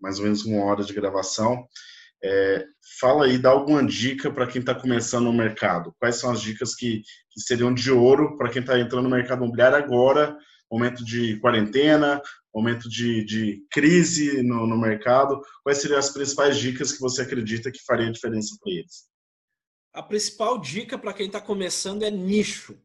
mais 0.00 0.18
ou 0.18 0.24
menos 0.24 0.44
uma 0.44 0.64
hora 0.64 0.84
de 0.84 0.92
gravação. 0.92 1.66
É, 2.22 2.66
fala 3.00 3.26
aí, 3.26 3.38
dá 3.38 3.50
alguma 3.50 3.84
dica 3.86 4.30
para 4.30 4.46
quem 4.46 4.60
está 4.60 4.74
começando 4.74 5.24
no 5.24 5.32
mercado. 5.32 5.94
Quais 5.98 6.16
são 6.16 6.30
as 6.30 6.40
dicas 6.40 6.74
que, 6.74 7.02
que 7.30 7.40
seriam 7.40 7.72
de 7.72 7.92
ouro 7.92 8.36
para 8.36 8.50
quem 8.50 8.60
está 8.60 8.78
entrando 8.78 9.04
no 9.04 9.14
mercado 9.14 9.42
imobiliário 9.42 9.76
agora, 9.76 10.36
momento 10.70 11.04
de 11.04 11.38
quarentena, 11.38 12.20
momento 12.52 12.88
de, 12.88 13.24
de 13.24 13.64
crise 13.70 14.42
no, 14.42 14.66
no, 14.66 14.76
mercado? 14.76 15.40
Quais 15.62 15.78
seriam 15.78 15.98
as 15.98 16.10
principais 16.10 16.58
dicas 16.58 16.92
que 16.92 17.00
você 17.00 17.22
acredita 17.22 17.70
que 17.70 17.84
faria 17.84 18.10
diferença 18.10 18.56
para 18.60 18.72
eles? 18.72 19.06
A 19.92 20.02
principal 20.02 20.58
dica 20.58 20.98
para 20.98 21.12
quem 21.12 21.26
está 21.26 21.40
começando 21.40 22.02
é 22.02 22.10
nicho. 22.10 22.76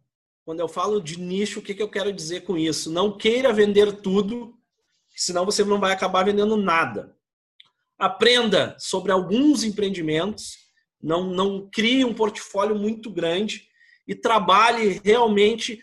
Quando 0.46 0.60
eu 0.60 0.68
falo 0.68 1.02
de 1.02 1.20
nicho, 1.20 1.60
o 1.60 1.64
que, 1.64 1.74
que 1.74 1.82
eu 1.82 1.90
quero 1.90 2.14
dizer 2.14 2.42
com 2.42 2.58
isso? 2.58 2.92
Não 2.92 3.18
queira 3.18 3.52
vender 3.52 3.94
tudo, 4.02 4.54
senão 5.16 5.46
você 5.46 5.64
não 5.64 5.80
vai 5.80 5.92
acabar 5.92 6.24
vendendo 6.24 6.56
nada 6.56 7.16
aprenda 8.04 8.76
sobre 8.78 9.14
alguns 9.14 9.64
empreendimentos, 9.64 10.58
não, 11.02 11.24
não 11.24 11.70
crie 11.70 12.04
um 12.04 12.14
portfólio 12.14 12.76
muito 12.76 13.10
grande 13.10 13.70
e 14.06 14.14
trabalhe 14.14 15.00
realmente 15.04 15.82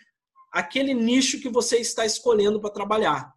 aquele 0.53 0.93
nicho 0.93 1.41
que 1.41 1.49
você 1.49 1.77
está 1.77 2.05
escolhendo 2.05 2.61
para 2.61 2.69
trabalhar. 2.69 3.33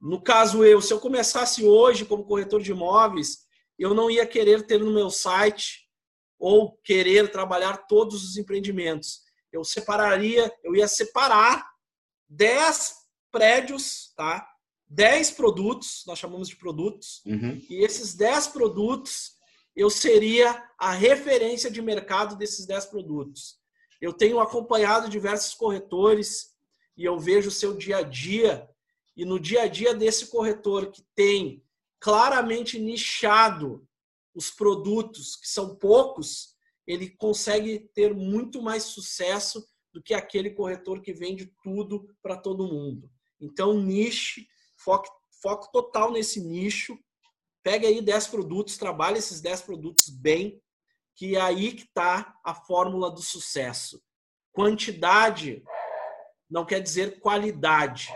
No 0.00 0.22
caso 0.22 0.64
eu, 0.64 0.80
se 0.80 0.92
eu 0.94 0.98
começasse 0.98 1.62
hoje 1.62 2.06
como 2.06 2.24
corretor 2.24 2.62
de 2.62 2.70
imóveis, 2.70 3.44
eu 3.78 3.92
não 3.92 4.10
ia 4.10 4.26
querer 4.26 4.66
ter 4.66 4.78
no 4.78 4.94
meu 4.94 5.10
site 5.10 5.86
ou 6.38 6.78
querer 6.84 7.30
trabalhar 7.30 7.86
todos 7.86 8.24
os 8.24 8.38
empreendimentos. 8.38 9.20
Eu 9.52 9.62
separaria, 9.62 10.50
eu 10.64 10.74
ia 10.74 10.88
separar 10.88 11.66
10 12.30 12.94
prédios, 13.30 14.14
tá? 14.16 14.46
10 14.88 15.32
produtos, 15.32 16.04
nós 16.06 16.18
chamamos 16.18 16.48
de 16.48 16.56
produtos, 16.56 17.22
uhum. 17.26 17.60
e 17.68 17.84
esses 17.84 18.14
10 18.14 18.48
produtos 18.48 19.36
eu 19.74 19.90
seria 19.90 20.64
a 20.78 20.92
referência 20.92 21.70
de 21.70 21.82
mercado 21.82 22.36
desses 22.36 22.64
10 22.66 22.86
produtos. 22.86 23.58
Eu 24.00 24.12
tenho 24.12 24.40
acompanhado 24.40 25.08
diversos 25.08 25.54
corretores 25.54 26.54
e 26.96 27.04
eu 27.04 27.18
vejo 27.18 27.48
o 27.48 27.52
seu 27.52 27.76
dia 27.76 27.98
a 27.98 28.02
dia, 28.02 28.68
e 29.14 29.24
no 29.24 29.38
dia 29.38 29.62
a 29.62 29.66
dia 29.66 29.94
desse 29.94 30.26
corretor 30.26 30.90
que 30.90 31.04
tem 31.14 31.62
claramente 32.00 32.78
nichado 32.78 33.86
os 34.34 34.50
produtos, 34.50 35.36
que 35.36 35.48
são 35.48 35.76
poucos, 35.76 36.54
ele 36.86 37.10
consegue 37.10 37.90
ter 37.94 38.14
muito 38.14 38.62
mais 38.62 38.84
sucesso 38.84 39.66
do 39.92 40.02
que 40.02 40.14
aquele 40.14 40.50
corretor 40.50 41.00
que 41.00 41.12
vende 41.12 41.52
tudo 41.62 42.06
para 42.22 42.36
todo 42.36 42.68
mundo. 42.68 43.10
Então, 43.40 43.78
niche 43.80 44.46
foco, 44.86 45.08
foco 45.42 45.70
total 45.72 46.12
nesse 46.12 46.40
nicho. 46.40 46.96
Pega 47.64 47.88
aí 47.88 48.00
10 48.00 48.28
produtos, 48.28 48.78
trabalha 48.78 49.18
esses 49.18 49.40
10 49.40 49.62
produtos 49.62 50.08
bem, 50.08 50.62
que 51.16 51.34
é 51.34 51.40
aí 51.40 51.72
que 51.72 51.82
está 51.82 52.32
a 52.44 52.54
fórmula 52.54 53.10
do 53.10 53.20
sucesso. 53.20 54.00
Quantidade 54.52 55.64
não 56.48 56.64
quer 56.64 56.80
dizer 56.80 57.18
qualidade. 57.18 58.08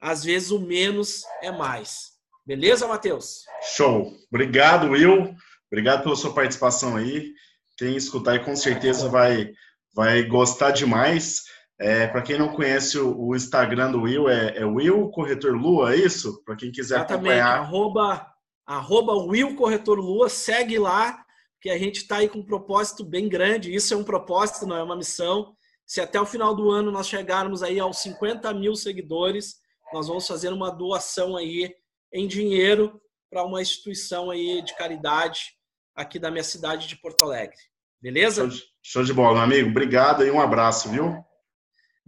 Às 0.00 0.22
vezes 0.22 0.52
o 0.52 0.60
menos 0.60 1.24
é 1.42 1.50
mais. 1.50 2.12
Beleza, 2.46 2.86
Matheus? 2.86 3.44
Show. 3.74 4.16
Obrigado, 4.30 4.90
Will. 4.90 5.34
Obrigado 5.66 6.04
pela 6.04 6.14
sua 6.14 6.32
participação 6.32 6.96
aí. 6.96 7.34
Quem 7.76 7.96
escutar 7.96 8.32
aí 8.32 8.44
com 8.44 8.54
certeza 8.54 9.08
vai, 9.08 9.52
vai 9.92 10.22
gostar 10.22 10.70
demais. 10.70 11.42
É, 11.80 12.08
Para 12.08 12.22
quem 12.22 12.36
não 12.36 12.48
conhece 12.48 12.98
o, 12.98 13.16
o, 13.16 13.36
Instagram 13.36 13.92
do 13.92 14.02
Will, 14.02 14.28
é, 14.28 14.58
é 14.58 14.64
Will 14.64 15.08
Corretor 15.10 15.52
Lua, 15.52 15.94
é 15.94 15.96
isso? 15.96 16.42
Para 16.44 16.56
quem 16.56 16.72
quiser 16.72 16.96
Exatamente. 16.96 17.38
acompanhar. 17.38 17.58
Arroba, 17.60 18.26
arroba 18.66 19.12
Will 19.14 19.54
Corretor 19.54 19.98
Lua, 19.98 20.28
segue 20.28 20.78
lá, 20.78 21.24
que 21.60 21.70
a 21.70 21.78
gente 21.78 21.98
está 21.98 22.16
aí 22.16 22.28
com 22.28 22.40
um 22.40 22.46
propósito 22.46 23.04
bem 23.04 23.28
grande. 23.28 23.72
Isso 23.72 23.94
é 23.94 23.96
um 23.96 24.02
propósito, 24.02 24.66
não 24.66 24.76
é 24.76 24.82
uma 24.82 24.96
missão. 24.96 25.54
Se 25.86 26.00
até 26.00 26.20
o 26.20 26.26
final 26.26 26.54
do 26.54 26.70
ano 26.70 26.90
nós 26.90 27.08
chegarmos 27.08 27.62
aí 27.62 27.78
aos 27.78 27.98
50 27.98 28.52
mil 28.54 28.74
seguidores, 28.74 29.56
nós 29.92 30.08
vamos 30.08 30.26
fazer 30.26 30.52
uma 30.52 30.70
doação 30.70 31.36
aí 31.36 31.72
em 32.12 32.26
dinheiro 32.26 33.00
para 33.30 33.44
uma 33.44 33.62
instituição 33.62 34.30
aí 34.30 34.62
de 34.62 34.74
caridade 34.74 35.52
aqui 35.94 36.18
da 36.18 36.30
minha 36.30 36.44
cidade 36.44 36.88
de 36.88 36.96
Porto 36.96 37.22
Alegre. 37.22 37.56
Beleza? 38.00 38.42
Show 38.42 38.48
de, 38.48 38.64
show 38.82 39.04
de 39.04 39.12
bola, 39.12 39.34
meu 39.34 39.42
amigo. 39.42 39.70
Obrigado 39.70 40.24
e 40.24 40.30
um 40.30 40.40
abraço, 40.40 40.88
viu? 40.88 41.24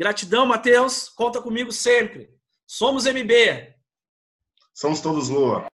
Gratidão, 0.00 0.46
Matheus. 0.46 1.10
Conta 1.10 1.42
comigo 1.42 1.70
sempre. 1.70 2.30
Somos 2.66 3.04
MB. 3.04 3.74
Somos 4.72 5.02
todos 5.02 5.28
Lua. 5.28 5.69